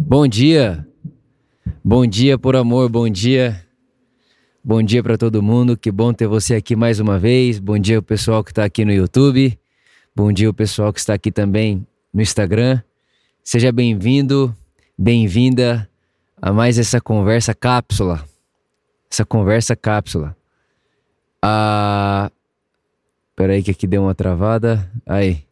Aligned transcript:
Bom 0.00 0.28
dia. 0.28 0.86
Bom 1.84 2.06
dia 2.06 2.38
por 2.38 2.54
amor, 2.54 2.88
bom 2.88 3.08
dia. 3.08 3.66
Bom 4.62 4.80
dia 4.80 5.02
para 5.02 5.18
todo 5.18 5.42
mundo. 5.42 5.76
Que 5.76 5.90
bom 5.90 6.12
ter 6.12 6.28
você 6.28 6.54
aqui 6.54 6.76
mais 6.76 7.00
uma 7.00 7.18
vez. 7.18 7.58
Bom 7.58 7.76
dia 7.76 7.98
o 7.98 8.02
pessoal 8.02 8.44
que 8.44 8.52
está 8.52 8.64
aqui 8.64 8.84
no 8.84 8.92
YouTube. 8.92 9.58
Bom 10.14 10.32
dia 10.32 10.48
o 10.48 10.54
pessoal 10.54 10.92
que 10.92 11.00
está 11.00 11.14
aqui 11.14 11.32
também 11.32 11.84
no 12.14 12.22
Instagram. 12.22 12.80
Seja 13.42 13.72
bem-vindo, 13.72 14.54
bem-vinda 14.96 15.90
a 16.40 16.52
mais 16.52 16.78
essa 16.78 17.00
conversa 17.00 17.52
cápsula. 17.52 18.24
Essa 19.10 19.24
conversa 19.24 19.74
cápsula. 19.74 20.36
Ah, 21.42 22.30
peraí 23.34 23.64
que 23.64 23.72
aqui 23.72 23.86
deu 23.88 24.02
uma 24.02 24.14
travada. 24.14 24.88
Aí. 25.04 25.47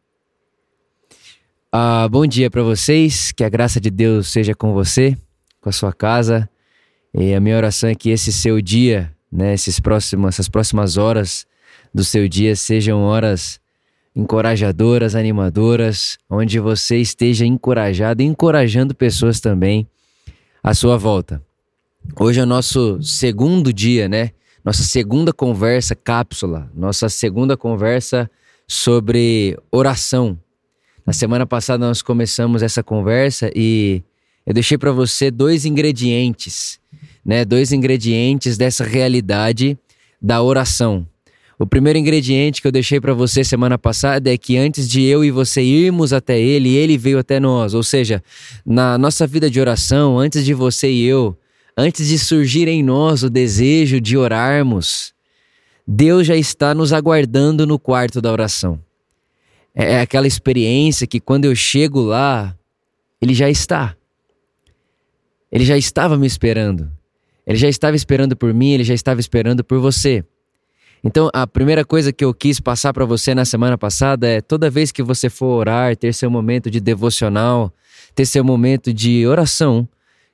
Ah, 1.72 2.08
bom 2.08 2.24
dia 2.26 2.48
para 2.48 2.62
vocês, 2.62 3.32
que 3.32 3.42
a 3.42 3.48
graça 3.48 3.80
de 3.80 3.90
Deus 3.90 4.28
seja 4.28 4.54
com 4.54 4.72
você, 4.72 5.16
com 5.60 5.68
a 5.68 5.72
sua 5.72 5.92
casa. 5.92 6.48
E 7.12 7.34
a 7.34 7.40
minha 7.40 7.56
oração 7.56 7.90
é 7.90 7.94
que 7.94 8.08
esse 8.10 8.32
seu 8.32 8.60
dia, 8.60 9.12
né, 9.30 9.52
esses 9.52 9.80
próximos, 9.80 10.28
essas 10.28 10.48
próximas 10.48 10.96
horas 10.96 11.44
do 11.92 12.04
seu 12.04 12.28
dia 12.28 12.54
sejam 12.54 13.00
horas 13.02 13.60
encorajadoras, 14.14 15.14
animadoras, 15.14 16.16
onde 16.30 16.58
você 16.60 16.98
esteja 16.98 17.44
encorajado 17.44 18.22
encorajando 18.22 18.94
pessoas 18.94 19.40
também 19.40 19.86
à 20.62 20.72
sua 20.72 20.96
volta. 20.96 21.42
Hoje 22.18 22.40
é 22.40 22.44
o 22.44 22.46
nosso 22.46 23.02
segundo 23.02 23.72
dia, 23.72 24.08
né? 24.08 24.30
Nossa 24.64 24.84
segunda 24.84 25.32
conversa 25.32 25.94
cápsula, 25.94 26.70
nossa 26.74 27.08
segunda 27.08 27.56
conversa 27.56 28.30
sobre 28.66 29.58
oração. 29.70 30.38
Na 31.06 31.12
semana 31.12 31.46
passada 31.46 31.86
nós 31.86 32.02
começamos 32.02 32.64
essa 32.64 32.82
conversa 32.82 33.48
e 33.54 34.02
eu 34.44 34.52
deixei 34.52 34.76
para 34.76 34.90
você 34.90 35.30
dois 35.30 35.64
ingredientes, 35.64 36.80
né? 37.24 37.44
Dois 37.44 37.72
ingredientes 37.72 38.58
dessa 38.58 38.82
realidade 38.82 39.78
da 40.20 40.42
oração. 40.42 41.06
O 41.56 41.64
primeiro 41.64 41.96
ingrediente 41.96 42.60
que 42.60 42.66
eu 42.66 42.72
deixei 42.72 43.00
para 43.00 43.14
você 43.14 43.44
semana 43.44 43.78
passada 43.78 44.34
é 44.34 44.36
que 44.36 44.56
antes 44.56 44.88
de 44.88 45.00
eu 45.04 45.24
e 45.24 45.30
você 45.30 45.62
irmos 45.62 46.12
até 46.12 46.40
ele, 46.40 46.74
ele 46.74 46.98
veio 46.98 47.20
até 47.20 47.38
nós. 47.38 47.72
Ou 47.72 47.84
seja, 47.84 48.20
na 48.64 48.98
nossa 48.98 49.28
vida 49.28 49.48
de 49.48 49.60
oração, 49.60 50.18
antes 50.18 50.44
de 50.44 50.52
você 50.52 50.90
e 50.90 51.04
eu, 51.04 51.38
antes 51.76 52.08
de 52.08 52.18
surgir 52.18 52.66
em 52.66 52.82
nós 52.82 53.22
o 53.22 53.30
desejo 53.30 54.00
de 54.00 54.16
orarmos, 54.16 55.14
Deus 55.86 56.26
já 56.26 56.36
está 56.36 56.74
nos 56.74 56.92
aguardando 56.92 57.64
no 57.64 57.78
quarto 57.78 58.20
da 58.20 58.32
oração. 58.32 58.85
É, 59.76 59.92
é 59.92 60.00
aquela 60.00 60.26
experiência 60.26 61.06
que 61.06 61.20
quando 61.20 61.44
eu 61.44 61.54
chego 61.54 62.00
lá, 62.00 62.56
ele 63.20 63.34
já 63.34 63.50
está. 63.50 63.94
Ele 65.52 65.64
já 65.64 65.76
estava 65.76 66.16
me 66.16 66.26
esperando. 66.26 66.90
Ele 67.46 67.58
já 67.58 67.68
estava 67.68 67.94
esperando 67.94 68.34
por 68.34 68.52
mim, 68.54 68.72
ele 68.72 68.82
já 68.82 68.94
estava 68.94 69.20
esperando 69.20 69.62
por 69.62 69.78
você. 69.78 70.24
Então, 71.04 71.30
a 71.32 71.46
primeira 71.46 71.84
coisa 71.84 72.12
que 72.12 72.24
eu 72.24 72.34
quis 72.34 72.58
passar 72.58 72.92
para 72.92 73.04
você 73.04 73.34
na 73.34 73.44
semana 73.44 73.78
passada 73.78 74.26
é 74.26 74.40
toda 74.40 74.70
vez 74.70 74.90
que 74.90 75.02
você 75.02 75.28
for 75.30 75.58
orar, 75.58 75.94
ter 75.94 76.12
seu 76.12 76.28
momento 76.28 76.68
de 76.68 76.80
devocional, 76.80 77.72
ter 78.14 78.26
seu 78.26 78.42
momento 78.42 78.92
de 78.92 79.24
oração, 79.26 79.88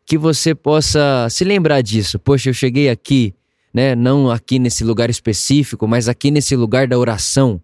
que 0.06 0.16
você 0.16 0.54
possa 0.54 1.28
se 1.28 1.44
lembrar 1.44 1.82
disso. 1.82 2.18
Poxa, 2.18 2.48
eu 2.48 2.54
cheguei 2.54 2.88
aqui, 2.88 3.34
né, 3.74 3.94
não 3.94 4.30
aqui 4.30 4.58
nesse 4.58 4.82
lugar 4.82 5.10
específico, 5.10 5.86
mas 5.86 6.08
aqui 6.08 6.30
nesse 6.30 6.56
lugar 6.56 6.86
da 6.86 6.98
oração 6.98 7.60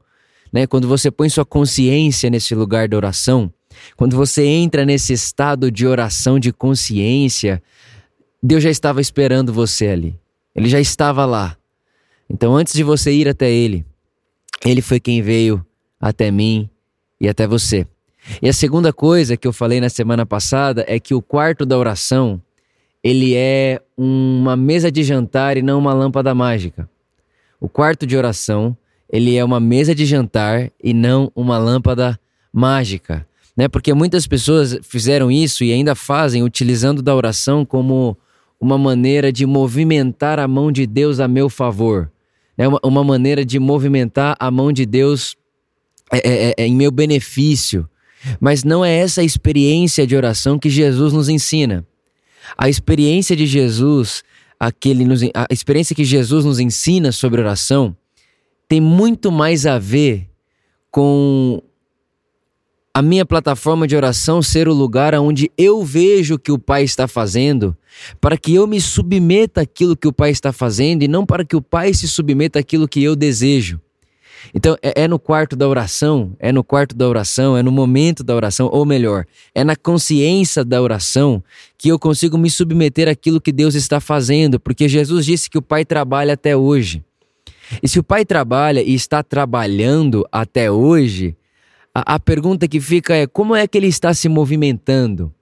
né? 0.53 0.67
Quando 0.67 0.89
você 0.89 1.11
põe 1.11 1.29
sua 1.29 1.45
consciência 1.45 2.31
nesse 2.31 2.55
lugar 2.55 2.89
da 2.89 2.97
oração, 2.97 3.53
quando 3.97 4.17
você 4.17 4.45
entra 4.45 4.85
nesse 4.85 5.13
estado 5.13 5.71
de 5.71 5.87
oração 5.87 6.39
de 6.39 6.53
consciência, 6.53 7.63
Deus 8.43 8.63
já 8.63 8.71
estava 8.71 9.01
esperando 9.01 9.53
você 9.53 9.89
ali. 9.89 10.19
Ele 10.55 10.69
já 10.69 10.81
estava 10.81 11.25
lá. 11.25 11.57
Então, 12.29 12.57
antes 12.57 12.75
de 12.75 12.83
você 12.83 13.13
ir 13.13 13.29
até 13.29 13.51
Ele, 13.51 13.85
Ele 14.65 14.83
foi 14.83 15.01
quem 15.01 15.23
veio 15.23 15.65
até 16.01 16.31
mim 16.31 16.69
e 17.21 17.29
até 17.29 17.47
você. 17.47 17.87
E 18.43 18.49
a 18.49 18.53
segunda 18.53 18.93
coisa 18.93 19.37
que 19.37 19.47
eu 19.47 19.53
falei 19.53 19.81
na 19.81 19.89
semana 19.89 20.27
passada 20.27 20.85
é 20.87 20.99
que 21.01 21.15
o 21.15 21.23
quarto 21.23 21.65
da 21.65 21.79
oração 21.79 22.43
ele 23.03 23.35
é 23.35 23.81
uma 23.97 24.57
mesa 24.57 24.91
de 24.91 25.03
jantar 25.03 25.57
e 25.57 25.63
não 25.63 25.79
uma 25.79 25.95
lâmpada 25.95 26.35
mágica. 26.35 26.89
O 27.61 27.69
quarto 27.69 28.07
de 28.07 28.17
oração 28.17 28.77
ele 29.11 29.37
é 29.37 29.45
uma 29.45 29.59
mesa 29.59 29.95
de 29.95 30.05
jantar 30.05 30.71
e 30.83 30.93
não 30.93 31.33
uma 31.35 31.57
lâmpada 31.59 32.19
mágica, 32.53 33.27
né? 33.57 33.67
Porque 33.67 33.95
muitas 33.95 34.27
pessoas 34.27 34.79
fizeram 34.83 35.31
isso 35.31 35.65
e 35.65 35.73
ainda 35.73 35.95
fazem 35.95 36.43
utilizando 36.43 37.03
da 37.03 37.15
oração 37.15 37.65
como 37.65 38.17
uma 38.61 38.77
maneira 38.77 39.33
de 39.33 39.47
movimentar 39.47 40.39
a 40.39 40.47
mão 40.47 40.71
de 40.71 40.87
Deus 40.87 41.21
a 41.21 41.27
meu 41.27 41.49
favor, 41.49 42.11
né? 42.57 42.69
Uma, 42.69 42.81
uma 42.85 43.05
maneira 43.05 43.45
de 43.45 43.59
movimentar 43.59 44.37
a 44.39 44.51
mão 44.51 44.71
de 44.71 44.85
Deus 44.85 45.37
é, 46.13 46.19
é, 46.19 46.55
é, 46.59 46.67
em 46.67 46.75
meu 46.75 46.91
benefício. 46.91 47.89
Mas 48.41 48.65
não 48.65 48.85
é 48.85 48.95
essa 48.95 49.23
experiência 49.23 50.07
de 50.07 50.17
oração 50.17 50.59
que 50.59 50.69
Jesus 50.69 51.13
nos 51.13 51.29
ensina. 51.29 51.87
A 52.57 52.69
experiência 52.69 53.37
de 53.37 53.47
Jesus, 53.47 54.25
aquele 54.59 55.05
nos, 55.05 55.23
a 55.23 55.47
experiência 55.51 55.95
que 55.95 56.05
Jesus 56.05 56.45
nos 56.45 56.59
ensina 56.59 57.13
sobre 57.13 57.41
oração 57.41 57.97
tem 58.69 58.81
muito 58.81 59.33
mais 59.33 59.65
a 59.67 59.79
ver 59.79 60.29
com 60.91 61.63
a 62.93 63.01
minha 63.01 63.25
plataforma 63.25 63.87
de 63.87 63.95
oração 63.95 64.43
ser 64.43 64.69
o 64.69 64.75
lugar 64.75 65.15
onde 65.15 65.51
eu 65.57 65.85
vejo 65.85 66.35
o 66.35 66.39
que 66.39 66.51
o 66.51 66.59
Pai 66.59 66.83
está 66.83 67.07
fazendo, 67.07 67.77
para 68.21 68.37
que 68.37 68.55
eu 68.55 68.67
me 68.67 68.81
submeta 68.81 69.61
àquilo 69.61 69.97
que 69.97 70.09
o 70.09 70.13
Pai 70.13 70.31
está 70.31 70.53
fazendo 70.53 71.03
e 71.03 71.09
não 71.09 71.25
para 71.25 71.45
que 71.45 71.55
o 71.55 71.63
Pai 71.63 71.95
se 71.95 72.09
submeta 72.09 72.59
àquilo 72.59 72.89
que 72.89 73.03
eu 73.03 73.15
desejo. 73.15 73.81
Então, 74.55 74.77
é, 74.83 75.05
é, 75.05 75.09
no 75.09 75.19
quarto 75.19 75.55
da 75.55 75.69
oração, 75.69 76.35
é 76.39 76.51
no 76.51 76.65
quarto 76.65 76.97
da 76.97 77.09
oração, 77.09 77.57
é 77.57 77.63
no 77.63 77.71
momento 77.71 78.25
da 78.25 78.35
oração, 78.35 78.69
ou 78.73 78.85
melhor, 78.85 79.27
é 79.55 79.63
na 79.63 79.77
consciência 79.77 80.65
da 80.65 80.81
oração 80.81 81.43
que 81.77 81.89
eu 81.89 81.99
consigo 81.99 82.39
me 82.39 82.51
submeter 82.51 83.09
àquilo 83.09 83.41
que 83.41 83.53
Deus 83.53 83.75
está 83.75 84.01
fazendo, 84.01 84.59
porque 84.59 84.89
Jesus 84.89 85.25
disse 85.25 85.51
que 85.51 85.59
o 85.59 85.63
Pai 85.63 85.85
trabalha 85.85 86.35
até 86.35 86.57
hoje. 86.57 87.05
E 87.83 87.89
se 87.89 87.99
o 87.99 88.03
pai 88.03 88.25
trabalha 88.25 88.83
e 88.83 88.95
está 88.95 89.23
trabalhando 89.23 90.27
até 90.31 90.71
hoje, 90.71 91.37
a, 91.95 92.15
a 92.15 92.21
pergunta 92.21 92.69
que 92.69 92.81
fica 92.81 93.15
é 93.15 93.27
como 93.27 93.55
é 93.55 93.67
que 93.67 93.77
ele 93.77 93.89
está 93.89 94.15
se 94.15 94.29
movimentando? 94.29 95.33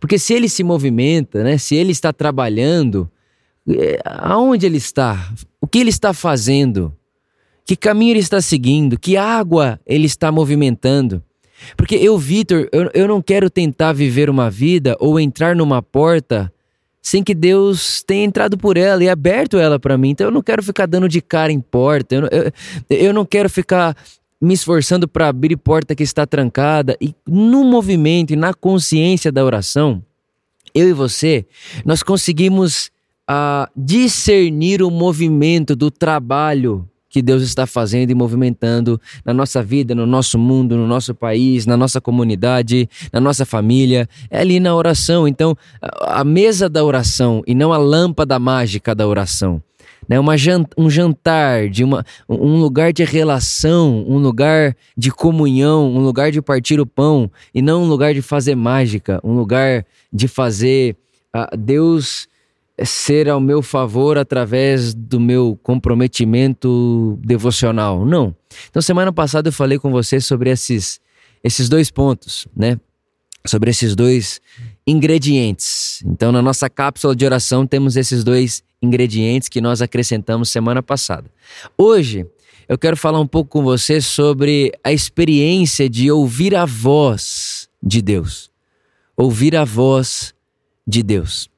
Porque 0.00 0.18
se 0.18 0.34
ele 0.34 0.48
se 0.48 0.64
movimenta, 0.64 1.44
né, 1.44 1.58
se 1.58 1.76
ele 1.76 1.92
está 1.92 2.12
trabalhando, 2.12 3.10
é, 3.68 4.00
aonde 4.04 4.66
ele 4.66 4.78
está? 4.78 5.32
O 5.60 5.66
que 5.66 5.78
ele 5.78 5.90
está 5.90 6.12
fazendo? 6.12 6.92
Que 7.64 7.76
caminho 7.76 8.12
ele 8.12 8.20
está 8.20 8.40
seguindo? 8.40 8.98
Que 8.98 9.16
água 9.16 9.78
ele 9.86 10.06
está 10.06 10.32
movimentando? 10.32 11.22
Porque 11.76 11.94
eu, 11.94 12.18
Vitor, 12.18 12.68
eu, 12.72 12.90
eu 12.92 13.06
não 13.06 13.22
quero 13.22 13.48
tentar 13.48 13.92
viver 13.92 14.28
uma 14.28 14.50
vida 14.50 14.96
ou 14.98 15.20
entrar 15.20 15.54
numa 15.54 15.80
porta 15.80 16.52
sem 17.02 17.22
que 17.22 17.34
Deus 17.34 18.02
tenha 18.02 18.24
entrado 18.24 18.56
por 18.56 18.76
ela 18.76 19.02
e 19.02 19.08
aberto 19.08 19.58
ela 19.58 19.78
para 19.78 19.98
mim. 19.98 20.10
Então 20.10 20.28
eu 20.28 20.30
não 20.30 20.42
quero 20.42 20.62
ficar 20.62 20.86
dando 20.86 21.08
de 21.08 21.20
cara 21.20 21.50
em 21.50 21.60
porta, 21.60 22.14
eu, 22.14 22.28
eu, 22.30 22.52
eu 22.88 23.12
não 23.12 23.26
quero 23.26 23.50
ficar 23.50 23.96
me 24.40 24.54
esforçando 24.54 25.06
para 25.06 25.28
abrir 25.28 25.56
porta 25.56 25.94
que 25.94 26.02
está 26.02 26.26
trancada. 26.26 26.96
E 27.00 27.14
no 27.26 27.64
movimento 27.64 28.32
e 28.32 28.36
na 28.36 28.54
consciência 28.54 29.30
da 29.30 29.44
oração, 29.44 30.02
eu 30.74 30.88
e 30.88 30.92
você, 30.92 31.44
nós 31.84 32.02
conseguimos 32.02 32.90
uh, 33.30 33.70
discernir 33.76 34.82
o 34.82 34.90
movimento 34.90 35.76
do 35.76 35.90
trabalho 35.90 36.88
que 37.12 37.20
Deus 37.20 37.42
está 37.42 37.66
fazendo 37.66 38.10
e 38.10 38.14
movimentando 38.14 38.98
na 39.22 39.34
nossa 39.34 39.62
vida, 39.62 39.94
no 39.94 40.06
nosso 40.06 40.38
mundo, 40.38 40.78
no 40.78 40.86
nosso 40.86 41.14
país, 41.14 41.66
na 41.66 41.76
nossa 41.76 42.00
comunidade, 42.00 42.88
na 43.12 43.20
nossa 43.20 43.44
família. 43.44 44.08
É 44.30 44.40
ali 44.40 44.58
na 44.58 44.74
oração. 44.74 45.28
Então, 45.28 45.54
a 46.00 46.24
mesa 46.24 46.70
da 46.70 46.82
oração 46.82 47.42
e 47.46 47.54
não 47.54 47.70
a 47.70 47.76
lâmpada 47.76 48.38
mágica 48.38 48.94
da 48.94 49.06
oração. 49.06 49.62
Né? 50.08 50.18
Uma, 50.18 50.34
um 50.76 50.88
jantar, 50.88 51.68
de 51.68 51.84
uma, 51.84 52.02
um 52.26 52.58
lugar 52.58 52.94
de 52.94 53.04
relação, 53.04 54.04
um 54.08 54.16
lugar 54.16 54.74
de 54.96 55.10
comunhão, 55.10 55.94
um 55.94 56.00
lugar 56.00 56.32
de 56.32 56.40
partir 56.40 56.80
o 56.80 56.86
pão 56.86 57.30
e 57.54 57.60
não 57.60 57.82
um 57.82 57.86
lugar 57.86 58.14
de 58.14 58.22
fazer 58.22 58.54
mágica, 58.54 59.20
um 59.22 59.34
lugar 59.34 59.84
de 60.10 60.26
fazer 60.26 60.96
uh, 61.36 61.56
Deus 61.56 62.26
ser 62.84 63.28
ao 63.28 63.40
meu 63.40 63.62
favor 63.62 64.18
através 64.18 64.94
do 64.94 65.20
meu 65.20 65.58
comprometimento 65.62 67.18
devocional. 67.22 68.04
Não. 68.04 68.34
Então, 68.70 68.82
semana 68.82 69.12
passada 69.12 69.48
eu 69.48 69.52
falei 69.52 69.78
com 69.78 69.90
você 69.90 70.20
sobre 70.20 70.50
esses, 70.50 71.00
esses 71.44 71.68
dois 71.68 71.90
pontos, 71.90 72.46
né? 72.56 72.78
Sobre 73.46 73.70
esses 73.70 73.94
dois 73.94 74.40
ingredientes. 74.86 76.02
Então, 76.06 76.32
na 76.32 76.40
nossa 76.40 76.68
cápsula 76.70 77.14
de 77.14 77.24
oração, 77.24 77.66
temos 77.66 77.96
esses 77.96 78.24
dois 78.24 78.62
ingredientes 78.80 79.48
que 79.48 79.60
nós 79.60 79.80
acrescentamos 79.80 80.48
semana 80.48 80.82
passada. 80.82 81.30
Hoje, 81.76 82.26
eu 82.68 82.78
quero 82.78 82.96
falar 82.96 83.20
um 83.20 83.26
pouco 83.26 83.50
com 83.50 83.62
você 83.62 84.00
sobre 84.00 84.72
a 84.82 84.92
experiência 84.92 85.88
de 85.88 86.10
ouvir 86.10 86.54
a 86.54 86.64
voz 86.64 87.68
de 87.82 88.00
Deus. 88.00 88.50
Ouvir 89.16 89.54
a 89.56 89.64
voz 89.64 90.34
de 90.86 91.02
Deus? 91.02 91.48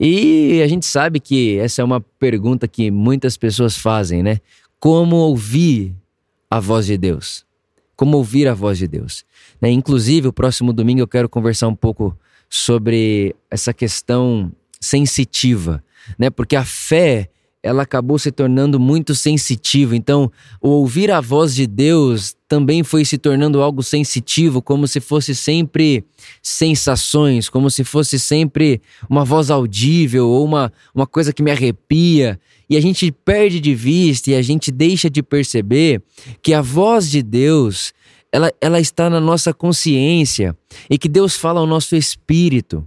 E 0.00 0.62
a 0.62 0.68
gente 0.68 0.86
sabe 0.86 1.18
que 1.18 1.58
essa 1.58 1.82
é 1.82 1.84
uma 1.84 2.00
pergunta 2.00 2.68
que 2.68 2.90
muitas 2.90 3.36
pessoas 3.36 3.76
fazem, 3.76 4.22
né? 4.22 4.40
Como 4.78 5.16
ouvir 5.16 5.94
a 6.48 6.60
voz 6.60 6.86
de 6.86 6.96
Deus? 6.96 7.44
Como 7.96 8.16
ouvir 8.16 8.46
a 8.46 8.54
voz 8.54 8.78
de 8.78 8.86
Deus? 8.86 9.24
Né? 9.60 9.70
Inclusive, 9.70 10.28
o 10.28 10.32
próximo 10.32 10.72
domingo 10.72 11.00
eu 11.00 11.08
quero 11.08 11.28
conversar 11.28 11.66
um 11.66 11.74
pouco 11.74 12.16
sobre 12.48 13.34
essa 13.50 13.74
questão 13.74 14.52
sensitiva, 14.80 15.82
né? 16.16 16.30
Porque 16.30 16.54
a 16.54 16.64
fé 16.64 17.28
ela 17.62 17.82
acabou 17.82 18.18
se 18.18 18.30
tornando 18.30 18.78
muito 18.78 19.14
sensitiva. 19.14 19.96
Então, 19.96 20.30
o 20.60 20.68
ouvir 20.68 21.10
a 21.10 21.20
voz 21.20 21.54
de 21.54 21.66
Deus 21.66 22.36
também 22.46 22.82
foi 22.82 23.04
se 23.04 23.18
tornando 23.18 23.60
algo 23.60 23.82
sensitivo, 23.82 24.62
como 24.62 24.86
se 24.86 25.00
fosse 25.00 25.34
sempre 25.34 26.04
sensações, 26.42 27.48
como 27.48 27.70
se 27.70 27.82
fosse 27.82 28.18
sempre 28.18 28.80
uma 29.08 29.24
voz 29.24 29.50
audível 29.50 30.28
ou 30.28 30.44
uma, 30.44 30.72
uma 30.94 31.06
coisa 31.06 31.32
que 31.32 31.42
me 31.42 31.50
arrepia. 31.50 32.38
E 32.70 32.76
a 32.76 32.80
gente 32.80 33.10
perde 33.10 33.60
de 33.60 33.74
vista 33.74 34.30
e 34.30 34.34
a 34.34 34.42
gente 34.42 34.70
deixa 34.70 35.10
de 35.10 35.22
perceber 35.22 36.02
que 36.42 36.54
a 36.54 36.62
voz 36.62 37.10
de 37.10 37.22
Deus 37.22 37.92
ela, 38.30 38.52
ela 38.60 38.78
está 38.78 39.08
na 39.08 39.20
nossa 39.20 39.52
consciência 39.52 40.56
e 40.88 40.98
que 40.98 41.08
Deus 41.08 41.34
fala 41.34 41.60
ao 41.60 41.66
nosso 41.66 41.96
espírito. 41.96 42.86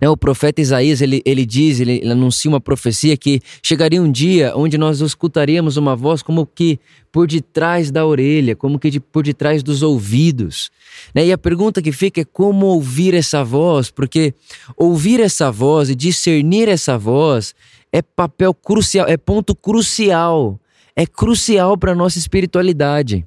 Né, 0.00 0.08
o 0.08 0.16
profeta 0.16 0.60
Isaías 0.60 1.00
ele, 1.00 1.22
ele 1.24 1.44
diz, 1.44 1.80
ele, 1.80 2.00
ele, 2.02 2.10
anuncia 2.10 2.48
uma 2.48 2.60
profecia 2.60 3.16
que 3.16 3.40
chegaria 3.62 4.00
um 4.00 4.10
dia 4.10 4.52
onde 4.56 4.78
nós 4.78 5.00
escutaríamos 5.00 5.76
uma 5.76 5.94
voz 5.94 6.22
como 6.22 6.46
que 6.46 6.78
por 7.12 7.26
detrás 7.26 7.90
da 7.90 8.04
orelha, 8.04 8.56
como 8.56 8.78
que 8.78 8.90
de, 8.90 8.98
por 8.98 9.22
detrás 9.22 9.62
dos 9.62 9.82
ouvidos. 9.82 10.70
Né? 11.14 11.26
E 11.26 11.32
a 11.32 11.38
pergunta 11.38 11.80
que 11.80 11.92
fica 11.92 12.20
é 12.20 12.24
como 12.24 12.66
ouvir 12.66 13.14
essa 13.14 13.44
voz, 13.44 13.90
porque 13.90 14.34
ouvir 14.76 15.20
essa 15.20 15.50
voz 15.50 15.90
e 15.90 15.94
discernir 15.94 16.68
essa 16.68 16.98
voz 16.98 17.54
é 17.92 18.02
papel 18.02 18.52
crucial, 18.52 19.06
é 19.08 19.16
ponto 19.16 19.54
crucial, 19.54 20.58
é 20.96 21.06
crucial 21.06 21.78
para 21.78 21.92
a 21.92 21.94
nossa 21.94 22.18
espiritualidade. 22.18 23.24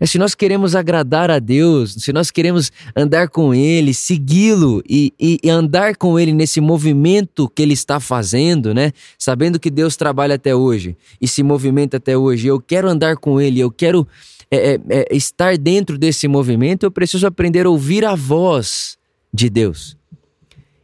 É 0.00 0.06
se 0.06 0.16
nós 0.16 0.34
queremos 0.34 0.74
agradar 0.74 1.30
a 1.30 1.38
Deus, 1.38 1.92
se 1.92 2.10
nós 2.10 2.30
queremos 2.30 2.72
andar 2.96 3.28
com 3.28 3.54
Ele, 3.54 3.92
segui-lo 3.92 4.82
e, 4.88 5.12
e, 5.20 5.38
e, 5.44 5.50
andar 5.50 5.94
com 5.94 6.18
Ele 6.18 6.32
nesse 6.32 6.58
movimento 6.58 7.46
que 7.50 7.60
Ele 7.60 7.74
está 7.74 8.00
fazendo, 8.00 8.72
né? 8.72 8.92
Sabendo 9.18 9.60
que 9.60 9.70
Deus 9.70 9.96
trabalha 9.96 10.36
até 10.36 10.56
hoje 10.56 10.96
e 11.20 11.28
se 11.28 11.42
movimenta 11.42 11.98
até 11.98 12.16
hoje, 12.16 12.46
eu 12.46 12.58
quero 12.58 12.88
andar 12.88 13.18
com 13.18 13.38
Ele, 13.38 13.60
eu 13.60 13.70
quero 13.70 14.08
é, 14.50 14.72
é, 14.72 14.80
é, 14.88 15.16
estar 15.16 15.56
dentro 15.56 15.96
desse 15.96 16.26
movimento, 16.26 16.84
eu 16.84 16.90
preciso 16.90 17.26
aprender 17.26 17.66
a 17.66 17.70
ouvir 17.70 18.04
a 18.04 18.16
voz 18.16 18.98
de 19.32 19.48
Deus, 19.48 19.98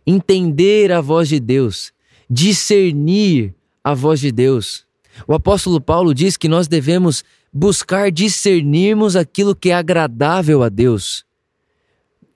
entender 0.07 0.93
a 0.93 1.01
voz 1.01 1.29
de 1.29 1.41
Deus, 1.41 1.91
discernir 2.31 3.55
a 3.83 3.93
voz 3.93 4.21
de 4.21 4.31
Deus. 4.31 4.86
O 5.27 5.35
apóstolo 5.35 5.81
Paulo 5.81 6.15
diz 6.15 6.37
que 6.37 6.49
nós 6.49 6.67
devemos 6.67 7.25
buscar 7.53 8.11
discernirmos 8.11 9.17
aquilo 9.17 9.55
que 9.55 9.71
é 9.71 9.75
agradável 9.75 10.63
a 10.63 10.69
Deus. 10.69 11.25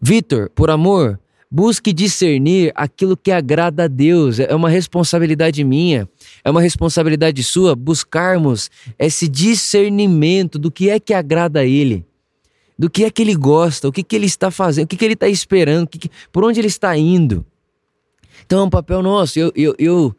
Vitor, 0.00 0.48
por 0.50 0.70
amor, 0.70 1.20
busque 1.50 1.92
discernir 1.92 2.72
aquilo 2.74 3.16
que 3.16 3.30
agrada 3.30 3.84
a 3.84 3.88
Deus. 3.88 4.38
É 4.38 4.54
uma 4.54 4.68
responsabilidade 4.68 5.62
minha, 5.64 6.08
é 6.44 6.50
uma 6.50 6.62
responsabilidade 6.62 7.42
sua 7.42 7.74
buscarmos 7.74 8.70
esse 8.98 9.28
discernimento 9.28 10.58
do 10.58 10.70
que 10.70 10.88
é 10.88 11.00
que 11.00 11.12
agrada 11.12 11.60
a 11.60 11.66
Ele, 11.66 12.06
do 12.78 12.88
que 12.88 13.04
é 13.04 13.10
que 13.10 13.20
Ele 13.20 13.34
gosta, 13.34 13.88
o 13.88 13.92
que, 13.92 14.02
que 14.02 14.14
Ele 14.14 14.26
está 14.26 14.50
fazendo, 14.50 14.84
o 14.84 14.88
que, 14.88 14.96
que 14.96 15.04
Ele 15.04 15.14
está 15.14 15.28
esperando, 15.28 15.88
que, 15.88 16.10
por 16.32 16.44
onde 16.44 16.60
Ele 16.60 16.68
está 16.68 16.96
indo. 16.96 17.44
Então 18.46 18.60
é 18.60 18.62
um 18.62 18.70
papel 18.70 19.02
nosso. 19.02 19.38
Eu, 19.38 19.52
eu, 19.54 19.74
eu, 19.78 20.16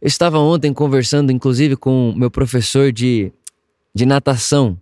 eu 0.00 0.06
estava 0.06 0.38
ontem 0.38 0.72
conversando, 0.72 1.32
inclusive, 1.32 1.76
com 1.76 2.12
meu 2.16 2.30
professor 2.30 2.92
de 2.92 3.32
de 3.94 4.06
natação. 4.06 4.78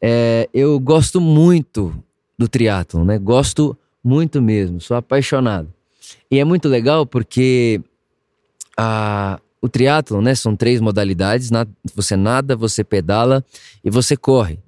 É, 0.00 0.48
eu 0.54 0.78
gosto 0.80 1.20
muito 1.20 1.94
do 2.38 2.48
triatlo, 2.48 3.04
né? 3.04 3.18
Gosto 3.18 3.76
muito 4.02 4.40
mesmo, 4.40 4.80
sou 4.80 4.96
apaixonado. 4.96 5.72
E 6.30 6.38
é 6.38 6.44
muito 6.44 6.68
legal 6.68 7.06
porque 7.06 7.80
a, 8.76 9.38
o 9.60 9.68
triatlo, 9.68 10.20
né? 10.20 10.34
São 10.34 10.56
três 10.56 10.80
modalidades: 10.80 11.50
você 11.94 12.16
nada, 12.16 12.56
você 12.56 12.82
pedala 12.82 13.44
e 13.84 13.90
você 13.90 14.16
corre. 14.16 14.58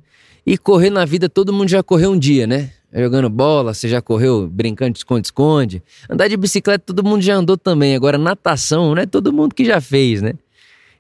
E 0.45 0.57
correr 0.57 0.91
na 0.91 1.05
vida 1.05 1.29
todo 1.29 1.53
mundo 1.53 1.69
já 1.69 1.83
correu 1.83 2.13
um 2.13 2.19
dia, 2.19 2.47
né? 2.47 2.73
Jogando 2.97 3.29
bola, 3.29 3.75
você 3.75 3.89
já 3.89 4.01
correu 4.01 4.49
brincando 4.49 4.93
de 4.93 5.01
esconde-esconde. 5.01 5.83
Andar 6.09 6.29
de 6.29 6.37
bicicleta 6.37 6.83
todo 6.87 7.05
mundo 7.05 7.21
já 7.21 7.35
andou 7.35 7.57
também. 7.57 7.95
Agora, 7.95 8.17
natação, 8.17 8.95
não 8.95 9.03
é 9.03 9.07
todo 9.07 9.33
mundo 9.33 9.55
que 9.55 9.65
já 9.67 9.81
fez, 9.81 10.23
né? 10.23 10.33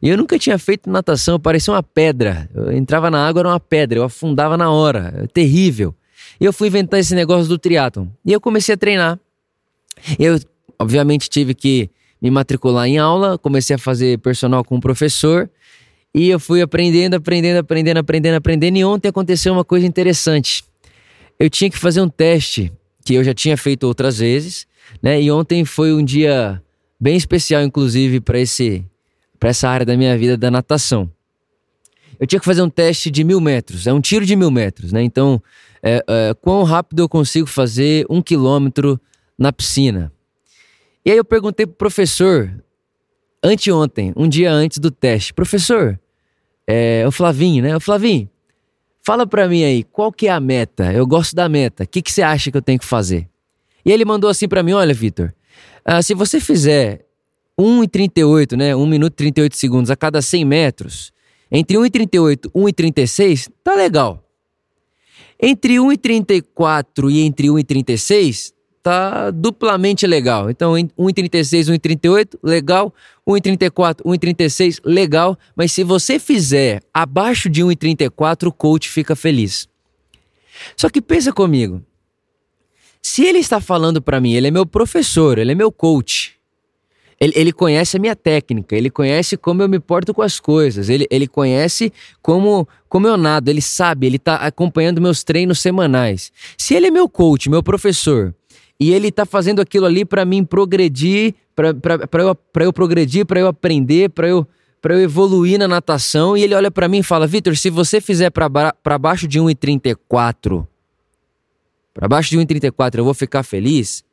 E 0.03 0.11
eu 0.11 0.19
nunca 0.19 0.39
tinha 0.39 0.59
feito 0.59 0.91
natação, 0.91 1.41
parecia 1.41 1.73
uma 1.73 1.83
pedra. 1.83 2.51
Eu 2.55 2.71
entrava 2.73 3.11
na 3.11 3.27
água, 3.27 3.41
era 3.41 3.49
uma 3.49 3.61
pedra, 3.61 3.99
eu 3.99 4.05
afundava 4.05 4.57
na 4.59 4.71
hora, 4.71 5.27
terrível. 5.33 5.95
E 6.39 6.45
eu 6.45 6.53
fui 6.53 6.69
inventar 6.69 7.01
esse 7.01 7.15
negócio 7.15 7.49
do 7.49 7.59
triatlon. 7.59 8.07
E 8.25 8.33
eu 8.33 8.41
comecei 8.41 8.75
a 8.75 8.77
treinar. 8.77 9.19
Eu, 10.19 10.39
obviamente, 10.79 11.31
tive 11.31 11.55
que 11.55 11.89
me 12.21 12.31
matricular 12.31 12.87
em 12.87 12.99
aula, 12.99 13.39
comecei 13.39 13.77
a 13.77 13.79
fazer 13.79 14.19
personal 14.19 14.63
com 14.63 14.77
o 14.77 14.81
professor. 14.81 15.49
E 16.15 16.29
eu 16.29 16.39
fui 16.39 16.61
aprendendo, 16.61 17.15
aprendendo, 17.15 17.59
aprendendo, 17.59 17.99
aprendendo, 17.99 18.35
aprendendo. 18.37 18.77
E 18.77 18.85
ontem 18.85 19.09
aconteceu 19.09 19.53
uma 19.53 19.65
coisa 19.65 19.87
interessante. 19.87 20.63
Eu 21.39 21.51
tinha 21.51 21.71
que 21.71 21.79
fazer 21.79 22.01
um 22.01 22.09
teste 22.09 22.73
que 23.05 23.15
eu 23.15 23.23
já 23.23 23.35
tinha 23.35 23.57
feito 23.57 23.85
outras 23.85 24.19
vezes, 24.19 24.67
né? 25.03 25.21
E 25.21 25.31
ontem 25.31 25.65
foi 25.65 25.93
um 25.93 26.05
dia 26.05 26.63
bem 26.99 27.17
especial, 27.17 27.63
inclusive, 27.63 28.21
para 28.21 28.39
esse 28.39 28.85
para 29.39 29.51
essa 29.51 29.69
área 29.69 29.85
da 29.85 29.97
minha 29.97 30.17
vida 30.17 30.37
da 30.37 30.51
natação. 30.51 31.11
Eu 32.19 32.27
tinha 32.27 32.41
que 32.41 32.47
fazer 32.47 32.63
um 32.63 32.71
teste 32.71 33.11
de 33.11 33.23
mil 33.23 33.41
metros, 33.41 33.87
é 33.87 33.93
um 33.93 34.01
tiro 34.01 34.25
de 34.25 34.35
mil 34.35 34.51
metros, 34.51 34.93
né? 34.93 35.03
Então, 35.03 35.43
é, 35.83 36.03
é, 36.09 36.35
quão 36.41 36.63
rápido 36.63 37.01
eu 37.01 37.09
consigo 37.09 37.47
fazer 37.47 38.07
um 38.09 38.23
quilômetro 38.23 38.99
na 39.39 39.53
piscina? 39.53 40.11
E 41.05 41.11
aí 41.11 41.17
eu 41.19 41.25
perguntei 41.25 41.67
pro 41.67 41.77
professor, 41.77 42.51
anteontem, 43.45 44.13
um 44.17 44.27
dia 44.27 44.51
antes 44.51 44.79
do 44.79 44.91
teste, 44.91 45.35
professor, 45.35 46.01
é, 46.67 47.05
o 47.07 47.13
Flavinho, 47.13 47.63
né? 47.63 47.77
O 47.77 47.81
Flavinho, 47.81 48.29
fala 49.07 49.25
pra 49.25 49.49
mim 49.49 49.63
aí, 49.63 49.85
qual 49.85 50.11
que 50.11 50.27
é 50.27 50.31
a 50.33 50.41
meta? 50.41 50.93
Eu 50.93 51.07
gosto 51.07 51.37
da 51.37 51.49
meta, 51.49 51.85
o 51.85 51.87
que, 51.87 52.03
que 52.03 52.11
você 52.11 52.23
acha 52.23 52.51
que 52.51 52.57
eu 52.57 52.63
tenho 52.63 52.81
que 52.81 52.85
fazer? 52.85 53.29
E 53.85 53.93
ele 53.93 54.05
mandou 54.05 54.29
assim 54.29 54.49
para 54.49 54.65
mim, 54.65 54.73
olha, 54.73 54.93
Vitor, 54.93 55.33
ah, 55.85 56.03
se 56.03 56.13
você 56.13 56.41
fizer 56.41 57.07
1,38, 57.57 58.57
né? 58.57 58.75
1 58.75 58.85
minuto 58.85 59.13
e 59.13 59.17
38 59.17 59.57
segundos 59.57 59.93
a 59.93 59.97
cada 59.97 60.21
100 60.21 60.45
metros. 60.45 61.13
Entre 61.51 61.77
1,38 61.77 62.47
e 62.47 62.59
1,36, 62.59 63.49
tá 63.63 63.77
legal. 63.77 64.25
Entre 65.41 65.77
1,34 65.77 67.09
e 67.09 67.21
entre 67.21 67.47
1,36, 67.47 68.53
tá 68.87 69.33
duplamente 69.33 70.07
legal. 70.07 70.49
Então, 70.49 70.75
1,36, 70.75 71.77
1,38, 71.77 72.39
legal. 72.41 72.95
1,34, 73.27 74.05
1,36, 74.05 74.81
legal. 74.85 75.37
Mas 75.57 75.73
se 75.73 75.83
você 75.83 76.21
fizer 76.21 76.81
abaixo 76.95 77.51
de 77.51 77.63
1,34, 77.65 78.47
o 78.47 78.53
coach 78.53 78.89
fica 78.89 79.17
feliz. 79.17 79.69
Só 80.77 80.89
que 80.89 81.03
pensa 81.03 81.33
comigo. 81.33 81.83
Se 83.03 83.25
ele 83.25 83.39
está 83.39 83.61
falando 83.61 84.01
para 84.01 84.21
mim, 84.21 84.35
ele 84.35 84.47
é 84.47 84.51
meu 84.53 84.65
professor, 84.65 85.37
ele 85.37 85.51
é 85.51 85.55
meu 85.57 85.73
coach. 85.73 86.37
Ele, 87.19 87.33
ele, 87.35 87.53
conhece 87.53 87.97
a 87.97 88.01
minha 88.01 88.15
técnica, 88.15 88.77
ele 88.77 88.91
conhece 88.91 89.37
como 89.37 89.63
eu 89.63 89.69
me 89.69 89.81
porto 89.81 90.13
com 90.13 90.21
as 90.21 90.39
coisas, 90.39 90.91
ele, 90.91 91.07
ele 91.11 91.27
conhece 91.27 91.91
como, 92.21 92.69
como 92.91 93.09
eu 93.09 93.17
nado, 93.17 93.49
ele 93.49 93.63
sabe, 93.63 94.07
ele 94.07 94.17
está 94.17 94.37
acompanhando 94.37 95.01
meus 95.01 95.25
treinos 95.25 95.59
semanais. 95.61 96.31
Se 96.59 96.75
ele 96.75 96.89
é 96.89 96.91
meu 96.91 97.09
coach, 97.09 97.49
meu 97.49 97.63
professor, 97.63 98.35
e 98.79 98.93
ele 98.93 99.09
está 99.09 99.25
fazendo 99.25 99.61
aquilo 99.61 99.87
ali 99.87 100.05
para 100.05 100.25
mim 100.25 100.45
progredir, 100.45 101.35
para 101.55 102.23
eu, 102.23 102.37
eu 102.61 102.73
progredir, 102.73 103.25
para 103.25 103.41
eu 103.41 103.47
aprender, 103.47 104.11
para 104.11 104.29
eu, 104.29 104.47
eu 104.85 105.01
evoluir 105.01 105.59
na 105.59 105.67
natação, 105.67 106.37
e 106.37 106.43
ele 106.43 106.55
olha 106.55 106.71
para 106.71 106.89
mim 106.89 106.99
e 106.99 107.03
fala: 107.03 107.27
Vitor, 107.27 107.57
se 107.57 107.71
você 107.71 108.01
fizer 108.01 108.31
para 108.31 108.99
baixo 108.99 109.27
de 109.27 109.41
1,34, 109.41 110.67
para 111.95 112.09
baixo 112.09 112.31
de 112.31 112.39
1,34 112.39 112.99
eu 112.99 113.05
vou 113.05 113.15
ficar 113.15 113.43
feliz. 113.43 114.05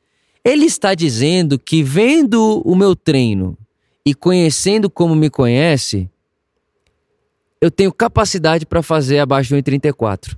Ele 0.43 0.65
está 0.65 0.93
dizendo 0.93 1.57
que 1.57 1.83
vendo 1.83 2.61
o 2.65 2.75
meu 2.75 2.95
treino 2.95 3.57
e 4.05 4.13
conhecendo 4.13 4.89
como 4.89 5.15
me 5.15 5.29
conhece, 5.29 6.09
eu 7.61 7.71
tenho 7.71 7.93
capacidade 7.93 8.65
para 8.65 8.83
fazer 8.83 9.19
abaixo 9.19 9.55
de 9.55 9.61
1,34. 9.61 10.37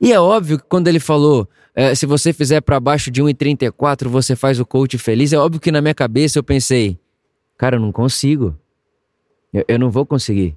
E 0.00 0.12
é 0.12 0.20
óbvio 0.20 0.58
que 0.58 0.64
quando 0.68 0.88
ele 0.88 1.00
falou, 1.00 1.48
é, 1.74 1.94
se 1.94 2.06
você 2.06 2.32
fizer 2.32 2.60
para 2.60 2.78
baixo 2.78 3.10
de 3.10 3.22
1,34, 3.22 4.08
você 4.08 4.36
faz 4.36 4.60
o 4.60 4.66
coach 4.66 4.96
feliz, 4.98 5.32
é 5.32 5.38
óbvio 5.38 5.60
que 5.60 5.72
na 5.72 5.80
minha 5.80 5.94
cabeça 5.94 6.38
eu 6.38 6.42
pensei, 6.42 6.98
cara, 7.56 7.76
eu 7.76 7.80
não 7.80 7.92
consigo. 7.92 8.56
Eu, 9.52 9.64
eu 9.66 9.78
não 9.78 9.90
vou 9.90 10.06
conseguir. 10.06 10.56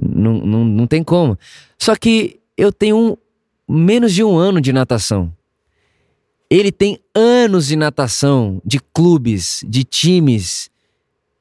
Não, 0.00 0.34
não, 0.34 0.64
não 0.64 0.86
tem 0.86 1.02
como. 1.02 1.38
Só 1.78 1.96
que 1.96 2.38
eu 2.56 2.72
tenho 2.72 2.96
um, 2.96 3.16
menos 3.68 4.12
de 4.12 4.22
um 4.22 4.36
ano 4.36 4.60
de 4.60 4.72
natação. 4.72 5.32
Ele 6.50 6.72
tem 6.72 6.98
anos 7.14 7.66
de 7.66 7.76
natação, 7.76 8.62
de 8.64 8.80
clubes, 8.80 9.62
de 9.68 9.84
times 9.84 10.70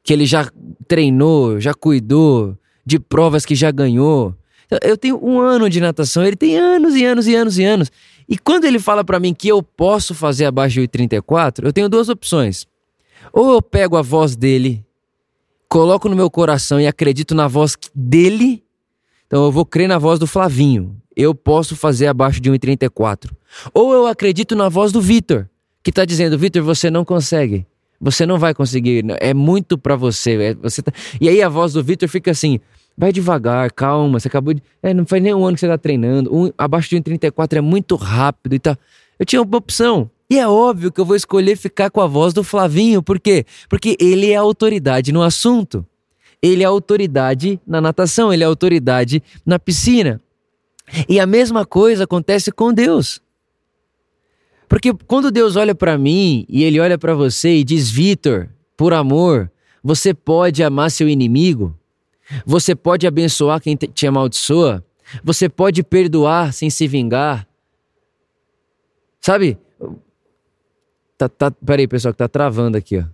que 0.04 0.14
ele 0.14 0.26
já 0.26 0.50
treinou, 0.88 1.60
já 1.60 1.74
cuidou, 1.74 2.58
de 2.86 3.00
provas 3.00 3.46
que 3.46 3.56
já 3.56 3.72
ganhou. 3.72 4.36
Eu 4.84 4.98
tenho 4.98 5.20
um 5.24 5.40
ano 5.40 5.70
de 5.70 5.80
natação, 5.80 6.26
ele 6.26 6.36
tem 6.36 6.58
anos 6.58 6.96
e 6.96 7.06
anos 7.06 7.28
e 7.28 7.36
anos 7.36 7.58
e 7.58 7.64
anos. 7.64 7.92
E 8.28 8.38
quando 8.38 8.66
ele 8.66 8.80
fala 8.80 9.04
para 9.04 9.20
mim 9.20 9.34
que 9.34 9.48
eu 9.48 9.64
posso 9.64 10.14
fazer 10.14 10.46
abaixo 10.46 10.76
de 10.76 10.88
8,34, 10.88 11.66
eu 11.66 11.72
tenho 11.72 11.88
duas 11.88 12.10
opções. 12.10 12.68
Ou 13.32 13.54
eu 13.54 13.62
pego 13.62 13.96
a 13.96 14.02
voz 14.02 14.36
dele, 14.36 14.86
coloco 15.70 16.10
no 16.10 16.16
meu 16.16 16.30
coração 16.30 16.80
e 16.80 16.88
acredito 16.88 17.34
na 17.34 17.48
voz 17.48 17.78
dele, 17.96 18.64
então 19.26 19.44
eu 19.46 19.52
vou 19.52 19.66
crer 19.66 19.88
na 19.88 19.98
voz 19.98 20.20
do 20.20 20.28
Flavinho. 20.28 20.96
Eu 21.16 21.34
posso 21.34 21.76
fazer 21.76 22.08
abaixo 22.08 22.40
de 22.40 22.50
1,34. 22.52 23.32
Ou 23.74 23.94
eu 23.94 24.08
acredito 24.08 24.56
na 24.56 24.70
voz 24.70 24.92
do 24.92 25.02
Vitor, 25.02 25.48
que 25.84 25.90
está 25.90 26.06
dizendo: 26.06 26.38
Vitor, 26.38 26.62
você 26.64 26.90
não 26.90 27.04
consegue. 27.04 27.66
Você 28.00 28.26
não 28.26 28.38
vai 28.38 28.54
conseguir. 28.54 29.04
É 29.20 29.34
muito 29.34 29.78
para 29.78 29.96
você. 29.96 30.36
É, 30.36 30.54
você 30.54 30.82
tá... 30.82 30.92
E 31.20 31.28
aí 31.28 31.42
a 31.42 31.50
voz 31.50 31.74
do 31.74 31.84
Vitor 31.84 32.08
fica 32.08 32.32
assim: 32.32 32.60
vai 32.98 33.12
devagar, 33.12 33.72
calma. 33.72 34.20
Você 34.20 34.28
acabou 34.28 34.54
de. 34.54 34.64
É, 34.82 34.94
não 34.94 35.06
faz 35.06 35.22
nem 35.22 35.34
um 35.34 35.46
ano 35.46 35.54
que 35.54 35.60
você 35.60 35.68
está 35.68 35.78
treinando. 35.78 36.36
Um, 36.36 36.52
abaixo 36.58 36.90
de 36.90 36.96
1,34 36.98 37.58
é 37.58 37.62
muito 37.62 37.96
rápido 37.96 38.56
e 38.56 38.60
tal. 38.60 38.76
Eu 39.20 39.26
tinha 39.26 39.42
uma 39.42 39.58
opção. 39.58 40.10
E 40.30 40.38
é 40.38 40.48
óbvio 40.48 40.92
que 40.92 41.00
eu 41.00 41.06
vou 41.06 41.16
escolher 41.16 41.56
ficar 41.56 41.90
com 41.90 42.02
a 42.02 42.08
voz 42.08 42.34
do 42.34 42.44
Flavinho. 42.44 43.02
Por 43.02 43.20
quê? 43.20 43.46
Porque 43.70 43.96
ele 44.00 44.32
é 44.32 44.36
autoridade 44.36 45.12
no 45.12 45.22
assunto. 45.22 45.86
Ele 46.42 46.64
é 46.64 46.66
autoridade 46.66 47.60
na 47.66 47.80
natação, 47.80 48.32
ele 48.34 48.44
é 48.44 48.46
autoridade 48.46 49.24
na 49.46 49.58
piscina. 49.58 50.22
E 51.08 51.20
a 51.20 51.26
mesma 51.26 51.66
coisa 51.66 52.04
acontece 52.04 52.52
com 52.52 52.74
Deus. 52.74 53.22
Porque 54.68 54.94
quando 54.94 55.32
Deus 55.32 55.56
olha 55.56 55.74
para 55.74 55.98
mim 55.98 56.46
e 56.50 56.64
ele 56.64 56.80
olha 56.80 56.98
para 56.98 57.16
você 57.16 57.56
e 57.56 57.64
diz: 57.64 57.90
Vitor, 57.90 58.50
por 58.76 58.94
amor, 58.94 59.50
você 59.82 60.14
pode 60.14 60.62
amar 60.62 60.92
seu 60.92 61.08
inimigo, 61.08 61.74
você 62.46 62.76
pode 62.76 63.08
abençoar 63.08 63.62
quem 63.62 63.76
te 63.76 64.08
amaldiçoa, 64.08 64.84
você 65.24 65.48
pode 65.48 65.84
perdoar 65.84 66.54
sem 66.54 66.70
se 66.70 66.88
vingar. 66.88 67.48
Sabe? 69.22 69.58
Tá, 71.18 71.28
tá, 71.28 71.52
peraí, 71.52 71.88
pessoal, 71.88 72.14
que 72.14 72.18
tá 72.18 72.28
travando 72.28 72.78
aqui, 72.78 73.00
ó. 73.00 73.06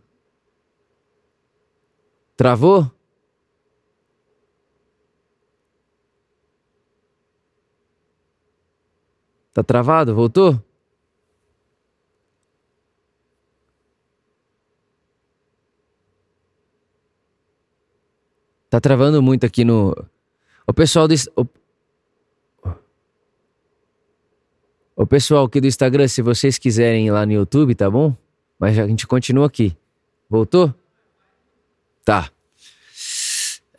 Travou? 2.35 2.91
Tá 9.53 9.63
travado? 9.63 10.15
Voltou? 10.15 10.59
Tá 18.73 18.81
travando 18.81 19.21
muito 19.21 19.45
aqui 19.45 19.63
no. 19.63 19.95
O 20.65 20.73
pessoal 20.73 21.07
do. 21.07 21.13
O... 21.35 21.45
o 24.95 25.05
pessoal 25.05 25.45
aqui 25.45 25.61
do 25.61 25.67
Instagram, 25.67 26.07
se 26.07 26.23
vocês 26.23 26.57
quiserem 26.57 27.05
ir 27.05 27.11
lá 27.11 27.23
no 27.23 27.33
YouTube, 27.33 27.75
tá 27.75 27.87
bom? 27.87 28.17
Mas 28.57 28.79
a 28.79 28.87
gente 28.87 29.05
continua 29.05 29.45
aqui. 29.45 29.77
Voltou? 30.27 30.73
Tá. 32.03 32.31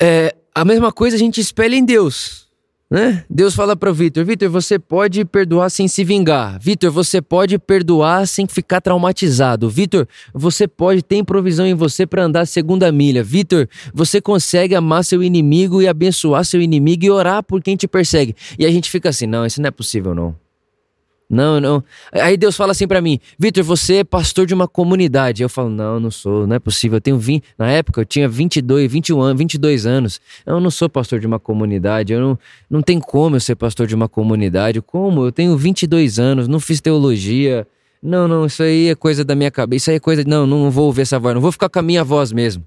É, 0.01 0.33
a 0.55 0.65
mesma 0.65 0.93
coisa 0.93 1.17
a 1.17 1.19
gente 1.19 1.41
espelha 1.41 1.75
em 1.75 1.85
Deus. 1.85 2.44
Né? 2.91 3.25
Deus 3.29 3.55
fala 3.55 3.75
para 3.75 3.93
Vitor: 3.93 4.25
Vitor, 4.25 4.51
você 4.51 4.79
pode 4.79 5.25
perdoar 5.25 5.71
sem 5.71 5.89
se 5.89 6.05
vingar. 6.05 6.59
Vitor, 6.61 6.91
você 6.91 7.21
pode 7.21 7.59
perdoar 7.59 8.27
sem 8.27 8.47
ficar 8.47 8.81
traumatizado. 8.81 9.69
Vitor, 9.69 10.07
você 10.33 10.69
pode 10.69 11.03
ter 11.03 11.25
provisão 11.25 11.67
em 11.67 11.75
você 11.75 12.07
para 12.07 12.25
andar 12.25 12.43
a 12.43 12.47
segunda 12.47 12.93
milha. 12.93 13.25
Vitor, 13.25 13.69
você 13.93 14.21
consegue 14.21 14.75
amar 14.75 15.05
seu 15.05 15.23
inimigo 15.23 15.81
e 15.81 15.89
abençoar 15.89 16.45
seu 16.45 16.61
inimigo 16.61 17.05
e 17.05 17.11
orar 17.11 17.43
por 17.43 17.63
quem 17.63 17.77
te 17.77 17.89
persegue. 17.89 18.35
E 18.59 18.67
a 18.67 18.71
gente 18.71 18.91
fica 18.91 19.09
assim: 19.09 19.27
não, 19.27 19.47
isso 19.47 19.61
não 19.61 19.69
é 19.69 19.73
possível, 19.73 20.15
não. 20.15 20.44
Não, 21.29 21.59
não. 21.61 21.83
Aí 22.13 22.37
Deus 22.37 22.57
fala 22.57 22.73
assim 22.73 22.87
para 22.87 23.01
mim, 23.01 23.19
Vitor, 23.39 23.65
você 23.65 23.97
é 23.97 24.05
pastor 24.05 24.47
de 24.47 24.53
uma 24.53 24.69
comunidade. 24.69 25.43
Eu 25.43 25.49
falo, 25.49 25.71
não, 25.71 25.99
não 25.99 26.11
sou, 26.11 26.47
não 26.47 26.57
é 26.57 26.59
possível. 26.59 26.97
Eu 26.97 27.01
tenho 27.01 27.19
20, 27.19 27.43
na 27.59 27.71
época 27.71 28.03
eu 28.03 28.05
tinha 28.05 28.29
22, 28.29 28.91
21 28.91 29.21
anos, 29.21 29.39
22 29.39 29.87
anos. 29.87 30.21
Eu 30.45 30.61
não 30.61 30.71
sou 30.71 30.89
pastor 30.89 31.19
de 31.19 31.27
uma 31.27 31.39
comunidade. 31.39 32.13
Eu 32.13 32.21
não, 32.21 32.39
não 32.69 32.83
tem 32.83 33.01
como 33.01 33.37
eu 33.37 33.41
ser 33.41 33.55
pastor 33.55 33.87
de 33.87 33.95
uma 33.95 34.09
comunidade. 34.09 34.81
Como? 34.83 35.25
Eu 35.25 35.33
tenho 35.33 35.57
22 35.57 36.19
anos, 36.19 36.47
não 36.47 36.61
fiz 36.61 36.81
teologia. 36.81 37.67
Não, 38.03 38.29
não, 38.29 38.45
isso 38.45 38.63
aí 38.63 38.89
é 38.89 38.95
coisa 38.95 39.25
da 39.25 39.35
minha 39.35 39.51
cabeça. 39.51 39.77
Isso 39.77 39.91
aí 39.91 39.97
é 39.97 40.01
coisa, 40.01 40.25
não, 40.27 40.47
não 40.47 40.71
vou 40.71 40.87
ouvir 40.87 41.03
essa 41.03 41.19
voz, 41.19 41.35
não 41.35 41.41
vou 41.41 41.53
ficar 41.53 41.71
com 41.71 41.79
a 41.79 41.83
minha 41.83 42.05
voz 42.05 42.33
mesmo. 42.33 42.65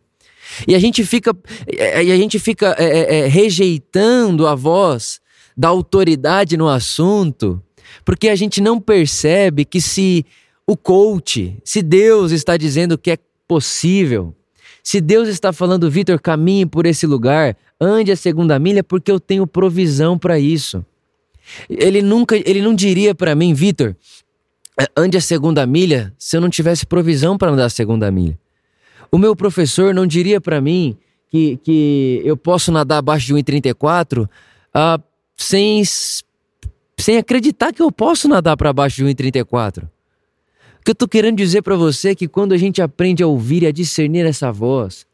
E 0.68 0.74
a 0.74 0.80
gente 0.80 1.06
fica, 1.06 1.36
e 1.72 2.12
a 2.12 2.18
gente 2.18 2.40
fica 2.40 2.76
é, 2.80 2.86
é, 2.86 3.20
é 3.20 3.28
rejeitando 3.28 4.48
a 4.48 4.56
voz 4.56 5.20
da 5.56 5.68
autoridade 5.68 6.58
no 6.58 6.68
assunto 6.68 7.62
porque 8.08 8.30
a 8.30 8.38
gente 8.38 8.62
não 8.62 8.80
percebe 8.80 9.66
que 9.66 9.82
se 9.82 10.26
o 10.66 10.78
coach, 10.78 11.58
se 11.62 11.82
Deus 11.82 12.32
está 12.32 12.56
dizendo 12.56 12.98
que 12.98 13.12
é 13.12 13.18
possível, 13.46 14.34
se 14.82 15.02
Deus 15.02 15.28
está 15.28 15.52
falando, 15.52 15.92
Vitor, 15.92 16.18
caminhe 16.18 16.66
por 16.66 16.86
esse 16.86 17.06
lugar, 17.06 17.58
ande 17.78 18.10
a 18.10 18.16
segunda 18.16 18.58
milha, 18.58 18.82
porque 18.82 19.12
eu 19.12 19.20
tenho 19.20 19.46
provisão 19.46 20.18
para 20.18 20.40
isso. 20.40 20.86
Ele 21.70 22.02
nunca, 22.02 22.38
ele 22.38 22.62
não 22.62 22.74
diria 22.74 23.14
para 23.14 23.36
mim, 23.36 23.54
Vitor, 23.54 23.94
ande 24.96 25.18
a 25.18 25.22
segunda 25.22 25.68
milha, 25.68 26.14
se 26.18 26.38
eu 26.38 26.40
não 26.40 26.50
tivesse 26.50 26.86
provisão 26.86 27.38
para 27.38 27.52
andar 27.52 27.66
a 27.66 27.70
segunda 27.70 28.10
milha. 28.10 28.40
O 29.12 29.18
meu 29.18 29.36
professor 29.36 29.94
não 29.94 30.08
diria 30.08 30.40
para 30.40 30.62
mim 30.62 30.96
que, 31.30 31.58
que 31.58 32.22
eu 32.24 32.38
posso 32.38 32.72
nadar 32.72 33.00
abaixo 33.00 33.28
de 33.28 33.34
1,34 33.34 34.24
uh, 34.24 34.30
ah, 34.74 34.98
sem 35.36 35.84
sem 37.00 37.18
acreditar 37.18 37.72
que 37.72 37.82
eu 37.82 37.92
posso 37.92 38.28
nadar 38.28 38.58
para 38.58 38.74
baixo 38.74 38.98
de 38.98 39.06
1,34. 39.06 39.84
O 39.84 39.90
que 40.84 40.92
eu 40.92 40.94
estou 40.94 41.08
querendo 41.08 41.38
dizer 41.38 41.62
para 41.62 41.76
você 41.76 42.10
é 42.10 42.16
que 42.16 42.28
quando 42.28 42.54
a 42.54 42.58
gente 42.58 42.82
aprende 42.82 43.22
a 43.22 43.28
ouvir 43.28 43.64
e 43.64 43.68
a 43.68 43.72
discernir 43.72 44.26
essa 44.26 44.52
voz, 44.52 45.06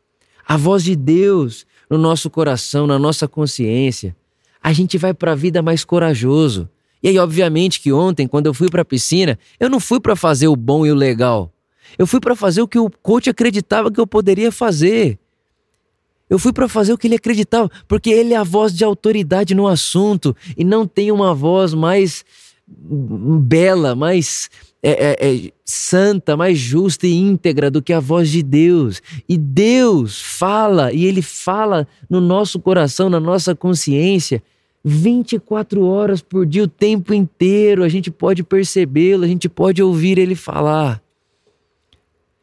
a 0.48 0.56
voz 0.56 0.84
de 0.84 0.96
Deus 0.96 1.66
no 1.90 1.98
nosso 1.98 2.30
coração, 2.30 2.88
na 2.88 2.98
nossa 3.00 3.28
consciência, 3.28 4.16
a 4.62 4.72
gente 4.72 4.98
vai 4.98 5.14
para 5.14 5.34
a 5.34 5.36
vida 5.36 5.62
mais 5.62 5.84
corajoso. 5.84 6.70
E 7.02 7.10
aí, 7.10 7.20
obviamente, 7.20 7.82
que 7.82 7.92
ontem, 7.92 8.28
quando 8.28 8.46
eu 8.46 8.54
fui 8.54 8.70
para 8.70 8.82
a 8.82 8.86
piscina, 8.86 9.38
eu 9.60 9.70
não 9.70 9.80
fui 9.80 10.00
para 10.00 10.16
fazer 10.16 10.48
o 10.48 10.56
bom 10.56 10.86
e 10.86 10.92
o 10.92 10.96
legal. 10.96 11.52
Eu 11.98 12.08
fui 12.08 12.20
para 12.20 12.36
fazer 12.36 12.62
o 12.62 12.68
que 12.68 12.80
o 12.80 12.90
coach 12.90 13.30
acreditava 13.30 13.92
que 13.92 14.00
eu 14.00 14.08
poderia 14.08 14.52
fazer. 14.52 15.20
Eu 16.34 16.40
fui 16.40 16.52
para 16.52 16.68
fazer 16.68 16.92
o 16.92 16.98
que 16.98 17.06
ele 17.06 17.14
acreditava, 17.14 17.70
porque 17.88 18.10
ele 18.10 18.34
é 18.34 18.38
a 18.38 18.44
voz 18.44 18.74
de 18.74 18.84
autoridade 18.84 19.54
no 19.54 19.68
assunto 19.68 20.36
e 20.58 20.64
não 20.64 20.88
tem 20.88 21.12
uma 21.12 21.32
voz 21.32 21.76
mais 21.76 22.26
bela, 22.68 23.94
mais 23.94 24.50
é, 24.82 25.12
é, 25.12 25.28
é, 25.30 25.52
santa, 25.64 26.36
mais 26.36 26.58
justa 26.58 27.06
e 27.06 27.14
íntegra 27.14 27.70
do 27.70 27.84
que 27.84 27.94
a 27.94 28.00
voz 28.00 28.32
de 28.32 28.42
Deus. 28.42 29.00
E 29.30 29.38
Deus 29.38 30.20
fala, 30.20 30.92
e 30.92 31.06
Ele 31.06 31.22
fala 31.22 31.88
no 32.10 32.20
nosso 32.20 32.60
coração, 32.60 33.12
na 33.12 33.20
nossa 33.20 33.54
consciência, 33.54 34.42
24 34.84 35.86
horas 35.86 36.24
por 36.24 36.48
dia, 36.48 36.64
o 36.64 36.68
tempo 36.68 37.14
inteiro. 37.14 37.84
A 37.84 37.90
gente 37.90 38.10
pode 38.10 38.42
percebê-lo, 38.42 39.24
a 39.24 39.28
gente 39.28 39.48
pode 39.48 39.84
ouvir 39.84 40.18
Ele 40.18 40.34
falar. 40.34 41.00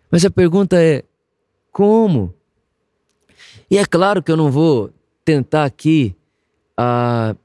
Mas 0.09 0.25
a 0.25 0.31
pergunta 0.31 0.81
é: 0.81 1.03
como? 1.73 2.33
E 3.71 3.79
é 3.79 3.85
claro 3.85 4.23
que 4.23 4.33
eu 4.33 4.37
não 4.37 4.51
vou 4.51 4.91
tentar 5.25 5.65
aqui 5.65 6.15
uh, 6.79 7.37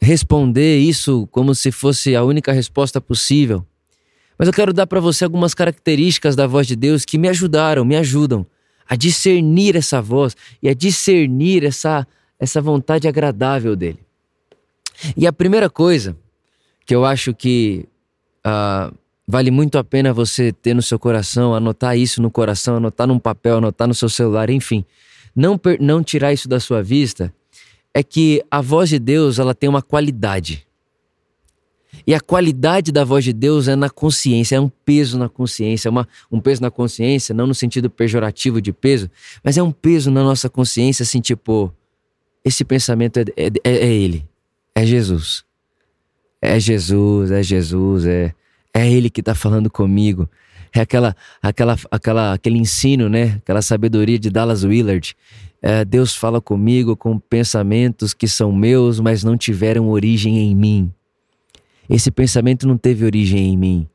responder 0.00 0.78
isso 0.78 1.28
como 1.30 1.54
se 1.54 1.70
fosse 1.70 2.16
a 2.16 2.24
única 2.24 2.52
resposta 2.52 3.00
possível. 3.00 3.64
Mas 4.38 4.46
eu 4.46 4.54
quero 4.54 4.72
dar 4.72 4.86
para 4.86 5.00
você 5.00 5.24
algumas 5.24 5.52
características 5.52 6.36
da 6.36 6.46
voz 6.46 6.66
de 6.66 6.76
Deus 6.76 7.04
que 7.04 7.18
me 7.18 7.28
ajudaram, 7.28 7.84
me 7.84 7.96
ajudam 7.96 8.46
a 8.88 8.96
discernir 8.96 9.76
essa 9.76 10.00
voz 10.00 10.36
e 10.62 10.68
a 10.68 10.74
discernir 10.74 11.64
essa, 11.64 12.06
essa 12.38 12.60
vontade 12.60 13.06
agradável 13.06 13.76
dele. 13.76 13.98
E 15.16 15.26
a 15.26 15.32
primeira 15.32 15.68
coisa 15.68 16.16
que 16.86 16.94
eu 16.94 17.04
acho 17.04 17.34
que 17.34 17.86
uh, 18.46 18.96
vale 19.26 19.50
muito 19.50 19.76
a 19.76 19.84
pena 19.84 20.12
você 20.12 20.52
ter 20.52 20.72
no 20.72 20.80
seu 20.80 20.98
coração, 20.98 21.54
anotar 21.54 21.98
isso 21.98 22.22
no 22.22 22.30
coração, 22.30 22.76
anotar 22.76 23.06
num 23.06 23.18
papel, 23.18 23.58
anotar 23.58 23.86
no 23.86 23.94
seu 23.94 24.08
celular, 24.08 24.48
enfim, 24.48 24.84
não, 25.38 25.60
não 25.78 26.02
tirar 26.02 26.32
isso 26.32 26.48
da 26.48 26.58
sua 26.58 26.82
vista, 26.82 27.32
é 27.94 28.02
que 28.02 28.44
a 28.50 28.60
voz 28.60 28.90
de 28.90 28.98
Deus 28.98 29.38
ela 29.38 29.54
tem 29.54 29.68
uma 29.68 29.80
qualidade. 29.80 30.66
E 32.04 32.12
a 32.12 32.20
qualidade 32.20 32.90
da 32.90 33.04
voz 33.04 33.24
de 33.24 33.32
Deus 33.32 33.68
é 33.68 33.76
na 33.76 33.88
consciência, 33.88 34.56
é 34.56 34.60
um 34.60 34.68
peso 34.68 35.16
na 35.16 35.28
consciência, 35.28 35.90
uma, 35.90 36.08
um 36.30 36.40
peso 36.40 36.60
na 36.60 36.70
consciência, 36.70 37.34
não 37.34 37.46
no 37.46 37.54
sentido 37.54 37.88
pejorativo 37.88 38.60
de 38.60 38.72
peso, 38.72 39.08
mas 39.42 39.56
é 39.56 39.62
um 39.62 39.70
peso 39.70 40.10
na 40.10 40.22
nossa 40.24 40.50
consciência, 40.50 41.04
assim, 41.04 41.20
tipo, 41.20 41.72
esse 42.44 42.64
pensamento 42.64 43.18
é, 43.18 43.24
é, 43.36 43.46
é, 43.64 43.76
é 43.86 43.92
Ele, 43.92 44.26
é 44.74 44.84
Jesus. 44.84 45.44
É 46.42 46.58
Jesus, 46.58 47.30
é 47.30 47.42
Jesus, 47.42 48.06
é, 48.06 48.34
É 48.74 48.90
Ele 48.90 49.08
que 49.08 49.20
está 49.20 49.34
falando 49.34 49.70
comigo. 49.70 50.28
É 50.72 50.80
aquela, 50.80 51.16
aquela, 51.42 51.76
aquela, 51.90 52.32
aquele 52.34 52.58
ensino, 52.58 53.08
né? 53.08 53.36
Aquela 53.42 53.62
sabedoria 53.62 54.18
de 54.18 54.30
Dallas 54.30 54.64
Willard. 54.64 55.16
É, 55.60 55.84
Deus 55.84 56.14
fala 56.14 56.40
comigo 56.40 56.96
com 56.96 57.18
pensamentos 57.18 58.14
que 58.14 58.28
são 58.28 58.52
meus, 58.52 59.00
mas 59.00 59.24
não 59.24 59.36
tiveram 59.36 59.88
origem 59.88 60.38
em 60.38 60.54
mim. 60.54 60.92
Esse 61.88 62.10
pensamento 62.10 62.66
não 62.66 62.76
teve 62.76 63.04
origem 63.04 63.52
em 63.52 63.56
mim. 63.56 63.88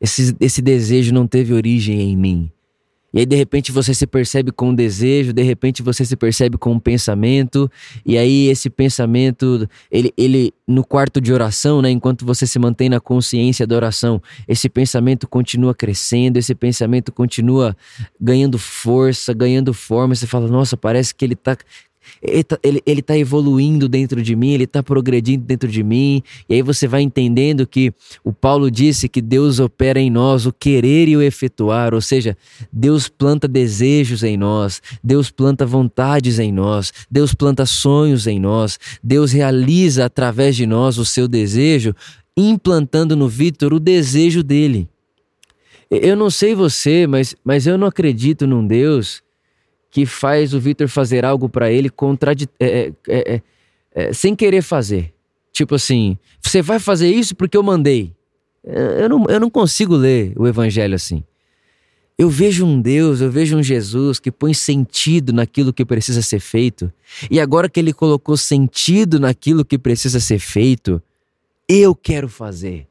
Esse, 0.00 0.36
esse 0.40 0.62
desejo 0.62 1.12
não 1.12 1.26
teve 1.26 1.52
origem 1.52 2.00
em 2.00 2.16
mim. 2.16 2.50
E 3.14 3.20
aí, 3.20 3.26
de 3.26 3.36
repente, 3.36 3.70
você 3.70 3.94
se 3.94 4.08
percebe 4.08 4.50
com 4.50 4.70
um 4.70 4.74
desejo, 4.74 5.32
de 5.32 5.42
repente, 5.44 5.82
você 5.82 6.04
se 6.04 6.16
percebe 6.16 6.58
com 6.58 6.72
um 6.72 6.80
pensamento, 6.80 7.70
e 8.04 8.18
aí, 8.18 8.48
esse 8.48 8.68
pensamento, 8.68 9.68
ele, 9.88 10.12
ele 10.16 10.52
no 10.66 10.84
quarto 10.84 11.20
de 11.20 11.32
oração, 11.32 11.80
né, 11.80 11.90
enquanto 11.90 12.26
você 12.26 12.44
se 12.44 12.58
mantém 12.58 12.88
na 12.88 12.98
consciência 12.98 13.66
da 13.68 13.76
oração, 13.76 14.20
esse 14.48 14.68
pensamento 14.68 15.28
continua 15.28 15.72
crescendo, 15.72 16.38
esse 16.38 16.56
pensamento 16.56 17.12
continua 17.12 17.76
ganhando 18.20 18.58
força, 18.58 19.32
ganhando 19.32 19.72
forma. 19.72 20.12
Você 20.14 20.26
fala, 20.26 20.48
nossa, 20.48 20.76
parece 20.76 21.14
que 21.14 21.24
ele 21.24 21.36
tá, 21.36 21.56
ele, 22.62 22.82
ele 22.84 23.02
tá 23.02 23.16
evoluindo 23.16 23.88
dentro 23.88 24.22
de 24.22 24.34
mim, 24.34 24.52
ele 24.52 24.64
está 24.64 24.82
progredindo 24.82 25.44
dentro 25.44 25.68
de 25.68 25.82
mim. 25.82 26.22
E 26.48 26.54
aí 26.54 26.62
você 26.62 26.86
vai 26.86 27.02
entendendo 27.02 27.66
que 27.66 27.92
o 28.22 28.32
Paulo 28.32 28.70
disse 28.70 29.08
que 29.08 29.20
Deus 29.20 29.60
opera 29.60 30.00
em 30.00 30.10
nós 30.10 30.46
o 30.46 30.52
querer 30.52 31.08
e 31.08 31.16
o 31.16 31.22
efetuar, 31.22 31.94
ou 31.94 32.00
seja, 32.00 32.36
Deus 32.72 33.08
planta 33.08 33.48
desejos 33.48 34.22
em 34.22 34.36
nós, 34.36 34.80
Deus 35.02 35.30
planta 35.30 35.66
vontades 35.66 36.38
em 36.38 36.52
nós, 36.52 36.92
Deus 37.10 37.34
planta 37.34 37.66
sonhos 37.66 38.26
em 38.26 38.38
nós, 38.38 38.78
Deus 39.02 39.32
realiza 39.32 40.04
através 40.04 40.56
de 40.56 40.66
nós 40.66 40.98
o 40.98 41.04
seu 41.04 41.26
desejo, 41.26 41.94
implantando 42.36 43.16
no 43.16 43.28
Vitor 43.28 43.72
o 43.72 43.80
desejo 43.80 44.42
dele. 44.42 44.88
Eu 45.90 46.16
não 46.16 46.30
sei 46.30 46.54
você, 46.54 47.06
mas, 47.06 47.36
mas 47.44 47.66
eu 47.66 47.78
não 47.78 47.86
acredito 47.86 48.46
num 48.46 48.66
Deus 48.66 49.23
que 49.94 50.04
faz 50.04 50.52
o 50.52 50.58
Vitor 50.58 50.88
fazer 50.88 51.24
algo 51.24 51.48
para 51.48 51.70
ele 51.70 51.88
contradi 51.88 52.48
é 52.58 52.66
é, 52.66 52.92
é, 53.06 53.34
é, 53.34 53.42
é, 53.94 54.12
sem 54.12 54.34
querer 54.34 54.60
fazer. 54.60 55.14
Tipo 55.52 55.76
assim, 55.76 56.18
você 56.42 56.60
vai 56.60 56.80
fazer 56.80 57.08
isso 57.08 57.36
porque 57.36 57.56
eu 57.56 57.62
mandei. 57.62 58.12
Eu 58.64 59.08
não, 59.08 59.24
eu 59.28 59.38
não 59.38 59.48
consigo 59.48 59.94
ler 59.94 60.32
o 60.36 60.48
evangelho 60.48 60.96
assim. 60.96 61.22
Eu 62.18 62.28
vejo 62.28 62.66
um 62.66 62.80
Deus, 62.80 63.20
eu 63.20 63.30
vejo 63.30 63.56
um 63.56 63.62
Jesus 63.62 64.18
que 64.18 64.32
põe 64.32 64.52
sentido 64.52 65.32
naquilo 65.32 65.72
que 65.72 65.84
precisa 65.84 66.22
ser 66.22 66.40
feito. 66.40 66.92
E 67.30 67.38
agora 67.38 67.68
que 67.68 67.78
ele 67.78 67.92
colocou 67.92 68.36
sentido 68.36 69.20
naquilo 69.20 69.64
que 69.64 69.78
precisa 69.78 70.18
ser 70.18 70.40
feito, 70.40 71.00
eu 71.68 71.94
quero 71.94 72.28
fazer. 72.28 72.88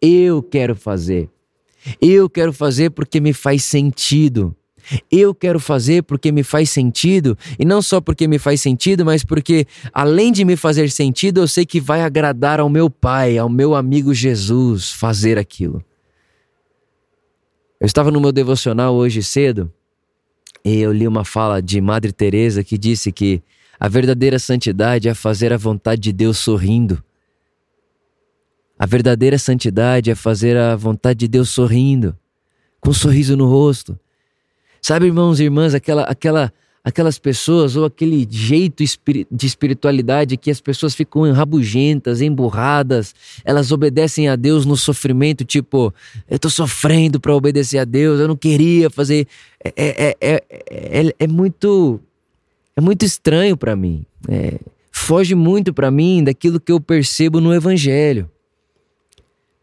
Eu 0.00 0.42
quero 0.42 0.74
fazer. 0.74 1.30
Eu 2.00 2.28
quero 2.28 2.52
fazer 2.52 2.90
porque 2.90 3.20
me 3.20 3.32
faz 3.32 3.62
sentido. 3.62 4.56
Eu 5.10 5.34
quero 5.34 5.60
fazer 5.60 6.02
porque 6.02 6.32
me 6.32 6.42
faz 6.42 6.70
sentido, 6.70 7.36
e 7.58 7.64
não 7.64 7.80
só 7.80 8.00
porque 8.00 8.26
me 8.26 8.38
faz 8.38 8.60
sentido, 8.60 9.04
mas 9.04 9.24
porque, 9.24 9.66
além 9.92 10.32
de 10.32 10.44
me 10.44 10.56
fazer 10.56 10.90
sentido, 10.90 11.40
eu 11.40 11.48
sei 11.48 11.64
que 11.64 11.80
vai 11.80 12.02
agradar 12.02 12.60
ao 12.60 12.68
meu 12.68 12.90
Pai, 12.90 13.38
ao 13.38 13.48
meu 13.48 13.74
amigo 13.74 14.12
Jesus, 14.14 14.90
fazer 14.90 15.38
aquilo. 15.38 15.84
Eu 17.80 17.86
estava 17.86 18.10
no 18.10 18.20
meu 18.20 18.30
devocional 18.30 18.94
hoje 18.94 19.22
cedo 19.22 19.72
e 20.64 20.78
eu 20.78 20.92
li 20.92 21.08
uma 21.08 21.24
fala 21.24 21.60
de 21.60 21.80
Madre 21.80 22.12
Teresa 22.12 22.62
que 22.62 22.78
disse 22.78 23.10
que 23.10 23.42
a 23.78 23.88
verdadeira 23.88 24.38
santidade 24.38 25.08
é 25.08 25.14
fazer 25.14 25.52
a 25.52 25.56
vontade 25.56 26.00
de 26.00 26.12
Deus 26.12 26.38
sorrindo. 26.38 27.02
A 28.78 28.86
verdadeira 28.86 29.38
santidade 29.38 30.10
é 30.10 30.14
fazer 30.14 30.56
a 30.56 30.76
vontade 30.76 31.20
de 31.20 31.28
Deus 31.28 31.50
sorrindo, 31.50 32.16
com 32.80 32.90
um 32.90 32.94
sorriso 32.94 33.36
no 33.36 33.46
rosto 33.46 33.98
Sabe, 34.84 35.06
irmãos 35.06 35.38
e 35.38 35.44
irmãs, 35.44 35.74
aquela, 35.74 36.02
aquela, 36.02 36.52
aquelas 36.82 37.16
pessoas 37.16 37.76
ou 37.76 37.84
aquele 37.84 38.26
jeito 38.28 38.82
de 39.30 39.46
espiritualidade 39.46 40.36
que 40.36 40.50
as 40.50 40.60
pessoas 40.60 40.92
ficam 40.92 41.30
rabugentas, 41.32 42.20
emburradas, 42.20 43.14
elas 43.44 43.70
obedecem 43.70 44.28
a 44.28 44.34
Deus 44.34 44.66
no 44.66 44.76
sofrimento, 44.76 45.44
tipo, 45.44 45.94
eu 46.28 46.36
tô 46.36 46.50
sofrendo 46.50 47.20
para 47.20 47.32
obedecer 47.32 47.78
a 47.78 47.84
Deus, 47.84 48.18
eu 48.18 48.26
não 48.26 48.36
queria 48.36 48.90
fazer. 48.90 49.28
É, 49.64 49.72
é, 49.76 50.16
é, 50.20 50.42
é, 50.68 51.14
é 51.16 51.26
muito. 51.28 52.00
É 52.74 52.80
muito 52.80 53.04
estranho 53.04 53.56
para 53.56 53.76
mim. 53.76 54.04
É, 54.28 54.58
foge 54.90 55.34
muito 55.34 55.72
para 55.72 55.90
mim 55.90 56.24
daquilo 56.24 56.58
que 56.58 56.72
eu 56.72 56.80
percebo 56.80 57.40
no 57.40 57.54
Evangelho. 57.54 58.28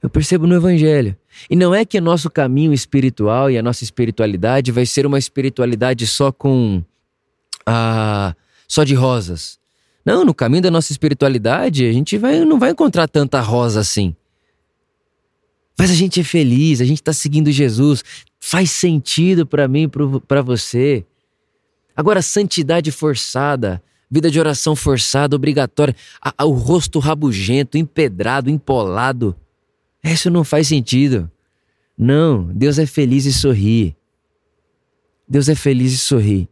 Eu 0.01 0.09
percebo 0.09 0.47
no 0.47 0.55
Evangelho. 0.55 1.15
E 1.49 1.55
não 1.55 1.75
é 1.75 1.83
que 1.83 1.97
o 1.97 2.01
nosso 2.01 2.29
caminho 2.29 2.73
espiritual 2.73 3.51
e 3.51 3.57
a 3.57 3.63
nossa 3.63 3.83
espiritualidade 3.83 4.71
vai 4.71 4.85
ser 4.85 5.05
uma 5.05 5.19
espiritualidade 5.19 6.07
só 6.07 6.31
com. 6.31 6.83
Ah, 7.65 8.33
só 8.67 8.83
de 8.83 8.93
rosas. 8.93 9.59
Não, 10.05 10.23
no 10.23 10.33
caminho 10.33 10.63
da 10.63 10.71
nossa 10.71 10.91
espiritualidade, 10.91 11.85
a 11.85 11.91
gente 11.91 12.17
vai, 12.17 12.39
não 12.45 12.57
vai 12.57 12.71
encontrar 12.71 13.07
tanta 13.07 13.41
rosa 13.41 13.81
assim. 13.81 14.15
Mas 15.77 15.91
a 15.91 15.93
gente 15.93 16.19
é 16.19 16.23
feliz, 16.23 16.81
a 16.81 16.85
gente 16.85 16.99
está 16.99 17.13
seguindo 17.13 17.51
Jesus, 17.51 18.03
faz 18.39 18.71
sentido 18.71 19.45
para 19.45 19.67
mim, 19.67 19.89
para 20.27 20.41
você. 20.41 21.05
Agora, 21.95 22.21
santidade 22.21 22.91
forçada, 22.91 23.81
vida 24.09 24.31
de 24.31 24.39
oração 24.39 24.75
forçada, 24.75 25.35
obrigatória, 25.35 25.95
a, 26.21 26.33
a, 26.37 26.45
o 26.45 26.51
rosto 26.53 26.99
rabugento, 26.99 27.77
empedrado, 27.77 28.49
empolado. 28.49 29.35
Isso 30.03 30.29
não 30.29 30.43
faz 30.43 30.67
sentido. 30.67 31.29
Não, 31.97 32.45
Deus 32.53 32.79
é 32.79 32.85
feliz 32.85 33.25
e 33.25 33.33
sorri. 33.33 33.95
Deus 35.27 35.49
é 35.49 35.55
feliz 35.55 35.93
e 35.93 35.97
sorri. 35.97 36.49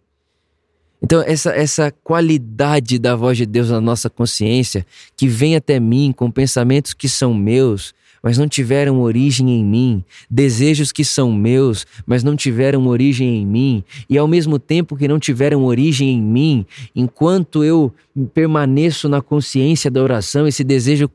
Então, 1.01 1.21
essa, 1.21 1.51
essa 1.51 1.91
qualidade 1.91 2.97
da 2.97 3.15
voz 3.15 3.37
de 3.37 3.45
Deus 3.45 3.69
na 3.69 3.79
nossa 3.79 4.09
consciência, 4.09 4.85
que 5.15 5.27
vem 5.27 5.55
até 5.55 5.79
mim 5.79 6.11
com 6.11 6.29
pensamentos 6.29 6.93
que 6.93 7.07
são 7.07 7.33
meus, 7.33 7.93
mas 8.21 8.37
não 8.37 8.47
tiveram 8.47 8.99
origem 9.01 9.49
em 9.49 9.63
mim, 9.63 10.03
desejos 10.29 10.91
que 10.91 11.03
são 11.03 11.31
meus, 11.31 11.85
mas 12.05 12.23
não 12.23 12.35
tiveram 12.35 12.87
origem 12.87 13.41
em 13.41 13.45
mim, 13.45 13.83
e 14.09 14.17
ao 14.17 14.27
mesmo 14.27 14.59
tempo 14.59 14.95
que 14.95 15.07
não 15.07 15.19
tiveram 15.19 15.63
origem 15.65 16.09
em 16.09 16.21
mim, 16.21 16.65
enquanto 16.95 17.63
eu 17.63 17.93
permaneço 18.33 19.07
na 19.07 19.21
consciência 19.21 19.91
da 19.91 20.01
oração, 20.01 20.47
esse 20.47 20.63
desejo 20.63 21.09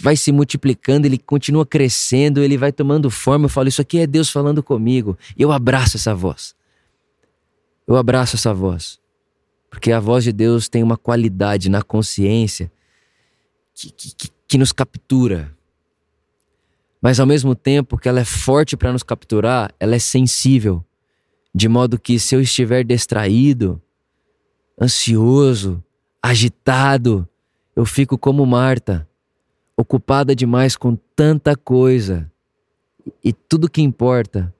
vai 0.00 0.16
se 0.16 0.32
multiplicando, 0.32 1.06
ele 1.06 1.18
continua 1.18 1.66
crescendo, 1.66 2.42
ele 2.42 2.56
vai 2.56 2.72
tomando 2.72 3.10
forma. 3.10 3.46
Eu 3.46 3.50
falo, 3.50 3.68
isso 3.68 3.82
aqui 3.82 3.98
é 3.98 4.06
Deus 4.06 4.30
falando 4.30 4.62
comigo, 4.62 5.16
e 5.36 5.42
eu 5.42 5.52
abraço 5.52 5.96
essa 5.96 6.14
voz. 6.14 6.54
Eu 7.86 7.96
abraço 7.96 8.36
essa 8.36 8.52
voz. 8.52 8.98
Porque 9.70 9.92
a 9.92 10.00
voz 10.00 10.24
de 10.24 10.32
Deus 10.32 10.68
tem 10.68 10.82
uma 10.82 10.96
qualidade 10.96 11.68
na 11.68 11.82
consciência 11.82 12.70
que, 13.74 13.90
que, 13.90 14.28
que 14.48 14.58
nos 14.58 14.72
captura, 14.72 15.54
mas 17.06 17.20
ao 17.20 17.26
mesmo 17.26 17.54
tempo 17.54 17.96
que 17.96 18.08
ela 18.08 18.18
é 18.18 18.24
forte 18.24 18.76
para 18.76 18.92
nos 18.92 19.04
capturar, 19.04 19.72
ela 19.78 19.94
é 19.94 19.98
sensível, 20.00 20.84
de 21.54 21.68
modo 21.68 22.00
que 22.00 22.18
se 22.18 22.34
eu 22.34 22.40
estiver 22.40 22.82
distraído, 22.82 23.80
ansioso, 24.76 25.80
agitado, 26.20 27.24
eu 27.76 27.84
fico 27.84 28.18
como 28.18 28.44
Marta, 28.44 29.08
ocupada 29.76 30.34
demais 30.34 30.76
com 30.76 30.98
tanta 31.14 31.54
coisa. 31.54 32.28
E 33.22 33.32
tudo 33.32 33.70
que 33.70 33.82
importa 33.82 34.52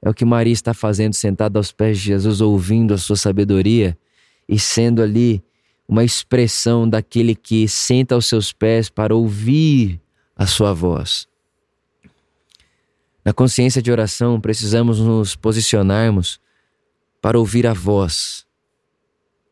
é 0.00 0.08
o 0.08 0.14
que 0.14 0.24
Maria 0.24 0.52
está 0.52 0.72
fazendo 0.72 1.14
sentada 1.14 1.58
aos 1.58 1.72
pés 1.72 1.98
de 1.98 2.04
Jesus, 2.04 2.40
ouvindo 2.40 2.94
a 2.94 2.98
sua 2.98 3.16
sabedoria 3.16 3.98
e 4.48 4.56
sendo 4.56 5.02
ali 5.02 5.42
uma 5.88 6.04
expressão 6.04 6.88
daquele 6.88 7.34
que 7.34 7.66
senta 7.66 8.14
aos 8.14 8.26
seus 8.26 8.52
pés 8.52 8.88
para 8.88 9.16
ouvir 9.16 10.00
a 10.36 10.46
sua 10.46 10.72
voz. 10.72 11.26
Na 13.24 13.32
consciência 13.32 13.82
de 13.82 13.90
oração, 13.90 14.40
precisamos 14.40 15.00
nos 15.00 15.36
posicionarmos 15.36 16.40
para 17.20 17.38
ouvir 17.38 17.66
a 17.66 17.72
voz, 17.72 18.46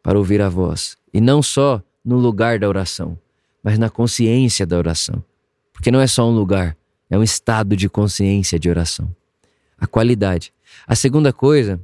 para 0.02 0.18
ouvir 0.18 0.40
a 0.40 0.48
voz, 0.48 0.96
e 1.12 1.20
não 1.20 1.42
só 1.42 1.82
no 2.04 2.16
lugar 2.16 2.58
da 2.58 2.68
oração, 2.68 3.18
mas 3.62 3.78
na 3.78 3.90
consciência 3.90 4.64
da 4.64 4.78
oração, 4.78 5.22
porque 5.72 5.90
não 5.90 6.00
é 6.00 6.06
só 6.06 6.28
um 6.28 6.34
lugar, 6.34 6.76
é 7.10 7.18
um 7.18 7.22
estado 7.22 7.76
de 7.76 7.88
consciência 7.88 8.58
de 8.58 8.70
oração. 8.70 9.14
A 9.78 9.86
qualidade. 9.86 10.52
A 10.86 10.94
segunda 10.94 11.32
coisa, 11.32 11.80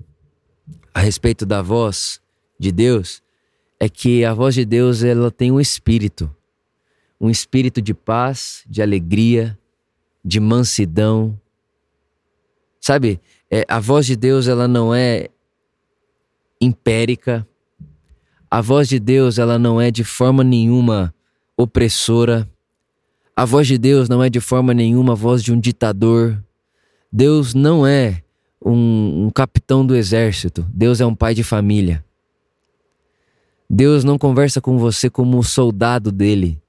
a 0.95 1.01
respeito 1.01 1.45
da 1.45 1.61
voz 1.61 2.21
de 2.59 2.73
Deus, 2.73 3.23
é 3.79 3.88
que 3.88 4.25
a 4.25 4.33
voz 4.33 4.55
de 4.55 4.64
Deus 4.64 5.03
ela 5.03 5.31
tem 5.31 5.51
um 5.51 5.61
espírito, 5.61 6.35
um 7.21 7.29
espírito 7.29 7.83
de 7.83 7.92
paz, 7.92 8.64
de 8.68 8.81
alegria, 8.81 9.59
de 10.25 10.38
mansidão, 10.38 11.38
Sabe, 12.83 13.21
é, 13.49 13.64
a 13.68 13.79
voz 13.79 14.07
de 14.07 14.16
Deus 14.16 14.49
ela 14.49 14.66
não 14.66 14.92
é 14.92 15.29
impérica. 16.61 17.47
A 18.51 18.61
voz 18.61 18.88
de 18.88 18.99
Deus 18.99 19.38
ela 19.38 19.57
não 19.57 19.81
é 19.81 19.88
de 19.88 20.03
forma 20.03 20.42
nenhuma 20.42 21.14
opressora. 21.57 22.51
A 23.37 23.42
A 23.42 23.45
voz 23.45 23.68
de 23.68 23.79
Deus 23.79 24.09
não 24.09 24.21
é 24.21 24.29
de 24.29 24.40
forma 24.40 24.75
nenhuma 24.75 25.12
a 25.12 25.16
voz 25.16 25.45
de 25.45 25.53
um 25.53 25.61
ditador. 25.61 26.42
Deus 27.11 27.55
não 27.55 27.87
é 27.87 28.21
um, 28.61 29.27
um 29.27 29.31
capitão 29.31 29.87
do 29.87 29.95
exército. 29.95 30.66
Deus 30.68 31.01
é 31.01 31.07
um 31.07 31.14
pai 31.14 31.35
de 31.35 31.45
família. 31.45 32.05
Deus 33.71 34.03
não 34.03 34.18
conversa 34.18 34.61
com 34.61 34.77
você 34.77 35.09
como 35.09 35.42
soldado 35.45 36.11
dele. 36.11 36.61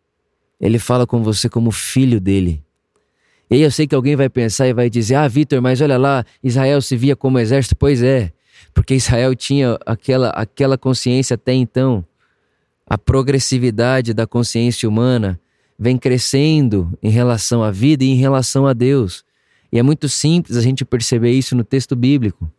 Ele 0.62 0.78
fala 0.78 1.08
com 1.08 1.24
você 1.24 1.50
como 1.50 1.72
filho 1.72 2.22
dele. 2.22 2.63
E 3.50 3.56
aí 3.56 3.62
eu 3.62 3.72
sei 3.72 3.86
que 3.88 3.96
alguém 3.96 4.16
vai 4.16 4.30
pensar 4.30 4.68
e 4.68 4.74
vai 4.74 4.90
dizer: 4.90 5.16
Ah, 5.16 5.28
Vitor, 5.28 5.62
mas 5.62 5.82
olha 5.82 5.98
lá, 5.98 6.26
Israel 6.44 6.82
se 6.82 6.96
via 6.96 7.16
como 7.16 7.40
exército. 7.40 7.76
Pois 7.76 8.02
é, 8.02 8.32
porque 8.74 8.96
Israel 8.96 9.36
tinha 9.36 9.78
aquela, 9.86 10.30
aquela 10.30 10.78
consciência 10.78 11.36
até 11.36 11.54
então. 11.54 12.06
A 12.86 12.98
progressividade 12.98 14.14
da 14.14 14.28
consciência 14.28 14.88
humana 14.88 15.40
vem 15.78 15.98
crescendo 15.98 16.98
em 17.02 17.10
relação 17.10 17.64
à 17.64 17.72
vida 17.72 18.04
e 18.04 18.10
em 18.10 18.16
relação 18.16 18.66
a 18.66 18.74
Deus. 18.74 19.24
E 19.72 19.80
é 19.80 19.84
muito 19.84 20.08
simples 20.08 20.58
a 20.58 20.62
gente 20.62 20.86
perceber 20.86 21.32
isso 21.32 21.56
no 21.56 21.64
texto 21.64 21.96
bíblico. 21.96 22.52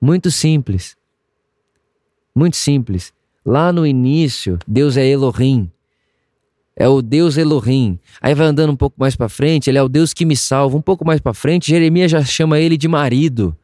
Muito 0.00 0.30
simples. 0.30 0.96
Muito 2.34 2.56
simples. 2.56 3.12
Lá 3.44 3.72
no 3.72 3.86
início, 3.86 4.58
Deus 4.66 4.96
é 4.96 5.06
Elohim. 5.06 5.70
É 6.80 6.86
o 6.86 7.02
Deus 7.02 7.36
Elohim. 7.36 7.98
Aí 8.20 8.36
vai 8.36 8.46
andando 8.46 8.70
um 8.70 8.76
pouco 8.76 8.94
mais 9.00 9.16
para 9.16 9.28
frente, 9.28 9.68
ele 9.68 9.78
é 9.78 9.82
o 9.82 9.88
Deus 9.88 10.14
que 10.14 10.24
me 10.24 10.36
salva. 10.36 10.76
Um 10.76 10.80
pouco 10.80 11.04
mais 11.04 11.20
para 11.20 11.34
frente, 11.34 11.72
Jeremias 11.72 12.08
já 12.08 12.24
chama 12.24 12.60
ele 12.60 12.76
de 12.76 12.86
marido. 12.86 13.56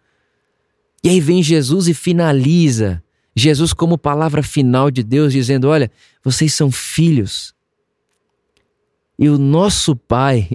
E 1.03 1.09
aí 1.09 1.21
vem 1.21 1.41
Jesus 1.41 1.87
e 1.87 1.95
finaliza. 1.95 3.01
Jesus 3.37 3.73
como 3.73 3.97
palavra 3.97 4.43
final 4.43 4.91
de 4.91 5.05
Deus 5.05 5.33
dizendo: 5.33 5.69
"Olha, 5.69 5.93
vocês 6.25 6.53
são 6.53 6.73
filhos. 6.73 7.55
E 9.17 9.29
o 9.29 9.39
nosso 9.39 9.95
Pai, 9.95 10.49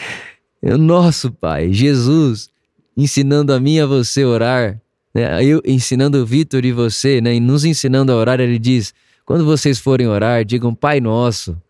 o 0.62 0.78
nosso 0.78 1.30
Pai, 1.30 1.70
Jesus, 1.70 2.48
ensinando 2.96 3.52
a 3.52 3.60
mim 3.60 3.74
e 3.74 3.80
a 3.80 3.86
você 3.86 4.24
orar, 4.24 4.80
né? 5.14 5.44
eu 5.44 5.60
ensinando 5.66 6.16
o 6.16 6.24
Vitor 6.24 6.64
e 6.64 6.72
você, 6.72 7.20
né? 7.20 7.34
e 7.34 7.40
nos 7.40 7.66
ensinando 7.66 8.10
a 8.10 8.16
orar, 8.16 8.40
ele 8.40 8.58
diz: 8.58 8.94
quando 9.26 9.44
vocês 9.44 9.78
forem 9.78 10.06
orar, 10.06 10.46
digam 10.46 10.74
Pai 10.74 10.98
Nosso. 10.98 11.60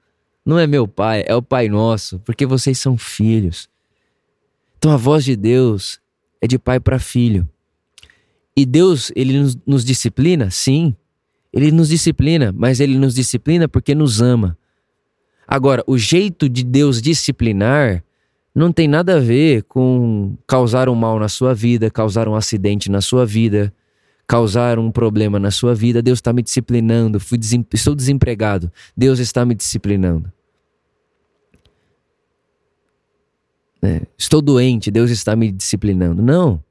Não 0.50 0.58
é 0.58 0.66
meu 0.66 0.88
Pai, 0.88 1.22
é 1.28 1.36
o 1.36 1.40
Pai 1.40 1.68
Nosso, 1.68 2.18
porque 2.24 2.44
vocês 2.44 2.76
são 2.76 2.98
filhos. 2.98 3.68
Então 4.76 4.90
a 4.90 4.96
voz 4.96 5.24
de 5.24 5.36
Deus 5.36 6.00
é 6.40 6.48
de 6.48 6.58
pai 6.58 6.80
para 6.80 6.98
filho. 6.98 7.48
E 8.56 8.66
Deus, 8.66 9.12
ele 9.14 9.38
nos, 9.38 9.56
nos 9.64 9.84
disciplina? 9.84 10.50
Sim. 10.50 10.96
Ele 11.52 11.70
nos 11.70 11.90
disciplina, 11.90 12.52
mas 12.52 12.80
ele 12.80 12.98
nos 12.98 13.14
disciplina 13.14 13.68
porque 13.68 13.94
nos 13.94 14.20
ama. 14.20 14.58
Agora, 15.46 15.84
o 15.86 15.96
jeito 15.96 16.48
de 16.48 16.64
Deus 16.64 17.00
disciplinar 17.00 18.02
não 18.52 18.72
tem 18.72 18.88
nada 18.88 19.18
a 19.18 19.20
ver 19.20 19.62
com 19.62 20.36
causar 20.48 20.88
um 20.88 20.96
mal 20.96 21.20
na 21.20 21.28
sua 21.28 21.54
vida, 21.54 21.88
causar 21.92 22.26
um 22.26 22.34
acidente 22.34 22.90
na 22.90 23.00
sua 23.00 23.24
vida, 23.24 23.72
causar 24.26 24.80
um 24.80 24.90
problema 24.90 25.38
na 25.38 25.52
sua 25.52 25.76
vida. 25.76 26.02
Deus 26.02 26.18
está 26.18 26.32
me 26.32 26.42
disciplinando, 26.42 27.20
fui 27.20 27.38
desem... 27.38 27.64
estou 27.72 27.94
desempregado. 27.94 28.68
Deus 28.96 29.20
está 29.20 29.44
me 29.44 29.54
disciplinando. 29.54 30.32
É, 33.82 34.02
estou 34.16 34.42
doente, 34.42 34.90
Deus 34.90 35.10
está 35.10 35.34
me 35.34 35.50
disciplinando. 35.50 36.22
Não. 36.22 36.62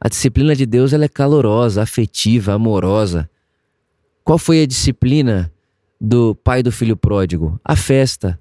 A 0.00 0.08
disciplina 0.08 0.54
de 0.54 0.66
Deus 0.66 0.92
ela 0.92 1.04
é 1.04 1.08
calorosa, 1.08 1.82
afetiva, 1.82 2.52
amorosa. 2.52 3.30
Qual 4.24 4.38
foi 4.38 4.62
a 4.62 4.66
disciplina 4.66 5.52
do 6.00 6.34
pai 6.34 6.62
do 6.62 6.72
filho 6.72 6.96
pródigo? 6.96 7.58
A 7.64 7.76
festa. 7.76 8.38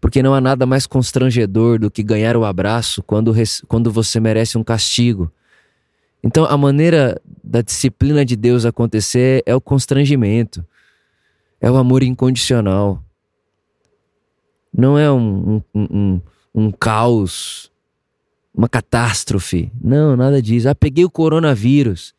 Porque 0.00 0.22
não 0.22 0.32
há 0.32 0.40
nada 0.40 0.64
mais 0.64 0.86
constrangedor 0.86 1.78
do 1.78 1.90
que 1.90 2.02
ganhar 2.02 2.36
o 2.36 2.44
abraço 2.44 3.02
quando, 3.02 3.34
quando 3.66 3.90
você 3.90 4.20
merece 4.20 4.56
um 4.56 4.62
castigo. 4.62 5.30
Então, 6.22 6.44
a 6.44 6.56
maneira 6.56 7.20
da 7.42 7.62
disciplina 7.62 8.24
de 8.24 8.36
Deus 8.36 8.64
acontecer 8.64 9.42
é 9.46 9.54
o 9.54 9.60
constrangimento, 9.60 10.64
é 11.60 11.70
o 11.70 11.76
amor 11.76 12.02
incondicional. 12.02 13.02
Não 14.72 14.98
é 14.98 15.10
um, 15.10 15.62
um, 15.74 15.82
um, 15.90 16.20
um 16.58 16.70
caos, 16.72 17.70
uma 18.54 18.68
catástrofe. 18.68 19.70
Não, 19.80 20.16
nada 20.16 20.42
disso. 20.42 20.68
Ah, 20.68 20.74
peguei 20.74 21.04
o 21.04 21.10
coronavírus. 21.10 22.14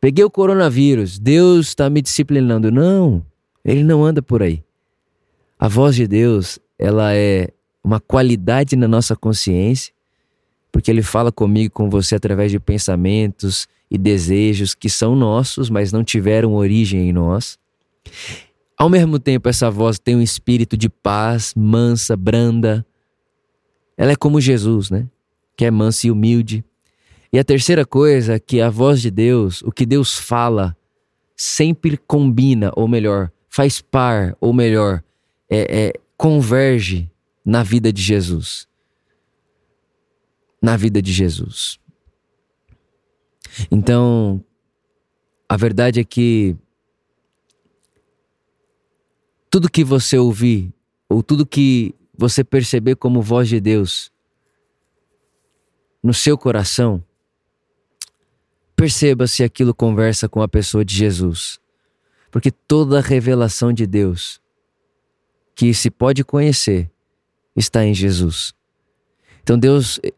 Peguei 0.00 0.24
o 0.24 0.30
coronavírus. 0.30 1.18
Deus 1.18 1.68
está 1.68 1.90
me 1.90 2.00
disciplinando. 2.00 2.70
Não. 2.70 3.24
Ele 3.64 3.84
não 3.84 4.04
anda 4.04 4.22
por 4.22 4.42
aí. 4.42 4.64
A 5.58 5.68
voz 5.68 5.94
de 5.94 6.06
Deus, 6.06 6.58
ela 6.78 7.14
é 7.14 7.48
uma 7.84 8.00
qualidade 8.00 8.76
na 8.76 8.88
nossa 8.88 9.14
consciência, 9.14 9.92
porque 10.72 10.90
ele 10.90 11.02
fala 11.02 11.30
comigo 11.30 11.74
com 11.74 11.90
você 11.90 12.14
através 12.14 12.50
de 12.50 12.58
pensamentos 12.58 13.68
e 13.90 13.98
desejos 13.98 14.74
que 14.74 14.88
são 14.88 15.14
nossos, 15.14 15.68
mas 15.68 15.92
não 15.92 16.02
tiveram 16.02 16.54
origem 16.54 17.08
em 17.08 17.12
nós. 17.12 17.58
Ao 18.78 18.88
mesmo 18.88 19.18
tempo, 19.18 19.48
essa 19.48 19.70
voz 19.70 19.98
tem 19.98 20.16
um 20.16 20.22
espírito 20.22 20.74
de 20.74 20.88
paz, 20.88 21.52
mansa, 21.54 22.16
branda. 22.16 22.86
Ela 24.00 24.12
é 24.12 24.16
como 24.16 24.40
Jesus, 24.40 24.90
né? 24.90 25.06
Que 25.54 25.66
é 25.66 25.70
mansa 25.70 26.06
e 26.06 26.10
humilde. 26.10 26.64
E 27.30 27.38
a 27.38 27.44
terceira 27.44 27.84
coisa, 27.84 28.40
que 28.40 28.58
a 28.58 28.70
voz 28.70 29.02
de 29.02 29.10
Deus, 29.10 29.60
o 29.60 29.70
que 29.70 29.84
Deus 29.84 30.18
fala, 30.18 30.74
sempre 31.36 31.98
combina, 31.98 32.72
ou 32.74 32.88
melhor, 32.88 33.30
faz 33.46 33.82
par, 33.82 34.34
ou 34.40 34.54
melhor, 34.54 35.04
é, 35.50 35.88
é, 35.88 35.92
converge 36.16 37.10
na 37.44 37.62
vida 37.62 37.92
de 37.92 38.00
Jesus. 38.00 38.66
Na 40.62 40.78
vida 40.78 41.02
de 41.02 41.12
Jesus. 41.12 41.78
Então, 43.70 44.42
a 45.46 45.58
verdade 45.58 46.00
é 46.00 46.04
que 46.04 46.56
tudo 49.50 49.70
que 49.70 49.84
você 49.84 50.16
ouvir, 50.16 50.72
ou 51.06 51.22
tudo 51.22 51.44
que 51.44 51.94
você 52.20 52.44
perceber 52.44 52.96
como 52.96 53.22
voz 53.22 53.48
de 53.48 53.58
Deus 53.58 54.12
no 56.02 56.12
seu 56.12 56.36
coração, 56.36 57.02
perceba 58.76 59.26
se 59.26 59.42
aquilo 59.42 59.72
conversa 59.72 60.28
com 60.28 60.42
a 60.42 60.48
pessoa 60.48 60.84
de 60.84 60.94
Jesus. 60.94 61.58
Porque 62.30 62.50
toda 62.50 63.00
revelação 63.00 63.72
de 63.72 63.86
Deus 63.86 64.38
que 65.54 65.72
se 65.72 65.90
pode 65.90 66.22
conhecer 66.22 66.90
está 67.56 67.86
em 67.86 67.94
Jesus. 67.94 68.52
Então 69.42 69.58
Deus, 69.58 69.98
eh, 70.02 70.12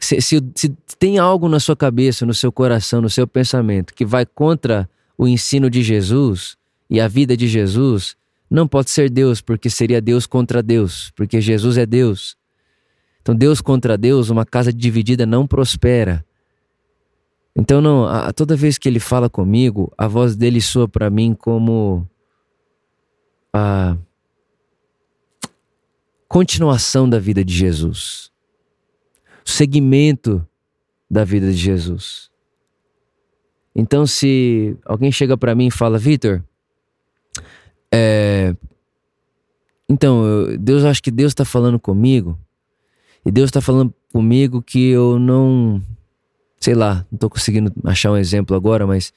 se, 0.00 0.22
se, 0.22 0.42
se, 0.54 0.70
tem 0.98 1.18
algo 1.18 1.46
na 1.46 1.60
sua 1.60 1.76
cabeça, 1.76 2.24
no 2.24 2.32
seu 2.32 2.50
coração, 2.50 3.02
no 3.02 3.10
seu 3.10 3.26
pensamento 3.26 3.92
que 3.92 4.06
vai 4.06 4.24
contra 4.24 4.88
o 5.16 5.28
ensino 5.28 5.68
de 5.68 5.82
Jesus 5.82 6.56
e 6.88 7.02
a 7.02 7.06
vida 7.06 7.36
de 7.36 7.46
Jesus, 7.46 8.16
não 8.50 8.68
pode 8.68 8.90
ser 8.90 9.10
Deus, 9.10 9.40
porque 9.40 9.68
seria 9.68 10.00
Deus 10.00 10.26
contra 10.26 10.62
Deus, 10.62 11.10
porque 11.16 11.40
Jesus 11.40 11.76
é 11.76 11.86
Deus. 11.86 12.36
Então 13.20 13.34
Deus 13.34 13.60
contra 13.60 13.96
Deus, 13.96 14.28
uma 14.28 14.44
casa 14.44 14.72
dividida 14.72 15.24
não 15.24 15.46
prospera. 15.46 16.24
Então 17.56 17.80
não, 17.80 18.06
a, 18.06 18.32
toda 18.32 18.56
vez 18.56 18.78
que 18.78 18.88
ele 18.88 19.00
fala 19.00 19.30
comigo, 19.30 19.92
a 19.96 20.06
voz 20.06 20.36
dele 20.36 20.60
soa 20.60 20.88
para 20.88 21.08
mim 21.08 21.34
como 21.34 22.08
a 23.52 23.96
continuação 26.28 27.08
da 27.08 27.18
vida 27.18 27.44
de 27.44 27.54
Jesus, 27.54 28.30
o 29.46 29.50
segmento 29.50 30.46
da 31.08 31.24
vida 31.24 31.50
de 31.50 31.56
Jesus. 31.56 32.28
Então, 33.74 34.06
se 34.06 34.76
alguém 34.84 35.10
chega 35.10 35.36
para 35.36 35.54
mim 35.54 35.66
e 35.66 35.70
fala, 35.70 35.98
Vitor, 35.98 36.42
é, 37.94 38.56
então, 39.88 40.24
eu, 40.24 40.58
Deus, 40.58 40.84
acho 40.84 41.02
que 41.02 41.10
Deus 41.10 41.30
está 41.30 41.44
falando 41.44 41.78
comigo, 41.78 42.36
e 43.24 43.30
Deus 43.30 43.48
está 43.48 43.60
falando 43.60 43.94
comigo 44.12 44.60
que 44.60 44.88
eu 44.88 45.18
não, 45.18 45.80
sei 46.58 46.74
lá, 46.74 47.06
não 47.10 47.16
estou 47.16 47.30
conseguindo 47.30 47.72
achar 47.84 48.10
um 48.10 48.16
exemplo 48.16 48.56
agora, 48.56 48.86
mas 48.86 49.12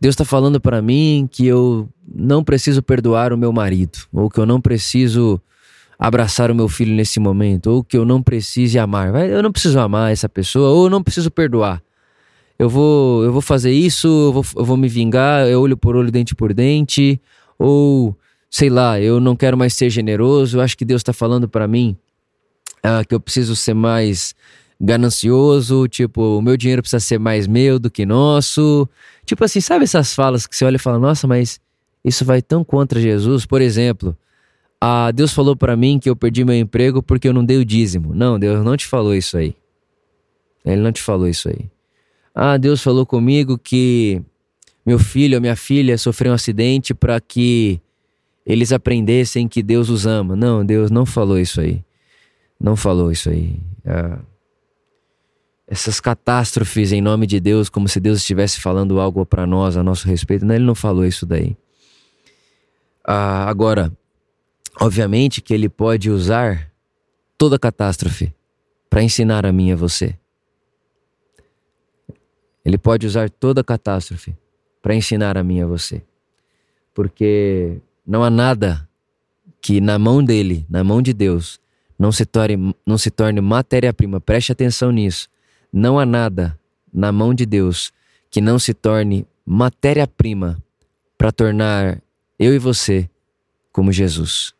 Deus 0.00 0.12
está 0.12 0.24
falando 0.24 0.60
para 0.60 0.82
mim 0.82 1.28
que 1.30 1.46
eu 1.46 1.88
não 2.06 2.44
preciso 2.44 2.82
perdoar 2.82 3.32
o 3.32 3.38
meu 3.38 3.52
marido, 3.52 3.98
ou 4.12 4.28
que 4.28 4.38
eu 4.38 4.44
não 4.44 4.60
preciso 4.60 5.40
abraçar 5.98 6.50
o 6.50 6.54
meu 6.54 6.68
filho 6.68 6.92
nesse 6.94 7.18
momento, 7.20 7.68
ou 7.68 7.84
que 7.84 7.96
eu 7.96 8.04
não 8.04 8.22
precise 8.22 8.78
amar. 8.78 9.14
Eu 9.30 9.42
não 9.42 9.52
preciso 9.52 9.78
amar 9.78 10.12
essa 10.12 10.28
pessoa, 10.28 10.70
ou 10.70 10.84
eu 10.84 10.90
não 10.90 11.02
preciso 11.02 11.30
perdoar. 11.30 11.80
Eu 12.58 12.68
vou, 12.68 13.24
eu 13.24 13.32
vou 13.32 13.40
fazer 13.40 13.72
isso, 13.72 14.08
eu 14.08 14.32
vou, 14.32 14.44
eu 14.56 14.64
vou 14.64 14.76
me 14.76 14.88
vingar, 14.88 15.48
é 15.48 15.56
olho 15.56 15.76
por 15.76 15.96
olho, 15.96 16.10
dente 16.10 16.34
por 16.34 16.52
dente, 16.52 17.20
ou 17.58 18.16
sei 18.50 18.68
lá, 18.68 19.00
eu 19.00 19.20
não 19.20 19.34
quero 19.36 19.56
mais 19.56 19.74
ser 19.74 19.88
generoso. 19.90 20.58
Eu 20.58 20.60
acho 20.62 20.76
que 20.76 20.84
Deus 20.84 21.00
está 21.00 21.12
falando 21.12 21.48
para 21.48 21.66
mim 21.66 21.96
ah, 22.82 23.04
que 23.04 23.14
eu 23.14 23.20
preciso 23.20 23.54
ser 23.56 23.74
mais 23.74 24.34
ganancioso, 24.80 25.86
tipo, 25.86 26.38
o 26.38 26.42
meu 26.42 26.56
dinheiro 26.56 26.82
precisa 26.82 26.98
ser 26.98 27.18
mais 27.18 27.46
meu 27.46 27.78
do 27.78 27.88
que 27.90 28.04
nosso. 28.04 28.88
Tipo 29.24 29.44
assim, 29.44 29.60
sabe 29.60 29.84
essas 29.84 30.12
falas 30.12 30.46
que 30.46 30.56
você 30.56 30.64
olha 30.64 30.76
e 30.76 30.78
fala, 30.80 30.98
nossa, 30.98 31.26
mas 31.28 31.60
isso 32.04 32.24
vai 32.24 32.42
tão 32.42 32.64
contra 32.64 33.00
Jesus? 33.00 33.46
Por 33.46 33.60
exemplo, 33.60 34.16
Ah, 34.84 35.12
Deus 35.12 35.32
falou 35.32 35.54
para 35.54 35.76
mim 35.76 36.00
que 36.00 36.10
eu 36.10 36.16
perdi 36.16 36.44
meu 36.44 36.56
emprego 36.56 37.00
porque 37.00 37.28
eu 37.28 37.32
não 37.32 37.44
dei 37.44 37.56
o 37.58 37.64
dízimo. 37.64 38.12
Não, 38.12 38.36
Deus 38.36 38.64
não 38.64 38.76
te 38.76 38.84
falou 38.84 39.14
isso 39.14 39.36
aí. 39.36 39.54
Ele 40.64 40.80
não 40.82 40.90
te 40.90 41.00
falou 41.00 41.28
isso 41.28 41.48
aí. 41.48 41.70
Ah, 42.34 42.56
Deus 42.56 42.82
falou 42.82 43.06
comigo 43.06 43.56
que 43.56 44.20
meu 44.84 44.98
filho 44.98 45.36
ou 45.36 45.40
minha 45.40 45.56
filha 45.56 45.96
sofreu 45.96 46.32
um 46.32 46.34
acidente 46.34 46.92
para 46.92 47.20
que 47.20 47.80
eles 48.44 48.72
aprendessem 48.72 49.46
que 49.46 49.62
Deus 49.62 49.88
os 49.88 50.06
ama. 50.06 50.34
Não, 50.34 50.64
Deus 50.64 50.90
não 50.90 51.06
falou 51.06 51.38
isso 51.38 51.60
aí. 51.60 51.84
Não 52.58 52.74
falou 52.74 53.10
isso 53.12 53.30
aí. 53.30 53.60
Ah, 53.86 54.18
essas 55.66 56.00
catástrofes 56.00 56.92
em 56.92 57.00
nome 57.00 57.26
de 57.26 57.38
Deus, 57.38 57.68
como 57.68 57.88
se 57.88 58.00
Deus 58.00 58.18
estivesse 58.18 58.60
falando 58.60 59.00
algo 59.00 59.24
para 59.24 59.46
nós 59.46 59.76
a 59.76 59.82
nosso 59.82 60.06
respeito. 60.08 60.44
Não, 60.44 60.54
ele 60.54 60.64
não 60.64 60.74
falou 60.74 61.04
isso 61.04 61.24
daí. 61.24 61.56
Ah, 63.04 63.48
agora, 63.48 63.92
obviamente 64.80 65.40
que 65.40 65.54
ele 65.54 65.68
pode 65.68 66.10
usar 66.10 66.70
toda 67.38 67.58
catástrofe 67.58 68.34
para 68.90 69.02
ensinar 69.02 69.46
a 69.46 69.52
mim 69.52 69.68
e 69.68 69.72
a 69.72 69.76
você. 69.76 70.16
Ele 72.64 72.78
pode 72.78 73.06
usar 73.06 73.30
toda 73.30 73.64
catástrofe 73.64 74.36
para 74.82 74.94
ensinar 74.94 75.38
a 75.38 75.44
mim 75.44 75.58
e 75.58 75.62
a 75.62 75.66
você. 75.66 76.02
Porque 76.92 77.78
não 78.06 78.22
há 78.24 78.28
nada 78.28 78.86
que 79.62 79.80
na 79.80 79.98
mão 79.98 80.22
dele, 80.22 80.66
na 80.68 80.82
mão 80.82 81.00
de 81.00 81.14
Deus, 81.14 81.60
não 81.98 82.10
se 82.10 82.26
torne, 82.26 82.74
não 82.84 82.98
se 82.98 83.10
torne 83.10 83.40
matéria-prima. 83.40 84.20
Preste 84.20 84.50
atenção 84.50 84.90
nisso. 84.90 85.28
Não 85.72 85.98
há 85.98 86.04
nada 86.04 86.58
na 86.92 87.12
mão 87.12 87.32
de 87.32 87.46
Deus 87.46 87.92
que 88.28 88.40
não 88.40 88.58
se 88.58 88.74
torne 88.74 89.26
matéria-prima 89.46 90.62
para 91.16 91.30
tornar 91.30 92.02
eu 92.38 92.52
e 92.52 92.58
você 92.58 93.08
como 93.70 93.92
Jesus. 93.92 94.52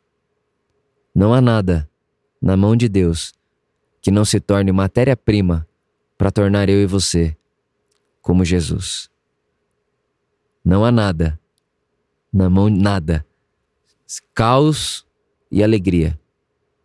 Não 1.15 1.35
há 1.35 1.41
nada 1.41 1.91
na 2.41 2.57
mão 2.57 2.77
de 2.77 2.89
Deus 2.89 3.35
que 4.01 4.11
não 4.11 4.25
se 4.25 4.41
torne 4.41 4.73
matéria-prima 4.73 5.67
para 6.17 6.31
tornar 6.31 6.69
eu 6.69 6.81
e 6.81 6.87
você 6.87 7.37
como 8.21 8.45
Jesus. 8.45 9.12
Não 10.65 10.85
há 10.85 10.93
nada 10.93 11.39
na 12.33 12.49
mão 12.49 12.71
nada. 12.71 13.25
Caos 14.35 15.05
e 15.51 15.63
alegria, 15.63 16.19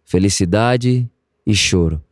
felicidade 0.05 1.09
e 1.45 1.55
choro. 1.55 2.03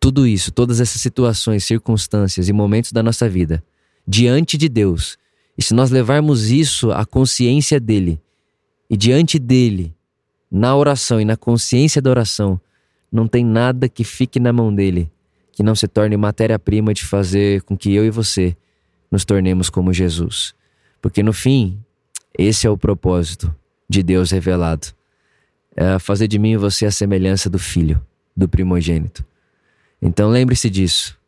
Tudo 0.00 0.26
isso, 0.26 0.50
todas 0.50 0.80
essas 0.80 1.00
situações, 1.00 1.64
circunstâncias 1.64 2.48
e 2.48 2.52
momentos 2.52 2.92
da 2.92 3.02
nossa 3.02 3.28
vida 3.28 3.62
diante 4.06 4.56
de 4.56 4.68
Deus. 4.68 5.18
E 5.56 5.62
se 5.62 5.74
nós 5.74 5.90
levarmos 5.90 6.50
isso 6.50 6.90
à 6.90 7.04
consciência 7.04 7.78
dele 7.78 8.20
e 8.88 8.96
diante 8.96 9.38
dele, 9.38 9.94
na 10.50 10.74
oração 10.76 11.20
e 11.20 11.24
na 11.24 11.36
consciência 11.36 12.02
da 12.02 12.10
oração, 12.10 12.60
não 13.10 13.28
tem 13.28 13.44
nada 13.44 13.88
que 13.88 14.04
fique 14.04 14.40
na 14.40 14.52
mão 14.52 14.74
dele 14.74 15.10
que 15.52 15.62
não 15.62 15.74
se 15.74 15.86
torne 15.86 16.16
matéria-prima 16.16 16.94
de 16.94 17.04
fazer 17.04 17.62
com 17.62 17.76
que 17.76 17.92
eu 17.94 18.04
e 18.04 18.10
você 18.10 18.56
nos 19.10 19.24
tornemos 19.24 19.68
como 19.68 19.92
Jesus. 19.92 20.54
Porque 21.02 21.22
no 21.22 21.32
fim, 21.32 21.78
esse 22.38 22.66
é 22.66 22.70
o 22.70 22.78
propósito 22.78 23.54
de 23.88 24.02
Deus 24.02 24.30
revelado. 24.30 24.86
É 25.76 25.98
fazer 25.98 26.28
de 26.28 26.38
mim 26.38 26.52
e 26.52 26.56
você 26.56 26.86
a 26.86 26.90
semelhança 26.90 27.50
do 27.50 27.58
Filho, 27.58 28.00
do 28.36 28.48
primogênito. 28.48 29.24
Então 30.00 30.30
lembre-se 30.30 30.70
disso. 30.70 31.18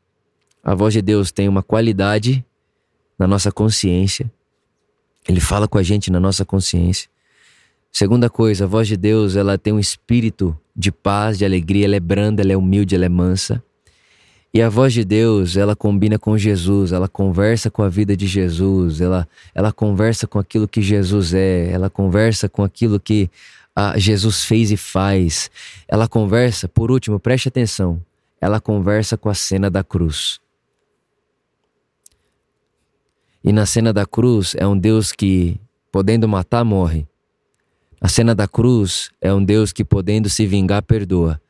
A 0.63 0.75
voz 0.75 0.95
de 0.95 1.03
Deus 1.03 1.33
tem 1.33 1.49
uma 1.49 1.63
qualidade 1.63 2.45
na 3.19 3.27
nossa 3.27 3.51
consciência. 3.51 4.31
Ele 5.29 5.41
fala 5.41 5.67
com 5.67 5.77
a 5.77 5.83
gente 5.83 6.11
na 6.11 6.21
nossa 6.21 6.45
consciência. 6.45 7.09
Segunda 7.91 8.31
coisa, 8.31 8.65
a 8.65 8.67
voz 8.67 8.87
de 8.87 8.97
Deus, 8.97 9.37
ela 9.37 9.59
tem 9.59 9.73
um 9.73 9.79
espírito 9.79 10.59
de 10.75 10.93
paz, 10.93 11.39
de 11.39 11.45
alegria, 11.45 11.87
ela 11.87 11.97
é 11.97 12.01
branda, 12.01 12.43
ela 12.43 12.53
é 12.53 12.57
humilde, 12.57 12.95
ela 12.95 13.05
é 13.05 13.09
mansa. 13.09 13.63
E 14.55 14.62
a 14.62 14.69
voz 14.69 14.93
de 14.93 15.05
Deus, 15.05 15.57
ela 15.57 15.75
combina 15.75 16.17
com 16.17 16.38
Jesus, 16.38 16.93
ela 16.93 17.09
conversa 17.09 17.73
com 17.73 17.83
a 17.83 17.88
vida 17.88 18.17
de 18.17 18.29
Jesus, 18.29 19.01
ela, 19.01 19.29
ela 19.53 19.73
conversa 19.73 20.29
com 20.29 20.38
aquilo 20.38 20.69
que 20.69 20.81
Jesus 20.81 21.35
é, 21.35 21.73
ela 21.73 21.90
conversa 21.90 22.49
com 22.49 22.62
aquilo 22.62 23.01
que 23.01 23.29
ah, 23.75 23.99
Jesus 23.99 24.45
fez 24.45 24.71
e 24.71 24.77
faz. 24.77 25.51
Ela 25.88 26.07
conversa, 26.07 26.69
por 26.69 26.93
último, 26.93 27.19
preste 27.19 27.49
atenção, 27.49 28.01
ela 28.40 28.61
conversa 28.61 29.17
com 29.17 29.29
a 29.29 29.35
cena 29.35 29.69
da 29.69 29.83
cruz. 29.83 30.38
E 33.43 33.53
na 33.53 33.67
cena 33.67 33.93
da 33.93 34.07
cruz 34.07 34.55
é 34.57 34.64
um 34.64 34.79
Deus 34.79 35.11
que, 35.11 35.61
podendo 35.90 36.29
matar, 36.29 36.64
morre. 36.64 37.05
Na 38.01 38.09
cena 38.09 38.37
da 38.37 38.47
cruz 38.47 39.11
é 39.21 39.35
um 39.35 39.45
Deus 39.45 39.73
que, 39.73 39.85
podendo 39.85 40.31
se 40.31 40.47
vingar, 40.47 40.83
perdoa. 40.85 41.40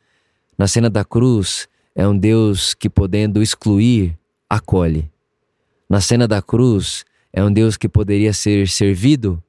Na 0.56 0.66
cena 0.66 0.88
da 0.88 1.04
cruz 1.04 1.68
é 1.94 2.06
um 2.06 2.16
Deus 2.16 2.74
que, 2.74 2.90
podendo 2.90 3.42
excluir, 3.42 4.18
acolhe. 4.48 5.10
Na 5.88 6.00
cena 6.00 6.26
da 6.26 6.42
cruz 6.42 7.04
é 7.32 7.42
um 7.42 7.52
Deus 7.52 7.76
que 7.76 7.88
poderia 7.88 8.32
ser 8.32 8.68
servido, 8.68 9.42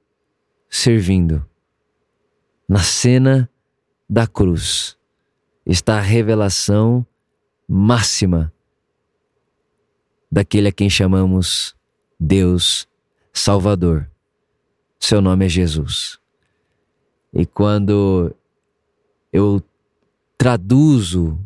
servindo. 0.69 1.45
Na 2.67 2.79
cena 2.79 3.49
da 4.09 4.27
cruz 4.27 4.97
está 5.65 5.97
a 5.97 6.01
revelação 6.01 7.05
máxima 7.67 8.53
daquele 10.31 10.67
a 10.67 10.71
quem 10.71 10.89
chamamos 10.89 11.75
Deus 12.19 12.87
Salvador. 13.33 14.09
Seu 14.99 15.21
nome 15.21 15.45
é 15.45 15.49
Jesus. 15.49 16.19
E 17.33 17.45
quando 17.45 18.35
eu 19.31 19.61
traduzo 20.37 21.39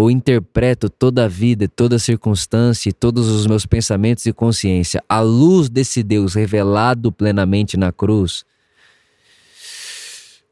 ou 0.00 0.10
interpreto 0.10 0.88
toda 0.88 1.26
a 1.26 1.28
vida, 1.28 1.68
toda 1.68 1.96
a 1.96 1.98
circunstância 1.98 2.88
e 2.88 2.92
todos 2.92 3.28
os 3.28 3.46
meus 3.46 3.66
pensamentos 3.66 4.24
e 4.24 4.32
consciência. 4.32 5.04
À 5.06 5.20
luz 5.20 5.68
desse 5.68 6.02
Deus 6.02 6.32
revelado 6.34 7.12
plenamente 7.12 7.76
na 7.76 7.92
cruz, 7.92 8.46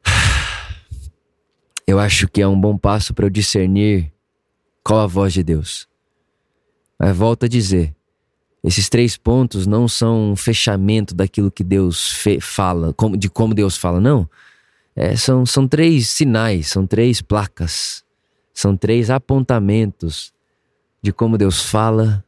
eu 1.87 1.97
acho 1.99 2.27
que 2.27 2.43
é 2.43 2.47
um 2.47 2.59
bom 2.59 2.77
passo 2.77 3.11
para 3.11 3.25
eu 3.25 3.29
discernir 3.29 4.13
qual 4.83 4.99
a 4.99 5.07
voz 5.07 5.33
de 5.33 5.41
Deus. 5.41 5.87
Mas 6.99 7.17
volto 7.17 7.45
a 7.45 7.49
dizer, 7.49 7.95
esses 8.63 8.87
três 8.87 9.17
pontos 9.17 9.65
não 9.65 9.87
são 9.87 10.33
um 10.33 10.35
fechamento 10.35 11.15
daquilo 11.15 11.49
que 11.49 11.63
Deus 11.63 12.23
fala, 12.39 12.93
de 13.17 13.27
como 13.27 13.55
Deus 13.55 13.77
fala, 13.77 13.99
não. 13.99 14.29
É, 14.95 15.15
são, 15.15 15.43
são 15.43 15.67
três 15.67 16.07
sinais, 16.07 16.67
são 16.67 16.85
três 16.85 17.19
placas, 17.19 18.03
são 18.59 18.75
três 18.75 19.09
apontamentos 19.09 20.33
de 21.01 21.13
como 21.13 21.37
Deus 21.37 21.63
fala, 21.63 22.25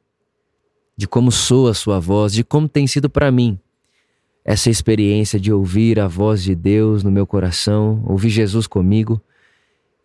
de 0.96 1.06
como 1.06 1.30
soa 1.30 1.72
a 1.72 1.74
sua 1.74 2.00
voz, 2.00 2.32
de 2.32 2.42
como 2.42 2.70
tem 2.70 2.88
sido 2.88 3.10
para 3.10 3.30
mim 3.30 3.60
essa 4.46 4.70
experiência 4.70 5.38
de 5.38 5.52
ouvir 5.52 6.00
a 6.00 6.08
voz 6.08 6.42
de 6.42 6.56
Deus 6.56 7.04
no 7.04 7.12
meu 7.12 7.28
coração, 7.28 8.02
ouvir 8.08 8.30
Jesus 8.30 8.66
comigo. 8.66 9.22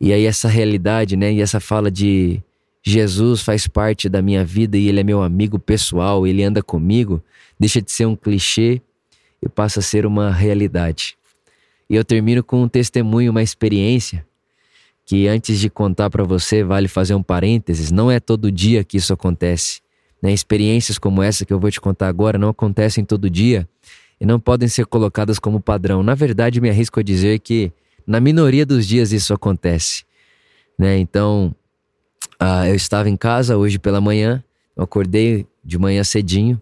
E 0.01 0.13
aí 0.13 0.25
essa 0.25 0.49
realidade, 0.49 1.17
né, 1.17 1.33
e 1.33 1.41
essa 1.41 1.61
fala 1.61 1.93
de 1.93 2.43
Jesus 2.83 3.41
faz 3.43 3.69
parte 3.69 4.09
da 4.09 4.21
minha 4.21 4.45
vida 4.45 4.77
e 4.77 4.89
ele 4.89 4.99
é 4.99 5.05
meu 5.05 5.23
amigo 5.23 5.61
pessoal, 5.61 6.27
ele 6.27 6.43
anda 6.43 6.61
comigo, 6.61 7.23
deixa 7.57 7.81
de 7.81 7.93
ser 7.93 8.05
um 8.05 8.17
clichê 8.17 8.83
e 9.41 9.49
passa 9.49 9.79
a 9.79 9.83
ser 9.83 10.05
uma 10.05 10.33
realidade. 10.33 11.17
E 11.89 11.95
eu 11.95 12.05
termino 12.05 12.43
com 12.43 12.65
um 12.65 12.69
testemunho, 12.69 13.31
uma 13.31 13.45
experiência 13.45 14.27
que 15.07 15.29
antes 15.29 15.61
de 15.61 15.71
contar 15.71 16.11
para 16.11 16.25
você, 16.25 16.65
vale 16.65 16.89
fazer 16.89 17.15
um 17.15 17.23
parênteses, 17.23 17.93
não 17.93 18.11
é 18.11 18.19
todo 18.19 18.51
dia 18.51 18.83
que 18.83 18.97
isso 18.97 19.13
acontece. 19.13 19.81
Né? 20.21 20.33
Experiências 20.33 20.99
como 20.99 21.23
essa 21.23 21.47
que 21.47 21.53
eu 21.53 21.61
vou 21.61 21.71
te 21.71 21.81
contar 21.81 22.09
agora 22.09 22.37
não 22.37 22.49
acontecem 22.49 23.05
todo 23.05 23.31
dia 23.31 23.69
e 24.21 24.27
não 24.27 24.41
podem 24.41 24.67
ser 24.69 24.85
colocadas 24.85 25.39
como 25.39 25.61
padrão. 25.61 26.03
Na 26.03 26.17
verdade, 26.17 26.61
me 26.61 26.69
arrisco 26.69 26.99
a 26.99 27.05
dizer 27.05 27.39
que 27.39 27.73
na 28.05 28.19
minoria 28.19 28.67
dos 28.67 28.85
dias 28.85 29.13
isso 29.13 29.33
acontece. 29.33 30.05
Né? 30.77 30.99
Então, 30.99 31.55
uh, 32.43 32.67
eu 32.67 32.75
estava 32.75 33.09
em 33.09 33.17
casa 33.17 33.57
hoje 33.57 33.79
pela 33.79 34.01
manhã, 34.01 34.43
eu 34.77 34.83
acordei 34.83 35.47
de 35.65 35.79
manhã 35.79 36.03
cedinho 36.03 36.61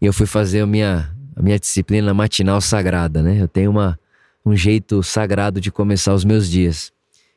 e 0.00 0.06
eu 0.06 0.14
fui 0.14 0.26
fazer 0.26 0.62
a 0.62 0.66
minha, 0.66 1.14
a 1.36 1.42
minha 1.42 1.58
disciplina 1.58 2.14
matinal 2.14 2.58
sagrada. 2.62 3.20
Né? 3.20 3.38
Eu 3.38 3.48
tenho 3.48 3.70
uma, 3.70 4.00
um 4.46 4.56
jeito 4.56 5.02
sagrado 5.02 5.60
de 5.60 5.70
começar 5.70 6.14
os 6.14 6.24
meus 6.24 6.48
dias. 6.48 6.90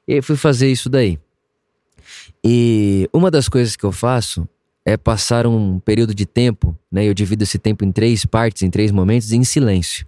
E 0.08 0.22
fui 0.22 0.36
fazer 0.36 0.72
isso 0.72 0.90
daí. 0.90 1.20
E 2.44 3.10
uma 3.12 3.32
das 3.32 3.50
coisas 3.50 3.76
que 3.76 3.84
eu 3.84 3.92
faço 3.92 4.48
é 4.86 4.96
passar 4.96 5.48
um 5.48 5.80
período 5.80 6.14
de 6.14 6.26
tempo, 6.26 6.78
né? 6.92 7.06
Eu 7.06 7.14
divido 7.14 7.44
esse 7.44 7.58
tempo 7.58 7.84
em 7.84 7.92
três 7.92 8.24
partes, 8.24 8.62
em 8.62 8.70
três 8.70 8.92
momentos, 8.92 9.32
em 9.32 9.44
silêncio. 9.44 10.06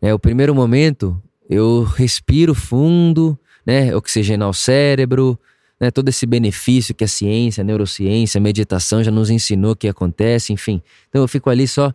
É, 0.00 0.12
o 0.12 0.18
primeiro 0.18 0.54
momento, 0.54 1.20
eu 1.48 1.82
respiro 1.82 2.54
fundo, 2.54 3.38
né? 3.64 3.96
Oxigenar 3.96 4.50
o 4.50 4.52
cérebro, 4.52 5.38
né? 5.80 5.90
Todo 5.90 6.10
esse 6.10 6.26
benefício 6.26 6.94
que 6.94 7.02
a 7.02 7.08
ciência, 7.08 7.62
a 7.62 7.64
neurociência, 7.64 8.38
a 8.38 8.42
meditação 8.42 9.02
já 9.02 9.10
nos 9.10 9.30
ensinou 9.30 9.74
que 9.74 9.88
acontece, 9.88 10.52
enfim. 10.52 10.82
Então 11.08 11.22
eu 11.22 11.28
fico 11.28 11.48
ali 11.48 11.66
só 11.66 11.90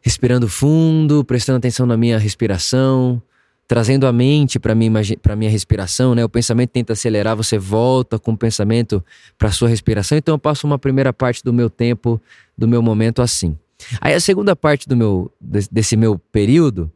respirando 0.00 0.48
fundo, 0.48 1.22
prestando 1.22 1.58
atenção 1.58 1.84
na 1.84 1.96
minha 1.96 2.18
respiração, 2.18 3.22
trazendo 3.70 4.04
a 4.04 4.12
mente 4.12 4.58
para 4.58 4.74
minha 4.74 4.90
para 5.22 5.36
minha 5.36 5.48
respiração, 5.48 6.12
né? 6.12 6.24
O 6.24 6.28
pensamento 6.28 6.70
tenta 6.70 6.92
acelerar, 6.92 7.36
você 7.36 7.56
volta 7.56 8.18
com 8.18 8.32
o 8.32 8.36
pensamento 8.36 9.00
para 9.38 9.52
sua 9.52 9.68
respiração. 9.68 10.18
Então 10.18 10.34
eu 10.34 10.40
passo 10.40 10.66
uma 10.66 10.76
primeira 10.76 11.12
parte 11.12 11.44
do 11.44 11.52
meu 11.52 11.70
tempo, 11.70 12.20
do 12.58 12.66
meu 12.66 12.82
momento 12.82 13.22
assim. 13.22 13.56
Aí 14.00 14.12
a 14.12 14.18
segunda 14.18 14.56
parte 14.56 14.88
do 14.88 14.96
meu 14.96 15.30
desse 15.40 15.96
meu 15.96 16.18
período, 16.18 16.90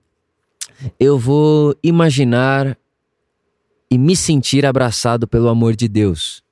eu 0.99 1.17
vou 1.17 1.77
imaginar 1.81 2.77
e 3.89 3.97
me 3.97 4.17
sentir 4.17 4.67
abraçado 4.67 5.29
pelo 5.29 5.49
amor 5.49 5.77
de 5.77 5.87
Deus. 5.87 6.43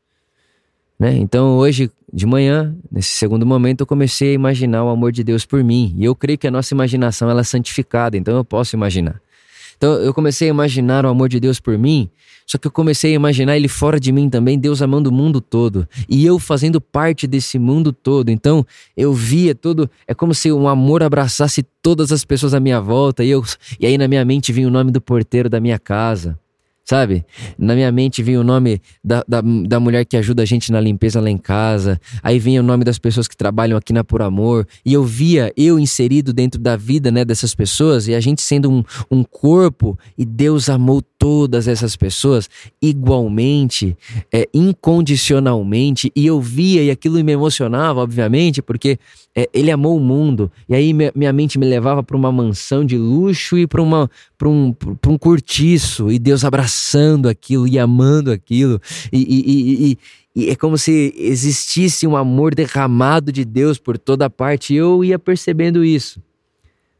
Né? 1.01 1.17
Então 1.17 1.57
hoje 1.57 1.91
de 2.13 2.27
manhã, 2.27 2.73
nesse 2.93 3.11
segundo 3.17 3.45
momento, 3.45 3.81
eu 3.81 3.87
comecei 3.89 4.31
a 4.31 4.35
imaginar 4.35 4.85
o 4.85 4.89
amor 4.89 5.11
de 5.11 5.25
Deus 5.25 5.45
por 5.45 5.65
mim. 5.65 5.93
E 5.99 6.05
eu 6.05 6.15
creio 6.15 6.39
que 6.39 6.47
a 6.47 6.51
nossa 6.53 6.73
imaginação 6.73 7.29
ela 7.29 7.41
é 7.41 7.45
santificada, 7.45 8.17
então 8.17 8.37
eu 8.37 8.45
posso 8.45 8.77
imaginar. 8.77 9.21
Então 9.83 9.95
eu 9.95 10.15
comecei 10.15 10.47
a 10.47 10.51
imaginar 10.51 11.05
o 11.05 11.09
amor 11.09 11.29
de 11.29 11.41
Deus 11.41 11.59
por 11.59 11.77
mim, 11.77 12.09
só 12.47 12.57
que 12.57 12.69
eu 12.69 12.71
comecei 12.71 13.11
a 13.11 13.15
imaginar 13.17 13.57
ele 13.57 13.67
fora 13.67 13.99
de 13.99 14.13
mim 14.13 14.31
também, 14.31 14.57
Deus 14.57 14.81
amando 14.81 15.11
o 15.11 15.13
mundo 15.13 15.41
todo 15.41 15.89
e 16.09 16.25
eu 16.25 16.39
fazendo 16.39 16.81
parte 16.81 17.27
desse 17.27 17.59
mundo 17.59 17.93
todo. 17.93 18.29
Então 18.29 18.65
eu 18.97 19.13
via 19.13 19.57
todo, 19.57 19.91
é 20.07 20.15
como 20.15 20.35
se 20.35 20.53
um 20.53 20.69
amor 20.69 21.03
abraçasse 21.03 21.65
todas 21.83 22.13
as 22.13 22.25
pessoas 22.25 22.55
à 22.55 22.61
minha 22.61 22.81
volta 22.81 23.25
e 23.25 23.31
eu 23.31 23.43
e 23.81 23.85
aí 23.85 23.99
na 23.99 24.07
minha 24.07 24.25
mente 24.25 24.53
vinha 24.53 24.69
o 24.69 24.71
nome 24.71 24.93
do 24.93 25.01
porteiro 25.01 25.51
da 25.51 25.59
minha 25.59 25.81
casa 25.81 26.39
sabe? 26.85 27.25
Na 27.59 27.75
minha 27.75 27.91
mente 27.93 28.23
vinha 28.23 28.41
o 28.41 28.45
nome 28.45 28.81
da, 29.03 29.25
da, 29.27 29.41
da, 29.41 29.81
mulher 29.81 30.05
que 30.05 30.17
ajuda 30.17 30.43
a 30.43 30.47
gente 30.47 30.73
na 30.73 30.81
limpeza 30.81 31.21
lá 31.21 31.31
em 31.31 31.39
casa, 31.39 32.01
aí 32.23 32.39
vinha 32.39 32.61
o 32.61 32.65
nome 32.65 32.85
das 32.85 32.99
pessoas 32.99 33.29
que 33.29 33.37
trabalham 33.37 33.77
aqui 33.77 33.93
na 33.93 34.03
Por 34.05 34.23
Amor, 34.23 34.67
e 34.85 34.93
eu 34.93 35.05
via 35.05 35.53
eu 35.57 35.79
inserido 35.79 36.33
dentro 36.33 36.61
da 36.61 36.77
vida 36.77 37.11
né, 37.11 37.25
dessas 37.25 37.55
pessoas, 37.55 38.09
e 38.09 38.15
a 38.15 38.21
gente 38.21 38.43
sendo 38.43 38.71
um, 38.71 38.83
um 39.11 39.23
corpo, 39.23 39.99
e 40.17 40.25
Deus 40.25 40.69
amou 40.69 41.03
todas 41.23 41.69
essas 41.69 41.95
pessoas 41.95 42.51
igualmente, 42.83 43.97
é, 44.33 44.49
incondicionalmente, 44.53 46.11
e 46.17 46.27
eu 46.27 46.41
via, 46.41 46.83
e 46.83 46.91
aquilo 46.91 47.23
me 47.23 47.31
emocionava, 47.31 48.01
obviamente, 48.01 48.61
porque 48.61 48.99
é, 49.33 49.49
ele 49.55 49.71
amou 49.71 49.97
o 49.97 50.01
mundo. 50.01 50.51
E 50.69 50.75
aí 50.75 50.93
minha 50.93 51.33
mente 51.33 51.61
me 51.61 51.67
levava 51.67 52.03
para 52.03 52.17
uma 52.17 52.33
mansão 52.33 52.85
de 52.85 52.99
luxo 52.99 53.57
e 53.57 53.69
para 53.69 53.81
um, 53.81 54.75
um 55.07 55.17
cortiço. 55.17 56.11
E 56.11 56.19
Deus 56.19 56.45
abraçando 56.45 57.29
aquilo 57.29 57.69
e 57.69 57.79
amando 57.79 58.33
aquilo. 58.33 58.81
E, 59.13 59.21
e, 59.21 59.93
e, 59.93 59.99
e, 60.35 60.51
é 60.51 60.57
como 60.57 60.77
se 60.77 61.15
existisse 61.17 62.05
um 62.05 62.17
amor 62.17 62.53
derramado 62.53 63.31
de 63.31 63.45
Deus 63.45 63.79
por 63.79 63.97
toda 63.97 64.29
parte. 64.29 64.75
E 64.75 64.77
eu 64.77 65.05
ia 65.05 65.21
percebendo 65.21 65.85
isso. 65.85 66.21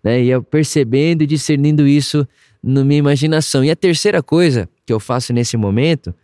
Né? 0.01 0.23
Ia 0.23 0.41
percebendo 0.41 1.23
e 1.23 1.27
discernindo 1.27 1.89
isso 1.89 2.25
na 2.63 2.85
minha 2.85 2.99
imaginação. 2.99 3.65
E 3.65 3.71
a 3.71 3.77
terceira 3.77 4.23
coisa 4.23 4.69
que 4.87 4.93
eu 4.93 5.01
faço 5.01 5.33
nesse 5.33 5.57
momento 5.57 6.15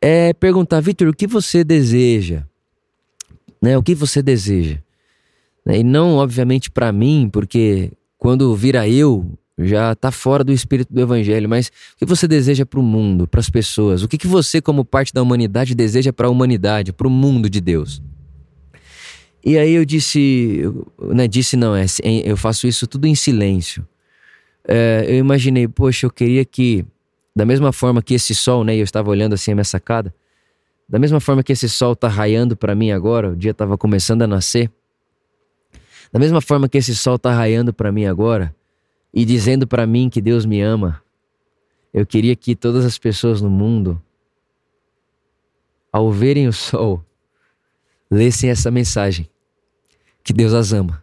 é 0.00 0.32
perguntar, 0.32 0.80
Vitor, 0.80 1.08
o 1.08 1.14
que 1.14 1.26
você 1.26 1.62
deseja? 1.62 2.44
Né? 3.62 3.76
O 3.76 3.82
que 3.82 3.94
você 3.94 4.22
deseja? 4.22 4.78
Né? 5.64 5.80
E 5.80 5.84
não, 5.84 6.16
obviamente, 6.16 6.70
para 6.70 6.90
mim, 6.90 7.28
porque 7.30 7.92
quando 8.18 8.54
vira 8.54 8.88
eu, 8.88 9.38
já 9.58 9.92
está 9.92 10.10
fora 10.10 10.42
do 10.42 10.52
espírito 10.52 10.92
do 10.92 11.00
evangelho, 11.00 11.48
mas 11.48 11.68
o 11.94 11.98
que 11.98 12.06
você 12.06 12.26
deseja 12.26 12.64
para 12.64 12.80
o 12.80 12.82
mundo, 12.82 13.26
para 13.26 13.40
as 13.40 13.50
pessoas? 13.50 14.02
O 14.02 14.08
que, 14.08 14.16
que 14.16 14.26
você, 14.26 14.60
como 14.60 14.84
parte 14.84 15.12
da 15.12 15.22
humanidade, 15.22 15.74
deseja 15.74 16.12
para 16.12 16.26
a 16.26 16.30
humanidade, 16.30 16.92
para 16.92 17.06
o 17.06 17.10
mundo 17.10 17.50
de 17.50 17.60
Deus? 17.60 18.02
E 19.44 19.56
aí 19.56 19.72
eu 19.72 19.84
disse, 19.84 20.62
né, 21.14 21.26
disse 21.26 21.56
não, 21.56 21.74
é, 21.74 21.86
eu 22.24 22.36
faço 22.36 22.66
isso 22.66 22.86
tudo 22.86 23.06
em 23.06 23.14
silêncio. 23.14 23.86
É, 24.66 25.04
eu 25.08 25.16
imaginei, 25.16 25.66
poxa, 25.66 26.06
eu 26.06 26.10
queria 26.10 26.44
que, 26.44 26.84
da 27.34 27.44
mesma 27.44 27.72
forma 27.72 28.02
que 28.02 28.14
esse 28.14 28.34
sol, 28.34 28.64
né, 28.64 28.76
eu 28.76 28.84
estava 28.84 29.10
olhando 29.10 29.34
assim 29.34 29.52
a 29.52 29.54
minha 29.54 29.64
sacada, 29.64 30.14
da 30.88 30.98
mesma 30.98 31.20
forma 31.20 31.42
que 31.42 31.52
esse 31.52 31.68
sol 31.68 31.92
está 31.92 32.08
raiando 32.08 32.56
para 32.56 32.74
mim 32.74 32.90
agora, 32.90 33.30
o 33.30 33.36
dia 33.36 33.52
estava 33.52 33.78
começando 33.78 34.22
a 34.22 34.26
nascer, 34.26 34.70
da 36.12 36.18
mesma 36.18 36.40
forma 36.40 36.68
que 36.68 36.78
esse 36.78 36.94
sol 36.94 37.16
está 37.16 37.32
raiando 37.32 37.72
para 37.72 37.92
mim 37.92 38.04
agora 38.04 38.54
e 39.14 39.24
dizendo 39.24 39.66
para 39.66 39.86
mim 39.86 40.08
que 40.08 40.20
Deus 40.20 40.44
me 40.44 40.60
ama, 40.60 41.02
eu 41.92 42.06
queria 42.06 42.34
que 42.36 42.54
todas 42.54 42.84
as 42.84 42.98
pessoas 42.98 43.40
no 43.40 43.50
mundo, 43.50 44.00
ao 45.92 46.10
verem 46.10 46.46
o 46.46 46.52
sol, 46.52 47.04
lessem 48.10 48.50
essa 48.50 48.70
mensagem: 48.70 49.28
que 50.22 50.32
Deus 50.32 50.52
as 50.52 50.72
ama. 50.72 51.02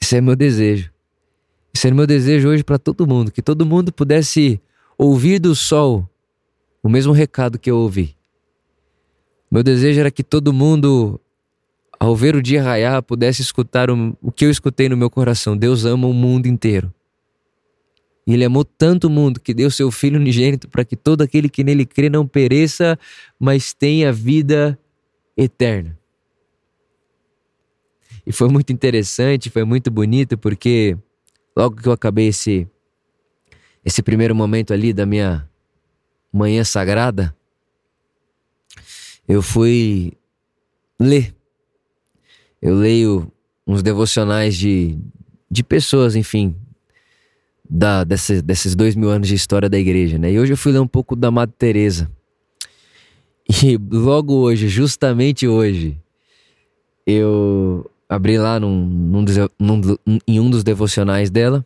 Esse 0.00 0.16
é 0.16 0.20
meu 0.20 0.36
desejo. 0.36 0.93
Esse 1.74 1.88
é 1.88 1.90
meu 1.90 2.06
desejo 2.06 2.48
hoje 2.48 2.62
para 2.62 2.78
todo 2.78 3.06
mundo, 3.06 3.32
que 3.32 3.42
todo 3.42 3.66
mundo 3.66 3.92
pudesse 3.92 4.60
ouvir 4.96 5.38
do 5.40 5.54
sol 5.54 6.08
o 6.82 6.88
mesmo 6.88 7.12
recado 7.12 7.58
que 7.58 7.70
eu 7.70 7.76
ouvi. 7.78 8.14
Meu 9.50 9.62
desejo 9.62 10.00
era 10.00 10.10
que 10.10 10.22
todo 10.22 10.52
mundo 10.52 11.20
ao 11.98 12.14
ver 12.14 12.36
o 12.36 12.42
dia 12.42 12.62
raiar, 12.62 13.02
pudesse 13.02 13.40
escutar 13.40 13.90
o, 13.90 14.16
o 14.20 14.30
que 14.30 14.44
eu 14.44 14.50
escutei 14.50 14.88
no 14.88 14.96
meu 14.96 15.08
coração: 15.08 15.56
Deus 15.56 15.84
ama 15.84 16.06
o 16.06 16.12
mundo 16.12 16.46
inteiro. 16.46 16.92
E 18.26 18.32
ele 18.32 18.44
amou 18.44 18.64
tanto 18.64 19.06
o 19.06 19.10
mundo 19.10 19.40
que 19.40 19.52
deu 19.52 19.70
seu 19.70 19.90
Filho 19.90 20.18
unigênito 20.18 20.68
para 20.68 20.84
que 20.84 20.96
todo 20.96 21.22
aquele 21.22 21.48
que 21.48 21.62
nele 21.62 21.84
crê 21.84 22.08
não 22.08 22.26
pereça, 22.26 22.98
mas 23.38 23.74
tenha 23.74 24.12
vida 24.12 24.78
eterna. 25.36 25.98
E 28.26 28.32
foi 28.32 28.48
muito 28.48 28.72
interessante, 28.72 29.50
foi 29.50 29.64
muito 29.64 29.90
bonito, 29.90 30.38
porque 30.38 30.96
logo 31.56 31.76
que 31.76 31.88
eu 31.88 31.92
acabei 31.92 32.28
esse, 32.28 32.68
esse 33.84 34.02
primeiro 34.02 34.34
momento 34.34 34.72
ali 34.72 34.92
da 34.92 35.06
minha 35.06 35.48
manhã 36.32 36.64
sagrada, 36.64 37.34
eu 39.26 39.40
fui 39.40 40.12
ler 40.98 41.34
eu 42.64 42.74
leio 42.74 43.30
uns 43.66 43.82
devocionais 43.82 44.56
de, 44.56 44.96
de 45.50 45.62
pessoas, 45.62 46.16
enfim, 46.16 46.56
da, 47.68 48.02
desse, 48.04 48.40
desses 48.40 48.74
dois 48.74 48.96
mil 48.96 49.10
anos 49.10 49.28
de 49.28 49.34
história 49.34 49.68
da 49.68 49.78
igreja, 49.78 50.18
né? 50.18 50.32
E 50.32 50.38
hoje 50.38 50.54
eu 50.54 50.56
fui 50.56 50.72
ler 50.72 50.78
um 50.78 50.86
pouco 50.88 51.14
da 51.14 51.30
Madre 51.30 51.54
Teresa. 51.58 52.10
E 53.62 53.78
logo 53.92 54.32
hoje, 54.36 54.66
justamente 54.66 55.46
hoje, 55.46 56.00
eu 57.06 57.90
abri 58.14 58.38
lá 58.38 58.58
num, 58.58 58.84
num, 58.86 59.24
num, 59.58 59.98
em 60.26 60.40
um 60.40 60.50
dos 60.50 60.62
devocionais 60.62 61.30
dela 61.30 61.64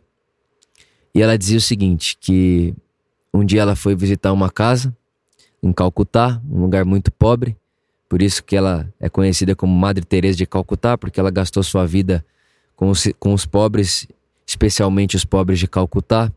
e 1.15 1.23
ela 1.23 1.37
dizia 1.37 1.59
o 1.59 1.61
seguinte, 1.61 2.17
que 2.21 2.75
um 3.33 3.45
dia 3.45 3.63
ela 3.63 3.75
foi 3.75 3.95
visitar 3.95 4.33
uma 4.33 4.51
casa 4.51 4.95
em 5.63 5.73
Calcutá, 5.73 6.41
um 6.49 6.61
lugar 6.61 6.85
muito 6.85 7.11
pobre, 7.11 7.57
por 8.09 8.23
isso 8.23 8.43
que 8.43 8.57
ela 8.57 8.89
é 9.01 9.09
conhecida 9.09 9.55
como 9.55 9.77
Madre 9.77 10.05
Teresa 10.05 10.39
de 10.39 10.47
Calcutá, 10.47 10.97
porque 10.97 11.19
ela 11.21 11.31
gastou 11.31 11.63
sua 11.63 11.87
vida 11.87 12.25
com 12.75 12.89
os, 12.89 13.09
com 13.19 13.35
os 13.35 13.45
pobres, 13.45 14.07
especialmente 14.47 15.17
os 15.17 15.25
pobres 15.25 15.59
de 15.59 15.67
Calcutá. 15.67 16.33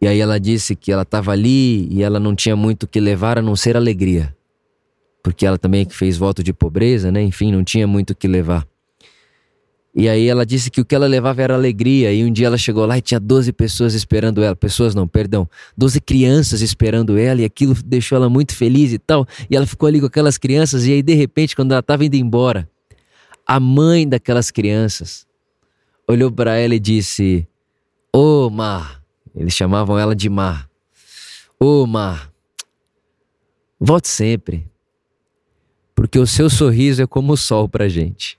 E 0.00 0.06
aí 0.06 0.20
ela 0.20 0.38
disse 0.38 0.76
que 0.76 0.92
ela 0.92 1.02
estava 1.02 1.32
ali 1.32 1.88
e 1.90 2.02
ela 2.02 2.20
não 2.20 2.36
tinha 2.36 2.54
muito 2.54 2.82
o 2.82 2.86
que 2.86 3.00
levar 3.00 3.38
a 3.38 3.42
não 3.42 3.56
ser 3.56 3.76
alegria. 3.76 4.35
Porque 5.26 5.44
ela 5.44 5.58
também 5.58 5.84
fez 5.90 6.16
voto 6.16 6.40
de 6.40 6.52
pobreza, 6.52 7.10
né? 7.10 7.20
Enfim, 7.20 7.50
não 7.50 7.64
tinha 7.64 7.84
muito 7.84 8.10
o 8.10 8.14
que 8.14 8.28
levar. 8.28 8.64
E 9.92 10.08
aí 10.08 10.28
ela 10.28 10.46
disse 10.46 10.70
que 10.70 10.80
o 10.80 10.84
que 10.84 10.94
ela 10.94 11.08
levava 11.08 11.42
era 11.42 11.52
alegria. 11.52 12.12
E 12.12 12.24
um 12.24 12.30
dia 12.30 12.46
ela 12.46 12.56
chegou 12.56 12.86
lá 12.86 12.96
e 12.96 13.00
tinha 13.00 13.18
12 13.18 13.52
pessoas 13.52 13.92
esperando 13.92 14.40
ela. 14.40 14.54
Pessoas 14.54 14.94
não, 14.94 15.08
perdão. 15.08 15.50
12 15.76 16.00
crianças 16.00 16.60
esperando 16.60 17.18
ela. 17.18 17.40
E 17.40 17.44
aquilo 17.44 17.74
deixou 17.84 18.14
ela 18.14 18.30
muito 18.30 18.54
feliz 18.54 18.92
e 18.92 19.00
tal. 19.00 19.26
E 19.50 19.56
ela 19.56 19.66
ficou 19.66 19.88
ali 19.88 19.98
com 19.98 20.06
aquelas 20.06 20.38
crianças. 20.38 20.86
E 20.86 20.92
aí, 20.92 21.02
de 21.02 21.14
repente, 21.14 21.56
quando 21.56 21.72
ela 21.72 21.80
estava 21.80 22.04
indo 22.04 22.14
embora, 22.14 22.70
a 23.44 23.58
mãe 23.58 24.08
daquelas 24.08 24.52
crianças 24.52 25.26
olhou 26.06 26.30
para 26.30 26.54
ela 26.54 26.76
e 26.76 26.78
disse: 26.78 27.48
Ô 28.14 28.46
oh, 28.46 28.50
Mar. 28.50 29.02
Eles 29.34 29.54
chamavam 29.54 29.98
ela 29.98 30.14
de 30.14 30.30
Mar. 30.30 30.70
Ô 31.58 31.82
oh, 31.82 31.86
Mar, 31.86 32.30
volte 33.80 34.06
sempre. 34.06 34.70
Porque 35.96 36.18
o 36.18 36.26
seu 36.26 36.50
sorriso 36.50 37.02
é 37.02 37.06
como 37.06 37.32
o 37.32 37.36
sol 37.36 37.66
para 37.68 37.88
gente. 37.88 38.38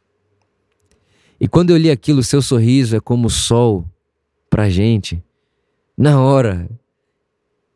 E 1.42 1.48
quando 1.48 1.72
eu 1.72 1.78
li 1.78 1.90
aquilo, 1.90 2.24
seu 2.24 2.42
sorriso 2.42 2.96
é 2.96 3.00
como 3.00 3.28
o 3.28 3.32
sol 3.32 3.84
pra 4.50 4.70
gente. 4.70 5.22
Na 5.98 6.22
hora, 6.22 6.70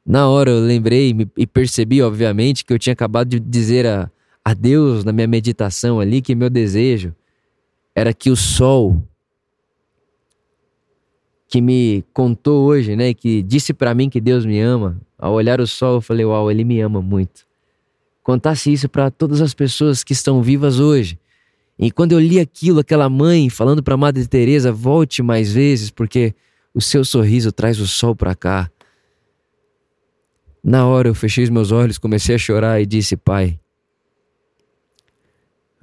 na 0.05 0.29
hora 0.29 0.51
eu 0.51 0.59
lembrei 0.59 1.15
e 1.35 1.47
percebi, 1.47 2.01
obviamente, 2.01 2.63
que 2.63 2.71
eu 2.71 2.79
tinha 2.79 2.93
acabado 2.93 3.27
de 3.29 3.39
dizer 3.39 3.87
a, 3.87 4.09
a 4.45 4.53
Deus 4.53 5.03
na 5.03 5.11
minha 5.11 5.27
meditação 5.27 5.99
ali 5.99 6.21
que 6.21 6.35
meu 6.35 6.49
desejo 6.49 7.15
era 7.95 8.13
que 8.13 8.29
o 8.29 8.35
sol 8.35 9.01
que 11.47 11.59
me 11.59 12.05
contou 12.13 12.65
hoje, 12.65 12.95
né, 12.95 13.13
que 13.13 13.41
disse 13.41 13.73
para 13.73 13.93
mim 13.93 14.09
que 14.09 14.21
Deus 14.21 14.45
me 14.45 14.59
ama, 14.61 15.01
ao 15.17 15.33
olhar 15.33 15.59
o 15.59 15.67
sol 15.67 15.95
eu 15.95 16.01
falei, 16.01 16.23
uau, 16.23 16.49
ele 16.49 16.63
me 16.63 16.79
ama 16.79 17.01
muito. 17.01 17.50
Contasse 18.23 18.71
isso 18.71 18.87
para 18.87 19.09
todas 19.09 19.41
as 19.41 19.53
pessoas 19.53 20.03
que 20.03 20.13
estão 20.13 20.41
vivas 20.41 20.79
hoje 20.79 21.19
e 21.81 21.89
quando 21.89 22.11
eu 22.11 22.19
li 22.19 22.39
aquilo, 22.39 22.79
aquela 22.79 23.09
mãe 23.09 23.49
falando 23.49 23.81
para 23.81 23.97
Madre 23.97 24.27
Teresa, 24.27 24.71
volte 24.71 25.23
mais 25.23 25.51
vezes, 25.51 25.89
porque 25.89 26.35
o 26.75 26.79
seu 26.79 27.03
sorriso 27.03 27.51
traz 27.51 27.79
o 27.79 27.87
sol 27.87 28.15
para 28.15 28.35
cá. 28.35 28.69
Na 30.63 30.85
hora 30.85 31.07
eu 31.07 31.15
fechei 31.15 31.43
os 31.43 31.49
meus 31.49 31.71
olhos, 31.71 31.97
comecei 31.97 32.35
a 32.35 32.37
chorar 32.37 32.79
e 32.79 32.85
disse: 32.85 33.17
Pai, 33.17 33.59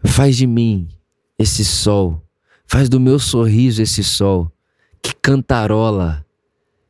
faz 0.05 0.37
de 0.37 0.47
mim 0.47 0.89
esse 1.37 1.65
sol, 1.65 2.23
faz 2.65 2.89
do 2.89 3.01
meu 3.01 3.19
sorriso 3.19 3.83
esse 3.83 4.05
sol, 4.05 4.53
que 5.03 5.13
cantarola, 5.21 6.25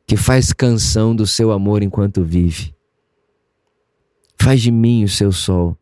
que 0.05 0.15
faz 0.15 0.53
canção 0.53 1.15
do 1.15 1.25
seu 1.25 1.51
amor 1.51 1.81
enquanto 1.81 2.23
vive. 2.23 2.75
Faz 4.41 4.61
de 4.61 4.71
mim 4.71 5.03
o 5.03 5.09
seu 5.09 5.31
sol. 5.31 5.77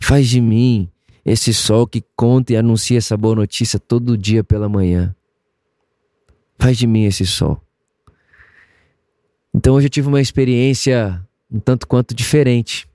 Faz 0.00 0.28
de 0.28 0.40
mim 0.40 0.90
esse 1.24 1.52
sol 1.52 1.86
que 1.86 2.04
conta 2.14 2.52
e 2.52 2.56
anuncia 2.56 2.98
essa 2.98 3.16
boa 3.16 3.34
notícia 3.34 3.78
todo 3.80 4.16
dia 4.16 4.44
pela 4.44 4.68
manhã. 4.68 5.14
Faz 6.58 6.78
de 6.78 6.86
mim 6.86 7.04
esse 7.04 7.26
sol. 7.26 7.60
Então 9.52 9.74
hoje 9.74 9.86
eu 9.86 9.90
tive 9.90 10.08
uma 10.08 10.20
experiência 10.20 11.26
um 11.50 11.58
tanto 11.58 11.86
quanto 11.86 12.14
diferente. 12.14 12.88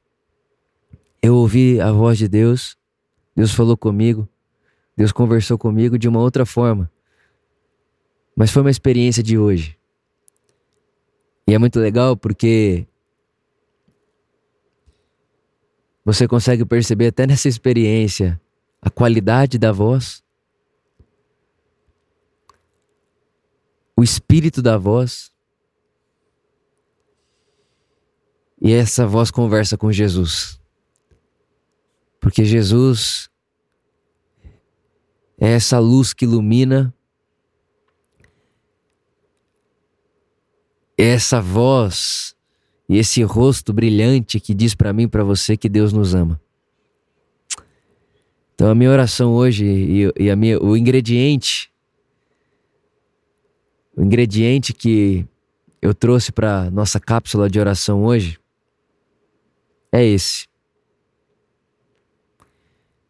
Eu 1.21 1.35
ouvi 1.35 1.79
a 1.79 1.91
voz 1.91 2.17
de 2.17 2.27
Deus, 2.27 2.77
Deus 3.35 3.51
falou 3.51 3.77
comigo, 3.77 4.27
Deus 4.95 5.11
conversou 5.11 5.57
comigo 5.57 5.97
de 5.97 6.07
uma 6.07 6.19
outra 6.19 6.45
forma. 6.45 6.91
Mas 8.35 8.51
foi 8.51 8.61
uma 8.61 8.71
experiência 8.71 9.21
de 9.21 9.37
hoje. 9.37 9.77
E 11.47 11.53
é 11.53 11.57
muito 11.57 11.79
legal 11.79 12.15
porque 12.15 12.87
Você 16.03 16.27
consegue 16.27 16.65
perceber 16.65 17.07
até 17.07 17.27
nessa 17.27 17.47
experiência 17.47 18.41
a 18.81 18.89
qualidade 18.89 19.59
da 19.59 19.71
voz, 19.71 20.23
o 23.95 24.03
espírito 24.03 24.61
da 24.61 24.77
voz. 24.77 25.31
E 28.59 28.71
essa 28.71 29.05
voz 29.05 29.29
conversa 29.29 29.77
com 29.77 29.91
Jesus. 29.91 30.59
Porque 32.19 32.45
Jesus 32.45 33.29
é 35.39 35.49
essa 35.53 35.79
luz 35.79 36.13
que 36.13 36.25
ilumina, 36.25 36.93
é 40.97 41.05
essa 41.05 41.41
voz 41.41 42.35
e 42.91 42.97
esse 42.97 43.23
rosto 43.23 43.71
brilhante 43.71 44.37
que 44.37 44.53
diz 44.53 44.75
para 44.75 44.91
mim, 44.91 45.07
para 45.07 45.23
você 45.23 45.55
que 45.55 45.69
Deus 45.69 45.93
nos 45.93 46.13
ama. 46.13 46.41
Então 48.53 48.69
a 48.69 48.75
minha 48.75 48.91
oração 48.91 49.31
hoje 49.31 49.65
e, 49.65 50.11
e 50.25 50.29
a 50.29 50.35
minha, 50.35 50.61
o 50.61 50.75
ingrediente, 50.75 51.71
o 53.95 54.03
ingrediente 54.03 54.73
que 54.73 55.25
eu 55.81 55.93
trouxe 55.93 56.33
para 56.33 56.69
nossa 56.69 56.99
cápsula 56.99 57.49
de 57.49 57.61
oração 57.61 58.03
hoje 58.03 58.37
é 59.89 60.03
esse. 60.03 60.49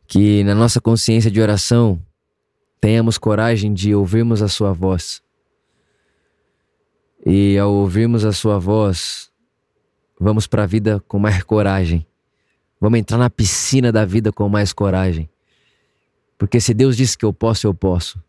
Que 0.05 0.43
na 0.43 0.53
nossa 0.53 0.79
consciência 0.79 1.31
de 1.31 1.41
oração 1.41 1.99
tenhamos 2.79 3.17
coragem 3.17 3.73
de 3.73 3.95
ouvirmos 3.95 4.43
a 4.43 4.47
Sua 4.47 4.73
voz. 4.73 5.23
E 7.25 7.57
ao 7.57 7.73
ouvirmos 7.73 8.23
a 8.23 8.31
Sua 8.31 8.59
voz, 8.59 9.30
Vamos 10.23 10.45
para 10.45 10.61
a 10.61 10.67
vida 10.67 10.99
com 11.07 11.17
mais 11.17 11.41
coragem. 11.41 12.05
Vamos 12.79 12.99
entrar 12.99 13.17
na 13.17 13.27
piscina 13.27 13.91
da 13.91 14.05
vida 14.05 14.31
com 14.31 14.47
mais 14.47 14.71
coragem. 14.71 15.27
Porque 16.37 16.61
se 16.61 16.75
Deus 16.75 16.95
disse 16.95 17.17
que 17.17 17.25
eu 17.25 17.33
posso, 17.33 17.65
eu 17.65 17.73
posso. 17.73 18.21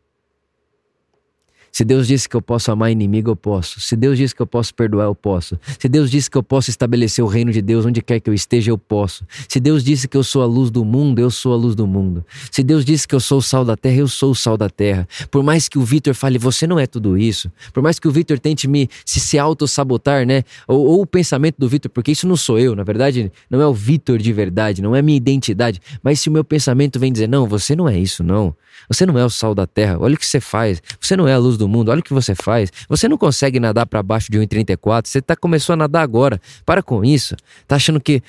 Se 1.72 1.86
Deus 1.86 2.06
disse 2.06 2.28
que 2.28 2.36
eu 2.36 2.42
posso 2.42 2.70
amar 2.70 2.92
inimigo, 2.92 3.30
eu 3.30 3.36
posso. 3.36 3.80
Se 3.80 3.96
Deus 3.96 4.18
disse 4.18 4.34
que 4.34 4.42
eu 4.42 4.46
posso 4.46 4.74
perdoar, 4.74 5.06
eu 5.06 5.14
posso. 5.14 5.58
Se 5.78 5.88
Deus 5.88 6.10
disse 6.10 6.30
que 6.30 6.36
eu 6.36 6.42
posso 6.42 6.68
estabelecer 6.68 7.24
o 7.24 7.26
reino 7.26 7.50
de 7.50 7.62
Deus 7.62 7.86
onde 7.86 8.02
quer 8.02 8.20
que 8.20 8.28
eu 8.28 8.34
esteja, 8.34 8.70
eu 8.70 8.76
posso. 8.76 9.24
Se 9.48 9.58
Deus 9.58 9.82
disse 9.82 10.06
que 10.06 10.14
eu 10.14 10.22
sou 10.22 10.42
a 10.42 10.46
luz 10.46 10.70
do 10.70 10.84
mundo, 10.84 11.18
eu 11.18 11.30
sou 11.30 11.54
a 11.54 11.56
luz 11.56 11.74
do 11.74 11.86
mundo. 11.86 12.26
Se 12.50 12.62
Deus 12.62 12.84
disse 12.84 13.08
que 13.08 13.14
eu 13.14 13.20
sou 13.20 13.38
o 13.38 13.42
sal 13.42 13.64
da 13.64 13.74
terra, 13.74 13.96
eu 13.96 14.08
sou 14.08 14.32
o 14.32 14.34
sal 14.34 14.58
da 14.58 14.68
terra. 14.68 15.08
Por 15.30 15.42
mais 15.42 15.66
que 15.66 15.78
o 15.78 15.82
Vitor 15.82 16.12
fale, 16.12 16.36
você 16.36 16.66
não 16.66 16.78
é 16.78 16.86
tudo 16.86 17.16
isso. 17.16 17.50
Por 17.72 17.82
mais 17.82 17.98
que 17.98 18.06
o 18.06 18.10
Vitor 18.10 18.38
tente 18.38 18.68
me 18.68 18.86
se, 19.02 19.18
se 19.18 19.38
auto-sabotar, 19.38 20.26
né? 20.26 20.44
Ou, 20.68 20.84
ou 20.84 21.00
o 21.00 21.06
pensamento 21.06 21.56
do 21.58 21.66
Vitor, 21.70 21.90
porque 21.90 22.12
isso 22.12 22.28
não 22.28 22.36
sou 22.36 22.58
eu, 22.58 22.76
na 22.76 22.82
verdade, 22.82 23.32
não 23.48 23.62
é 23.62 23.66
o 23.66 23.72
Vitor 23.72 24.18
de 24.18 24.32
verdade, 24.32 24.82
não 24.82 24.94
é 24.94 25.00
minha 25.00 25.16
identidade. 25.16 25.80
Mas 26.02 26.20
se 26.20 26.28
o 26.28 26.32
meu 26.32 26.44
pensamento 26.44 27.00
vem 27.00 27.10
dizer, 27.10 27.30
não, 27.30 27.46
você 27.46 27.74
não 27.74 27.88
é 27.88 27.98
isso, 27.98 28.22
não. 28.22 28.54
Você 28.88 29.06
não 29.06 29.18
é 29.18 29.24
o 29.24 29.30
sal 29.30 29.54
da 29.54 29.66
terra. 29.66 29.96
Olha 29.98 30.14
o 30.14 30.18
que 30.18 30.26
você 30.26 30.40
faz. 30.40 30.82
Você 31.00 31.16
não 31.16 31.28
é 31.28 31.34
a 31.34 31.38
luz 31.38 31.56
do 31.62 31.68
mundo. 31.68 31.90
Olha 31.90 32.00
o 32.00 32.02
que 32.02 32.12
você 32.12 32.34
faz. 32.34 32.72
Você 32.88 33.08
não 33.08 33.16
consegue 33.16 33.60
nadar 33.60 33.86
para 33.86 34.02
baixo 34.02 34.30
de 34.30 34.38
1,34. 34.38 35.06
Você 35.06 35.22
tá, 35.22 35.36
começou 35.36 35.74
a 35.74 35.76
nadar 35.76 36.02
agora. 36.02 36.40
Para 36.66 36.82
com 36.82 37.04
isso. 37.04 37.36
Tá 37.66 37.76
achando 37.76 38.00
que. 38.00 38.22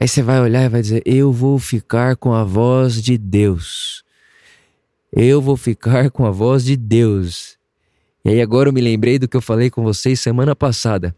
Aí 0.00 0.06
você 0.06 0.22
vai 0.22 0.40
olhar 0.40 0.62
e 0.64 0.68
vai 0.68 0.80
dizer: 0.80 1.02
Eu 1.04 1.32
vou 1.32 1.58
ficar 1.58 2.16
com 2.16 2.32
a 2.32 2.44
voz 2.44 3.02
de 3.02 3.18
Deus. 3.18 4.04
Eu 5.12 5.40
vou 5.40 5.56
ficar 5.56 6.10
com 6.10 6.24
a 6.24 6.30
voz 6.30 6.64
de 6.64 6.76
Deus. 6.76 7.56
E 8.24 8.30
aí 8.30 8.40
agora 8.40 8.68
eu 8.68 8.72
me 8.72 8.80
lembrei 8.80 9.18
do 9.18 9.28
que 9.28 9.36
eu 9.36 9.40
falei 9.40 9.70
com 9.70 9.82
vocês 9.82 10.20
semana 10.20 10.54
passada. 10.54 11.14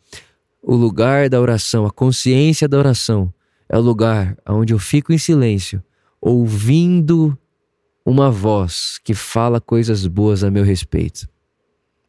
O 0.63 0.75
lugar 0.75 1.29
da 1.29 1.41
oração, 1.41 1.87
a 1.87 1.91
consciência 1.91 2.69
da 2.69 2.79
oração, 2.79 3.33
é 3.69 3.77
o 3.77 3.81
lugar 3.81 4.37
onde 4.47 4.73
eu 4.73 4.79
fico 4.79 5.13
em 5.13 5.19
silêncio, 5.19 5.83
ouvindo 6.21 7.37
uma 8.05 8.31
voz 8.31 8.99
que 9.03 9.15
fala 9.15 9.61
coisas 9.61 10.07
boas 10.07 10.43
a 10.45 10.51
meu 10.51 10.65
respeito. 10.65 11.29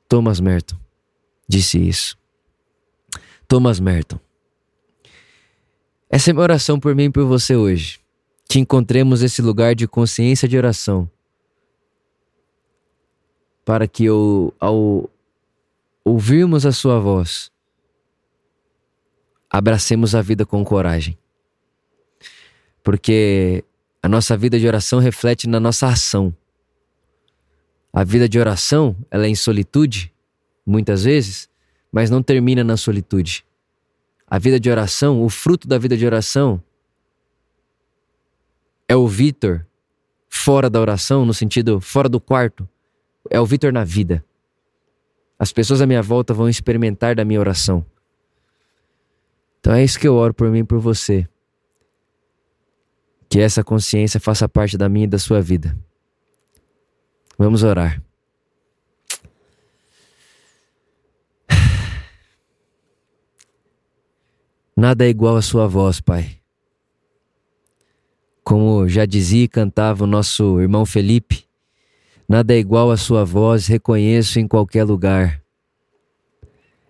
Thomas 0.10 0.40
Merton 0.40 0.76
disse 1.50 1.80
isso. 1.80 2.18
Thomas 3.48 3.80
Merton. 3.80 4.20
Essa 6.10 6.30
é 6.30 6.34
minha 6.34 6.44
oração 6.44 6.80
por 6.80 6.94
mim 6.94 7.06
e 7.06 7.10
por 7.10 7.26
você 7.26 7.56
hoje. 7.56 8.00
Que 8.48 8.60
encontremos 8.60 9.24
esse 9.24 9.42
lugar 9.42 9.74
de 9.74 9.88
consciência 9.88 10.48
de 10.48 10.56
oração. 10.58 11.10
Para 13.66 13.88
que 13.88 14.06
eu, 14.06 14.54
ao 14.60 15.10
ouvirmos 16.04 16.66
a 16.66 16.72
Sua 16.72 17.00
voz, 17.00 17.52
abracemos 19.50 20.16
a 20.16 20.22
vida 20.22 20.46
com 20.46 20.64
coragem. 20.64 21.18
Porque 22.84 23.64
a 24.02 24.08
nossa 24.08 24.36
vida 24.36 24.60
de 24.60 24.68
oração 24.68 25.00
reflete 25.00 25.48
na 25.48 25.60
nossa 25.60 25.88
ação. 25.88 26.36
A 27.92 28.04
vida 28.04 28.30
de 28.30 28.40
oração, 28.40 28.96
ela 29.10 29.26
é 29.26 29.30
em 29.30 29.36
solitude, 29.36 30.14
muitas 30.66 31.04
vezes, 31.04 31.50
mas 31.92 32.10
não 32.10 32.22
termina 32.22 32.64
na 32.64 32.78
solitude. 32.78 33.44
A 34.28 34.38
vida 34.38 34.60
de 34.60 34.70
oração, 34.70 35.24
o 35.24 35.30
fruto 35.30 35.68
da 35.68 35.78
vida 35.78 35.98
de 35.98 36.06
oração 36.06 36.62
é 38.88 38.96
o 38.96 39.08
Vitor 39.08 39.66
fora 40.30 40.70
da 40.70 40.80
oração, 40.80 41.26
no 41.26 41.34
sentido 41.34 41.82
fora 41.82 42.08
do 42.08 42.20
quarto. 42.20 42.70
É 43.30 43.40
o 43.40 43.46
Vitor 43.46 43.74
na 43.74 43.84
vida. 43.84 44.24
As 45.38 45.52
pessoas 45.52 45.82
à 45.82 45.88
minha 45.88 46.02
volta 46.02 46.34
vão 46.34 46.48
experimentar 46.48 47.16
da 47.16 47.26
minha 47.26 47.40
oração. 47.40 47.84
Então 49.60 49.74
é 49.74 49.84
isso 49.84 50.00
que 50.00 50.08
eu 50.08 50.16
oro 50.16 50.34
por 50.34 50.50
mim 50.50 50.60
e 50.60 50.64
por 50.64 50.80
você. 50.80 51.28
Que 53.28 53.40
essa 53.40 53.64
consciência 53.64 54.20
faça 54.20 54.48
parte 54.48 54.78
da 54.78 54.88
minha 54.88 55.06
e 55.06 55.08
da 55.08 55.18
sua 55.18 55.42
vida. 55.42 55.78
Vamos 57.40 57.64
orar. 57.64 58.04
Nada 64.76 65.06
é 65.06 65.10
igual 65.10 65.38
à 65.38 65.42
sua 65.42 65.66
voz, 65.66 66.02
Pai. 66.02 66.42
Como 68.44 68.90
já 68.90 69.06
dizia 69.06 69.46
e 69.46 69.48
cantava 69.48 70.04
o 70.04 70.08
nosso 70.08 70.60
irmão 70.60 70.86
Felipe, 70.86 71.46
nada 72.28 72.54
é 72.54 72.58
igual 72.58 72.92
à 72.92 72.98
sua 72.98 73.24
voz, 73.24 73.68
reconheço 73.68 74.38
em 74.38 74.46
qualquer 74.46 74.84
lugar. 74.84 75.42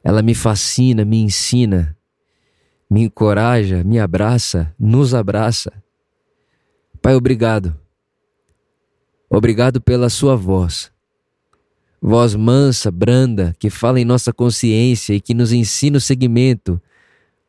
Ela 0.03 0.23
me 0.23 0.33
fascina, 0.33 1.05
me 1.05 1.17
ensina, 1.17 1.95
me 2.89 3.03
encoraja, 3.03 3.83
me 3.83 3.99
abraça, 3.99 4.73
nos 4.79 5.13
abraça. 5.13 5.71
Pai, 7.03 7.13
obrigado. 7.13 7.79
Obrigado 9.29 9.79
pela 9.79 10.09
Sua 10.09 10.35
voz. 10.35 10.91
Voz 12.01 12.33
mansa, 12.33 12.89
branda, 12.89 13.53
que 13.59 13.69
fala 13.69 13.99
em 13.99 14.05
nossa 14.05 14.33
consciência 14.33 15.13
e 15.13 15.21
que 15.21 15.33
nos 15.33 15.51
ensina 15.51 15.97
o 15.97 16.01
segmento, 16.01 16.81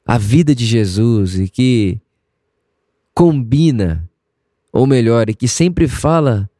a 0.04 0.18
vida 0.18 0.54
de 0.54 0.66
Jesus 0.66 1.38
e 1.38 1.48
que 1.48 2.00
combina, 3.14 4.08
ou 4.72 4.86
melhor, 4.86 5.30
e 5.30 5.34
que 5.34 5.46
sempre 5.46 5.86
fala 5.86 6.50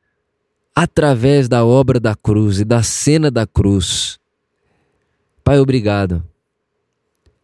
através 0.75 1.49
da 1.49 1.65
obra 1.65 1.99
da 1.99 2.15
cruz 2.15 2.61
e 2.61 2.65
da 2.65 2.83
cena 2.83 3.31
da 3.31 3.47
cruz. 3.47 4.19
Pai, 5.43 5.59
obrigado. 5.59 6.25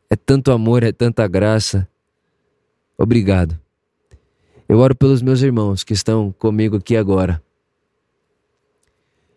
É 0.09 0.15
tanto 0.15 0.53
amor, 0.53 0.85
é 0.85 0.93
tanta 0.93 1.27
graça. 1.27 1.89
Obrigado. 2.97 3.59
Eu 4.69 4.79
oro 4.79 4.95
pelos 4.95 5.21
meus 5.21 5.43
irmãos 5.43 5.83
que 5.83 5.93
estão 5.93 6.33
comigo 6.39 6.77
aqui 6.77 6.97
agora. 6.97 7.43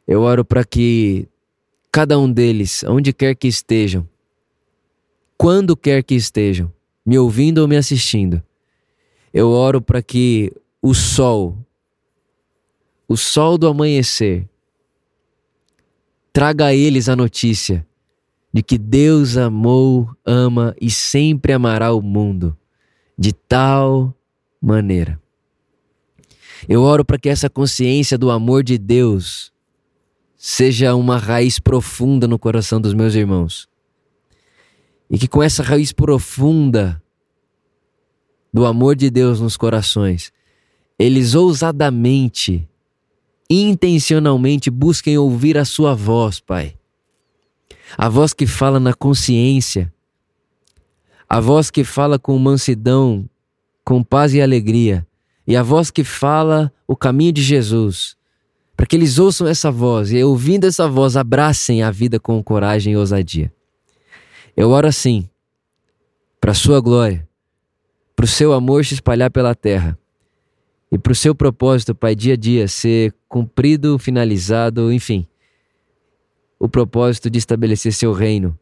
Eu 0.09 0.23
oro 0.23 0.43
para 0.43 0.65
que 0.65 1.27
cada 1.91 2.17
um 2.17 2.33
deles, 2.33 2.83
onde 2.83 3.13
quer 3.13 3.35
que 3.35 3.47
estejam, 3.47 4.09
quando 5.37 5.77
quer 5.77 6.01
que 6.01 6.15
estejam, 6.15 6.73
me 7.05 7.19
ouvindo 7.19 7.59
ou 7.59 7.67
me 7.67 7.77
assistindo, 7.77 8.41
eu 9.31 9.49
oro 9.49 9.79
para 9.79 10.01
que 10.01 10.51
o 10.81 10.95
sol, 10.95 11.55
o 13.07 13.15
sol 13.15 13.55
do 13.55 13.67
amanhecer, 13.67 14.49
traga 16.33 16.65
a 16.65 16.73
eles 16.73 17.07
a 17.07 17.15
notícia 17.15 17.85
de 18.51 18.63
que 18.63 18.79
Deus 18.79 19.37
amou, 19.37 20.09
ama 20.25 20.75
e 20.81 20.89
sempre 20.89 21.53
amará 21.53 21.93
o 21.93 22.01
mundo 22.01 22.57
de 23.15 23.31
tal 23.31 24.11
maneira. 24.59 25.21
Eu 26.67 26.81
oro 26.81 27.05
para 27.05 27.19
que 27.19 27.29
essa 27.29 27.47
consciência 27.47 28.17
do 28.17 28.31
amor 28.31 28.63
de 28.63 28.75
Deus 28.79 29.53
seja 30.41 30.95
uma 30.95 31.17
raiz 31.17 31.59
profunda 31.59 32.25
no 32.25 32.39
coração 32.39 32.79
dos 32.79 32.93
meus 32.93 33.13
irmãos. 33.13 33.67
E 35.09 35.17
que 35.17 35.27
com 35.27 35.43
essa 35.43 35.61
raiz 35.61 35.91
profunda 35.91 37.03
do 38.53 38.65
amor 38.65 38.95
de 38.95 39.09
Deus 39.09 39.41
nos 39.41 39.57
corações, 39.57 40.31
eles 40.97 41.35
ousadamente, 41.35 42.65
intencionalmente 43.49 44.69
busquem 44.69 45.17
ouvir 45.17 45.57
a 45.57 45.65
Sua 45.65 45.93
voz, 45.93 46.39
Pai. 46.39 46.73
A 47.97 48.07
voz 48.07 48.31
que 48.33 48.47
fala 48.47 48.79
na 48.79 48.93
consciência, 48.93 49.93
a 51.27 51.41
voz 51.41 51.69
que 51.69 51.83
fala 51.83 52.17
com 52.17 52.37
mansidão, 52.39 53.29
com 53.83 54.01
paz 54.01 54.33
e 54.33 54.41
alegria, 54.41 55.05
e 55.45 55.57
a 55.57 55.63
voz 55.63 55.91
que 55.91 56.03
fala 56.03 56.71
o 56.87 56.95
caminho 56.95 57.33
de 57.33 57.41
Jesus, 57.41 58.15
para 58.79 58.85
que 58.85 58.95
eles 58.95 59.19
ouçam 59.19 59.45
essa 59.45 59.69
voz 59.69 60.09
e, 60.09 60.23
ouvindo 60.23 60.65
essa 60.65 60.87
voz, 60.87 61.17
abracem 61.17 61.83
a 61.83 61.91
vida 61.91 62.17
com 62.17 62.41
coragem 62.41 62.93
e 62.93 62.95
ousadia. 62.95 63.53
Eu 64.55 64.69
oro 64.69 64.87
assim, 64.87 65.29
para 66.39 66.51
a 66.51 66.55
Sua 66.55 66.79
glória, 66.79 67.27
para 68.15 68.23
o 68.23 68.27
Seu 68.27 68.53
amor 68.53 68.85
se 68.85 68.93
espalhar 68.93 69.29
pela 69.31 69.53
terra 69.53 69.99
e 70.89 70.97
para 70.97 71.11
o 71.11 71.15
Seu 71.15 71.35
propósito, 71.35 71.93
Pai, 71.93 72.15
dia 72.15 72.35
a 72.35 72.37
dia 72.37 72.69
ser 72.69 73.13
cumprido, 73.27 73.99
finalizado, 73.99 74.93
enfim, 74.93 75.27
o 76.57 76.69
propósito 76.69 77.29
de 77.29 77.37
estabelecer 77.37 77.91
Seu 77.91 78.13
reino 78.13 78.57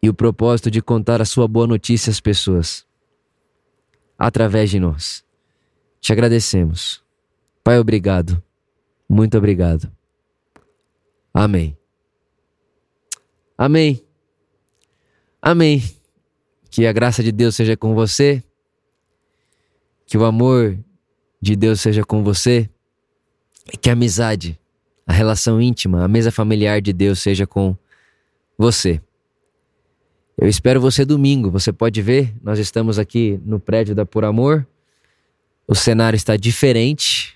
e 0.00 0.08
o 0.08 0.14
propósito 0.14 0.70
de 0.70 0.80
contar 0.80 1.20
a 1.20 1.24
Sua 1.24 1.48
boa 1.48 1.66
notícia 1.66 2.12
às 2.12 2.20
pessoas 2.20 2.86
através 4.16 4.70
de 4.70 4.78
nós. 4.78 5.24
Te 6.00 6.12
agradecemos. 6.12 7.04
Pai, 7.66 7.80
obrigado. 7.80 8.40
Muito 9.08 9.36
obrigado. 9.36 9.90
Amém. 11.34 11.76
Amém. 13.58 14.00
Amém. 15.42 15.82
Que 16.70 16.86
a 16.86 16.92
graça 16.92 17.24
de 17.24 17.32
Deus 17.32 17.56
seja 17.56 17.76
com 17.76 17.92
você. 17.92 18.40
Que 20.06 20.16
o 20.16 20.24
amor 20.24 20.78
de 21.42 21.56
Deus 21.56 21.80
seja 21.80 22.04
com 22.04 22.22
você. 22.22 22.70
E 23.74 23.76
que 23.76 23.90
a 23.90 23.94
amizade, 23.94 24.56
a 25.04 25.12
relação 25.12 25.60
íntima, 25.60 26.04
a 26.04 26.06
mesa 26.06 26.30
familiar 26.30 26.80
de 26.80 26.92
Deus 26.92 27.18
seja 27.18 27.48
com 27.48 27.76
você. 28.56 29.02
Eu 30.38 30.46
espero 30.46 30.80
você 30.80 31.04
domingo. 31.04 31.50
Você 31.50 31.72
pode 31.72 32.00
ver, 32.00 32.32
nós 32.40 32.60
estamos 32.60 32.96
aqui 32.96 33.40
no 33.44 33.58
prédio 33.58 33.92
da 33.92 34.06
Por 34.06 34.24
Amor. 34.24 34.64
O 35.66 35.74
cenário 35.74 36.16
está 36.16 36.36
diferente, 36.36 37.35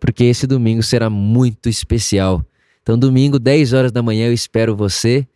porque 0.00 0.24
esse 0.24 0.46
domingo 0.46 0.82
será 0.82 1.10
muito 1.10 1.68
especial. 1.68 2.44
Então, 2.82 2.98
domingo, 2.98 3.38
10 3.38 3.72
horas 3.72 3.92
da 3.92 4.02
manhã, 4.02 4.26
eu 4.26 4.32
espero 4.32 4.74
você 4.74 5.26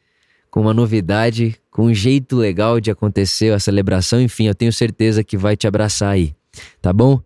com 0.51 0.61
uma 0.61 0.75
novidade, 0.75 1.59
com 1.71 1.87
um 1.87 1.95
jeito 1.95 2.37
legal 2.37 2.81
de 2.81 2.91
acontecer 2.91 3.53
a 3.53 3.59
celebração. 3.59 4.21
Enfim, 4.21 4.47
eu 4.47 4.55
tenho 4.55 4.73
certeza 4.73 5.25
que 5.25 5.37
vai 5.37 5.57
te 5.57 5.67
abraçar 5.67 6.11
aí. 6.11 6.35
Tá 6.81 6.93
bom? 6.93 7.21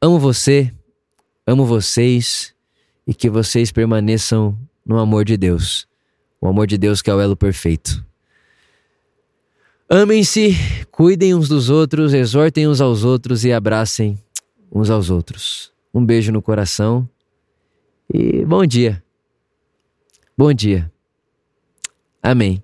Amo 0.00 0.18
você, 0.18 0.72
amo 1.46 1.66
vocês 1.66 2.54
e 3.06 3.12
que 3.12 3.28
vocês 3.28 3.70
permaneçam 3.70 4.58
no 4.84 4.98
amor 4.98 5.24
de 5.24 5.36
Deus. 5.36 5.86
O 6.40 6.48
amor 6.48 6.66
de 6.66 6.78
Deus 6.78 7.02
que 7.02 7.10
é 7.10 7.14
o 7.14 7.20
elo 7.20 7.36
perfeito. 7.36 8.04
Amem-se, 9.88 10.56
cuidem 10.90 11.34
uns 11.34 11.48
dos 11.48 11.68
outros, 11.68 12.14
exortem 12.14 12.66
uns 12.66 12.80
aos 12.80 13.04
outros 13.04 13.44
e 13.44 13.52
abracem 13.52 14.18
uns 14.72 14.88
aos 14.88 15.10
outros. 15.10 15.73
Um 15.94 16.04
beijo 16.04 16.32
no 16.32 16.42
coração 16.42 17.08
e 18.12 18.44
bom 18.44 18.66
dia. 18.66 19.02
Bom 20.36 20.52
dia. 20.52 20.90
Amém. 22.20 22.62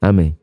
Amém. 0.00 0.36